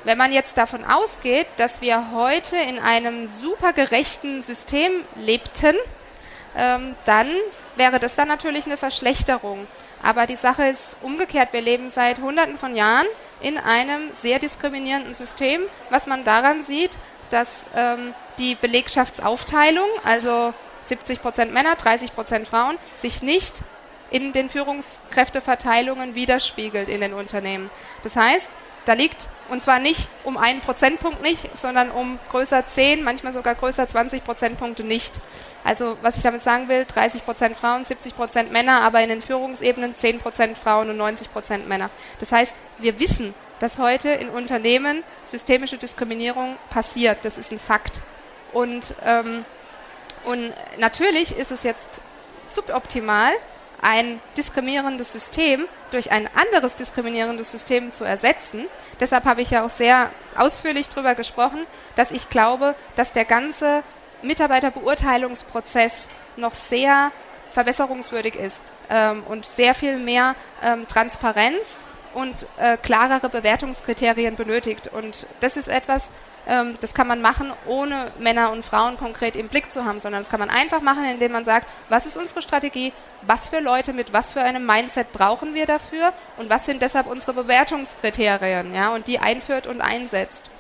Wenn 0.04 0.18
man 0.18 0.32
jetzt 0.32 0.58
davon 0.58 0.84
ausgeht, 0.84 1.46
dass 1.56 1.80
wir 1.80 2.12
heute 2.12 2.56
in 2.56 2.78
einem 2.78 3.26
super 3.26 3.72
gerechten 3.72 4.42
System 4.42 4.90
lebten, 5.14 5.76
ähm, 6.56 6.94
dann 7.04 7.28
wäre 7.76 7.98
das 7.98 8.16
dann 8.16 8.28
natürlich 8.28 8.66
eine 8.66 8.76
Verschlechterung. 8.76 9.66
Aber 10.02 10.26
die 10.26 10.36
Sache 10.36 10.66
ist 10.66 10.96
umgekehrt. 11.02 11.52
Wir 11.52 11.60
leben 11.60 11.88
seit 11.88 12.18
Hunderten 12.18 12.58
von 12.58 12.74
Jahren 12.74 13.06
in 13.43 13.59
einem 13.59 14.11
sehr 14.14 14.38
diskriminierenden 14.38 15.14
System, 15.14 15.62
was 15.90 16.07
man 16.07 16.24
daran 16.24 16.62
sieht, 16.62 16.93
dass 17.30 17.66
ähm, 17.74 18.14
die 18.38 18.55
Belegschaftsaufteilung, 18.55 19.88
also 20.05 20.55
70 20.82 21.22
Prozent 21.22 21.53
Männer, 21.53 21.76
30 21.76 22.14
Prozent 22.14 22.47
Frauen, 22.47 22.78
sich 22.97 23.22
nicht 23.22 23.62
in 24.11 24.32
den 24.32 24.49
Führungskräfteverteilungen 24.49 26.14
widerspiegelt 26.14 26.88
in 26.88 27.01
den 27.01 27.14
Unternehmen. 27.14 27.70
Das 28.03 28.16
heißt, 28.16 28.51
da 28.85 28.95
liegt, 28.95 29.28
und 29.49 29.62
zwar 29.62 29.78
nicht 29.78 30.09
um 30.24 30.37
einen 30.37 30.61
Prozentpunkt 30.61 31.22
nicht, 31.22 31.47
sondern 31.59 31.91
um 31.91 32.18
größer 32.30 32.66
10, 32.66 33.03
manchmal 33.03 33.33
sogar 33.33 33.55
größer 33.55 33.87
20 33.87 34.24
Prozentpunkte 34.24 34.83
nicht. 34.83 35.14
Also 35.64 35.97
was 36.03 36.16
ich 36.16 36.22
damit 36.22 36.43
sagen 36.43 36.68
will, 36.68 36.85
30 36.85 37.24
Prozent 37.24 37.57
Frauen, 37.57 37.85
70 37.85 38.16
Prozent 38.16 38.53
Männer, 38.53 38.80
aber 38.80 39.01
in 39.03 39.09
den 39.09 39.22
Führungsebenen 39.22 39.97
10 39.97 40.18
Prozent 40.18 40.59
Frauen 40.59 40.91
und 40.91 40.97
90 40.97 41.33
Prozent 41.33 41.68
Männer. 41.68 41.91
Das 42.18 42.33
heißt, 42.33 42.55
wir 42.78 42.99
wissen, 42.99 43.35
dass 43.61 43.78
heute 43.78 44.09
in 44.09 44.28
Unternehmen 44.28 45.05
systemische 45.24 45.76
Diskriminierung 45.76 46.57
passiert. 46.70 47.18
Das 47.22 47.39
ist 47.39 47.53
ein 47.53 47.61
Fakt. 47.61 48.01
Und, 48.53 48.95
ähm, 49.05 49.45
und 50.24 50.53
natürlich 50.78 51.39
ist 51.39 51.53
es 51.53 51.62
jetzt 51.62 52.01
suboptimal, 52.49 53.33
ein 53.83 54.20
diskriminierendes 54.37 55.12
System 55.12 55.66
durch 55.91 56.11
ein 56.12 56.28
anderes 56.35 56.76
diskriminierendes 56.76 57.51
System 57.51 57.93
zu 57.93 58.05
ersetzen. 58.05 58.66
Deshalb 59.01 59.24
habe 59.24 59.43
ich 59.43 59.51
ja 59.51 59.64
auch 59.64 59.70
sehr 59.70 60.11
ausführlich 60.37 60.89
darüber 60.89 61.14
gesprochen, 61.14 61.66
dass 61.97 62.12
ich 62.12 62.30
glaube, 62.30 62.74
dass 62.97 63.12
der 63.12 63.24
ganze 63.24 63.83
Mitarbeiterbeurteilungsprozess 64.22 66.07
noch 66.37 66.55
sehr 66.55 67.11
verbesserungswürdig 67.51 68.37
ist 68.37 68.62
ähm, 68.89 69.24
und 69.28 69.45
sehr 69.45 69.74
viel 69.74 69.99
mehr 69.99 70.37
ähm, 70.62 70.87
Transparenz 70.87 71.78
und 72.14 72.47
äh, 72.59 72.76
klarere 72.76 73.28
Bewertungskriterien 73.28 74.37
benötigt. 74.37 74.89
Und 74.89 75.26
das 75.41 75.57
ist 75.57 75.68
etwas, 75.68 76.11
ähm, 76.47 76.74
das 76.80 76.95
kann 76.95 77.07
man 77.07 77.20
machen, 77.20 77.53
ohne 77.66 78.07
Männer 78.18 78.51
und 78.51 78.64
Frauen 78.64 78.97
konkret 78.97 79.36
im 79.36 79.49
Blick 79.49 79.72
zu 79.72 79.84
haben, 79.84 80.01
sondern 80.01 80.22
das 80.22 80.30
kann 80.30 80.40
man 80.40 80.51
einfach 80.51 80.80
machen, 80.80 81.05
indem 81.05 81.32
man 81.32 81.45
sagt, 81.45 81.66
was 81.88 82.07
ist 82.07 82.16
unsere 82.16 82.43
Strategie, 82.43 82.93
was 83.22 83.49
für 83.49 83.61
Leute 83.61 83.93
mit 83.93 84.12
was 84.12 84.32
für 84.32 84.43
einem 84.43 84.66
Mindset 84.66 85.12
brauchen 85.12 85.55
wir 85.55 85.66
dafür 85.66 86.12
und 86.36 86.51
was 86.51 86.66
sind 86.66 86.82
deshalb 86.82 87.07
unsere 87.07 87.34
Bewertungskriterien, 87.34 88.74
ja, 88.74 88.95
und 88.95 89.07
die 89.07 89.20
einführt 89.20 89.66
und 89.66 89.80
einsetzt. 89.80 90.51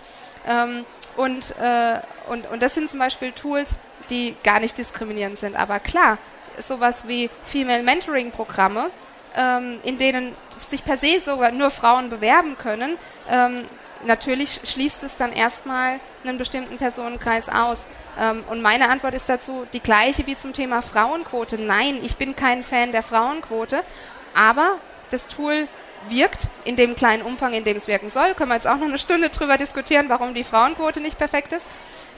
Ähm, 0.46 0.84
und, 1.16 1.54
äh, 1.58 2.00
und, 2.28 2.48
und 2.50 2.62
das 2.62 2.74
sind 2.74 2.88
zum 2.88 2.98
Beispiel 2.98 3.32
Tools, 3.32 3.76
die 4.10 4.36
gar 4.42 4.60
nicht 4.60 4.78
diskriminierend 4.78 5.38
sind. 5.38 5.56
Aber 5.56 5.78
klar, 5.80 6.18
sowas 6.58 7.06
wie 7.06 7.28
Female 7.42 7.82
Mentoring 7.82 8.30
Programme, 8.30 8.90
ähm, 9.36 9.78
in 9.82 9.98
denen 9.98 10.34
sich 10.58 10.84
per 10.84 10.96
se 10.96 11.20
sogar 11.20 11.50
nur 11.50 11.70
Frauen 11.70 12.10
bewerben 12.10 12.56
können, 12.56 12.96
ähm, 13.28 13.64
natürlich 14.04 14.60
schließt 14.64 15.02
es 15.02 15.16
dann 15.16 15.32
erstmal 15.32 16.00
einen 16.24 16.38
bestimmten 16.38 16.78
Personenkreis 16.78 17.48
aus. 17.48 17.86
Ähm, 18.18 18.44
und 18.48 18.62
meine 18.62 18.90
Antwort 18.90 19.14
ist 19.14 19.28
dazu 19.28 19.66
die 19.72 19.80
gleiche 19.80 20.26
wie 20.26 20.36
zum 20.36 20.52
Thema 20.52 20.82
Frauenquote. 20.82 21.58
Nein, 21.58 21.98
ich 22.02 22.16
bin 22.16 22.36
kein 22.36 22.62
Fan 22.62 22.92
der 22.92 23.02
Frauenquote, 23.02 23.82
aber 24.34 24.78
das 25.10 25.28
Tool 25.28 25.68
wirkt 26.08 26.46
in 26.64 26.76
dem 26.76 26.94
kleinen 26.94 27.22
Umfang, 27.22 27.52
in 27.52 27.64
dem 27.64 27.76
es 27.76 27.86
wirken 27.86 28.10
soll. 28.10 28.34
Können 28.34 28.50
wir 28.50 28.56
jetzt 28.56 28.66
auch 28.66 28.76
noch 28.76 28.88
eine 28.88 28.98
Stunde 28.98 29.30
drüber 29.30 29.56
diskutieren, 29.56 30.08
warum 30.08 30.34
die 30.34 30.44
Frauenquote 30.44 31.00
nicht 31.00 31.18
perfekt 31.18 31.52
ist. 31.52 31.66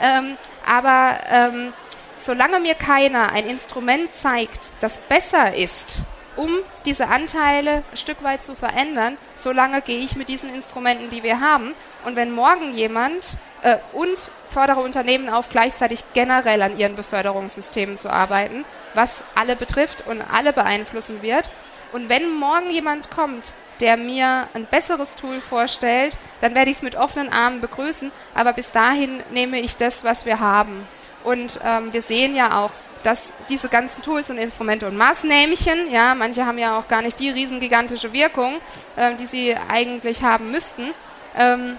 Ähm, 0.00 0.36
aber 0.66 1.18
ähm, 1.30 1.72
solange 2.18 2.60
mir 2.60 2.74
keiner 2.74 3.32
ein 3.32 3.46
Instrument 3.46 4.14
zeigt, 4.14 4.72
das 4.80 4.98
besser 4.98 5.54
ist, 5.54 6.00
um 6.36 6.50
diese 6.84 7.08
Anteile 7.08 7.82
ein 7.90 7.96
Stück 7.96 8.22
weit 8.22 8.44
zu 8.44 8.54
verändern, 8.54 9.16
solange 9.34 9.82
gehe 9.82 9.98
ich 9.98 10.16
mit 10.16 10.28
diesen 10.28 10.52
Instrumenten, 10.54 11.10
die 11.10 11.22
wir 11.22 11.40
haben. 11.40 11.74
Und 12.04 12.16
wenn 12.16 12.30
morgen 12.30 12.74
jemand 12.74 13.36
äh, 13.62 13.78
und 13.92 14.30
fordere 14.48 14.80
Unternehmen 14.80 15.28
auf, 15.28 15.48
gleichzeitig 15.48 16.04
generell 16.12 16.62
an 16.62 16.78
ihren 16.78 16.96
Beförderungssystemen 16.96 17.98
zu 17.98 18.10
arbeiten, 18.10 18.64
was 18.94 19.24
alle 19.34 19.56
betrifft 19.56 20.06
und 20.06 20.22
alle 20.22 20.52
beeinflussen 20.52 21.22
wird. 21.22 21.50
Und 21.92 22.08
wenn 22.08 22.30
morgen 22.30 22.70
jemand 22.70 23.10
kommt, 23.10 23.54
der 23.80 23.96
mir 23.96 24.48
ein 24.54 24.66
besseres 24.66 25.16
Tool 25.16 25.40
vorstellt, 25.40 26.16
dann 26.40 26.54
werde 26.54 26.70
ich 26.70 26.78
es 26.78 26.82
mit 26.82 26.96
offenen 26.96 27.32
Armen 27.32 27.60
begrüßen. 27.60 28.12
Aber 28.34 28.52
bis 28.52 28.72
dahin 28.72 29.22
nehme 29.32 29.60
ich 29.60 29.76
das, 29.76 30.04
was 30.04 30.26
wir 30.26 30.40
haben. 30.40 30.86
Und 31.24 31.60
ähm, 31.64 31.92
wir 31.92 32.02
sehen 32.02 32.34
ja 32.36 32.62
auch, 32.62 32.70
dass 33.04 33.32
diese 33.48 33.68
ganzen 33.68 34.02
Tools 34.02 34.30
und 34.30 34.38
Instrumente 34.38 34.88
und 34.88 34.96
Maßnähmchen, 34.96 35.90
ja, 35.90 36.14
manche 36.14 36.44
haben 36.46 36.58
ja 36.58 36.78
auch 36.78 36.88
gar 36.88 37.02
nicht 37.02 37.20
die 37.20 37.30
riesengigantische 37.30 38.12
Wirkung, 38.12 38.56
äh, 38.96 39.14
die 39.14 39.26
sie 39.26 39.54
eigentlich 39.68 40.22
haben 40.22 40.50
müssten, 40.50 40.90
ähm, 41.36 41.76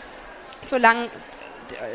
solange 0.63 1.09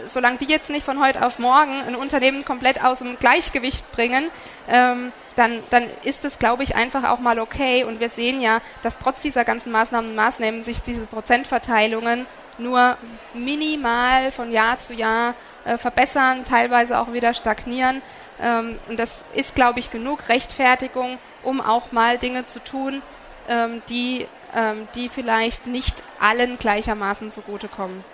solange 0.07 0.39
die 0.39 0.47
jetzt 0.47 0.69
nicht 0.69 0.85
von 0.85 1.01
heute 1.01 1.25
auf 1.25 1.39
morgen 1.39 1.73
ein 1.87 1.95
Unternehmen 1.95 2.45
komplett 2.45 2.83
aus 2.83 2.99
dem 2.99 3.19
Gleichgewicht 3.19 3.91
bringen, 3.93 4.25
ähm, 4.69 5.13
dann, 5.37 5.61
dann 5.71 5.87
ist 6.03 6.25
es, 6.25 6.39
glaube 6.39 6.63
ich, 6.63 6.75
einfach 6.75 7.09
auch 7.09 7.21
mal 7.21 7.39
okay. 7.39 7.85
Und 7.85 8.01
wir 8.01 8.09
sehen 8.09 8.41
ja, 8.41 8.59
dass 8.83 8.99
trotz 8.99 9.23
dieser 9.23 9.45
ganzen 9.45 9.71
Maßnahmen 9.71 10.11
und 10.11 10.17
Maßnahmen 10.17 10.65
sich 10.65 10.83
diese 10.83 11.07
Prozentverteilungen 11.07 12.27
nur 12.59 12.97
minimal 13.33 14.33
von 14.33 14.51
Jahr 14.51 14.79
zu 14.79 14.93
Jahr 14.93 15.35
äh, 15.65 15.79
verbessern, 15.79 16.45
teilweise 16.45 16.99
auch 16.99 17.13
wieder 17.13 17.33
stagnieren. 17.33 18.03
Ähm, 18.43 18.79
und 18.89 18.99
das 18.99 19.23
ist, 19.35 19.55
glaube 19.55 19.81
ich, 19.81 19.91
genug 19.91 20.29
Rechtfertigung, 20.29 21.19
um 21.43 21.61
auch 21.61 21.93
mal 21.93 22.19
Dinge 22.19 22.47
zu 22.47 22.63
tun, 22.63 23.03
ähm, 23.49 23.83
die, 23.89 24.27
ähm, 24.55 24.89
die 24.95 25.09
vielleicht 25.09 25.67
nicht 25.67 26.03
allen 26.19 26.59
gleichermaßen 26.59 27.31
zugutekommen. 27.31 28.05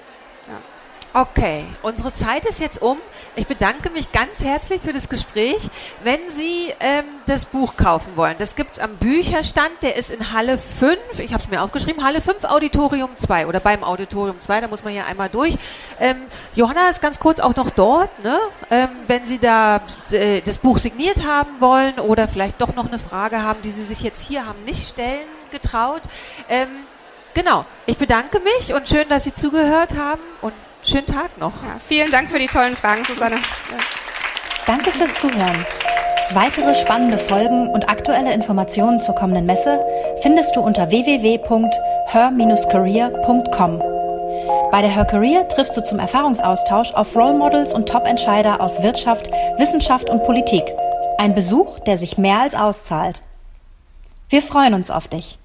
Ja. 0.49 0.76
Okay, 1.19 1.65
unsere 1.81 2.13
Zeit 2.13 2.45
ist 2.45 2.61
jetzt 2.61 2.83
um. 2.83 2.99
Ich 3.37 3.47
bedanke 3.47 3.89
mich 3.89 4.13
ganz 4.13 4.45
herzlich 4.45 4.83
für 4.83 4.93
das 4.93 5.09
Gespräch. 5.09 5.71
Wenn 6.05 6.21
Sie 6.29 6.75
ähm, 6.79 7.07
das 7.25 7.47
Buch 7.47 7.75
kaufen 7.79 8.19
wollen, 8.19 8.37
das 8.39 8.55
gibt 8.55 8.75
es 8.75 8.79
am 8.79 8.97
Bücherstand, 8.97 9.71
der 9.81 9.97
ist 9.97 10.11
in 10.11 10.35
Halle 10.35 10.59
5, 10.59 10.99
ich 11.21 11.33
habe 11.33 11.43
es 11.43 11.49
mir 11.49 11.63
aufgeschrieben, 11.63 12.05
Halle 12.05 12.21
5, 12.21 12.45
Auditorium 12.45 13.09
2 13.17 13.47
oder 13.47 13.61
beim 13.61 13.83
Auditorium 13.83 14.39
2, 14.39 14.61
da 14.61 14.69
muss 14.69 14.85
man 14.85 14.93
hier 14.93 15.07
einmal 15.07 15.31
durch. 15.31 15.57
Ähm, 16.01 16.19
Johanna 16.55 16.91
ist 16.91 17.01
ganz 17.01 17.19
kurz 17.19 17.41
auch 17.41 17.57
noch 17.57 17.71
dort, 17.71 18.23
ne? 18.23 18.39
Ähm, 18.71 18.91
wenn 19.07 19.25
Sie 19.25 19.39
da 19.39 19.81
äh, 20.11 20.43
das 20.43 20.59
Buch 20.59 20.77
signiert 20.77 21.25
haben 21.25 21.63
wollen 21.63 21.99
oder 21.99 22.29
vielleicht 22.29 22.61
doch 22.61 22.75
noch 22.75 22.89
eine 22.89 22.99
Frage 22.99 23.43
haben, 23.43 23.63
die 23.63 23.71
Sie 23.71 23.85
sich 23.85 24.03
jetzt 24.03 24.21
hier 24.21 24.45
haben 24.45 24.63
nicht 24.67 24.91
stellen 24.91 25.29
getraut. 25.51 26.03
Ähm, 26.51 26.69
genau, 27.33 27.65
ich 27.87 27.97
bedanke 27.97 28.39
mich 28.41 28.75
und 28.75 28.87
schön, 28.87 29.09
dass 29.09 29.25
Sie 29.25 29.33
zugehört 29.33 29.97
haben 29.97 30.21
und 30.43 30.53
schönen 30.89 31.07
Tag 31.07 31.39
noch. 31.39 31.53
Ja, 31.63 31.77
vielen 31.87 32.11
Dank 32.11 32.31
für 32.31 32.39
die 32.39 32.47
tollen 32.47 32.77
Fragen, 32.77 33.05
Susanne. 33.05 33.37
Ja. 33.37 33.43
Danke 34.67 34.91
fürs 34.91 35.15
Zuhören. 35.15 35.67
Weitere 36.33 36.75
spannende 36.75 37.19
Folgen 37.19 37.69
und 37.69 37.89
aktuelle 37.89 38.33
Informationen 38.33 39.01
zur 39.01 39.15
kommenden 39.15 39.47
Messe 39.47 39.79
findest 40.23 40.57
du 40.57 40.61
unter 40.61 40.91
www.her-career.com. 40.91 43.83
Bei 44.73 44.81
der 44.81 44.91
Her 44.91 45.05
Career 45.05 45.47
triffst 45.49 45.77
du 45.77 45.85
zum 45.85 46.01
Erfahrungsaustausch 46.01 46.93
auf 46.95 47.15
Role 47.15 47.35
Models 47.35 47.73
und 47.73 47.89
Top-Entscheider 47.89 48.61
aus 48.61 48.83
Wirtschaft, 48.83 49.31
Wissenschaft 49.57 50.11
und 50.11 50.25
Politik. 50.25 50.65
Ein 51.19 51.35
Besuch, 51.35 51.79
der 51.81 51.97
sich 51.97 52.19
mehr 52.19 52.41
als 52.41 52.57
auszahlt. 52.57 53.23
Wir 54.29 54.43
freuen 54.43 54.75
uns 54.75 54.91
auf 54.91 55.07
dich. 55.07 55.39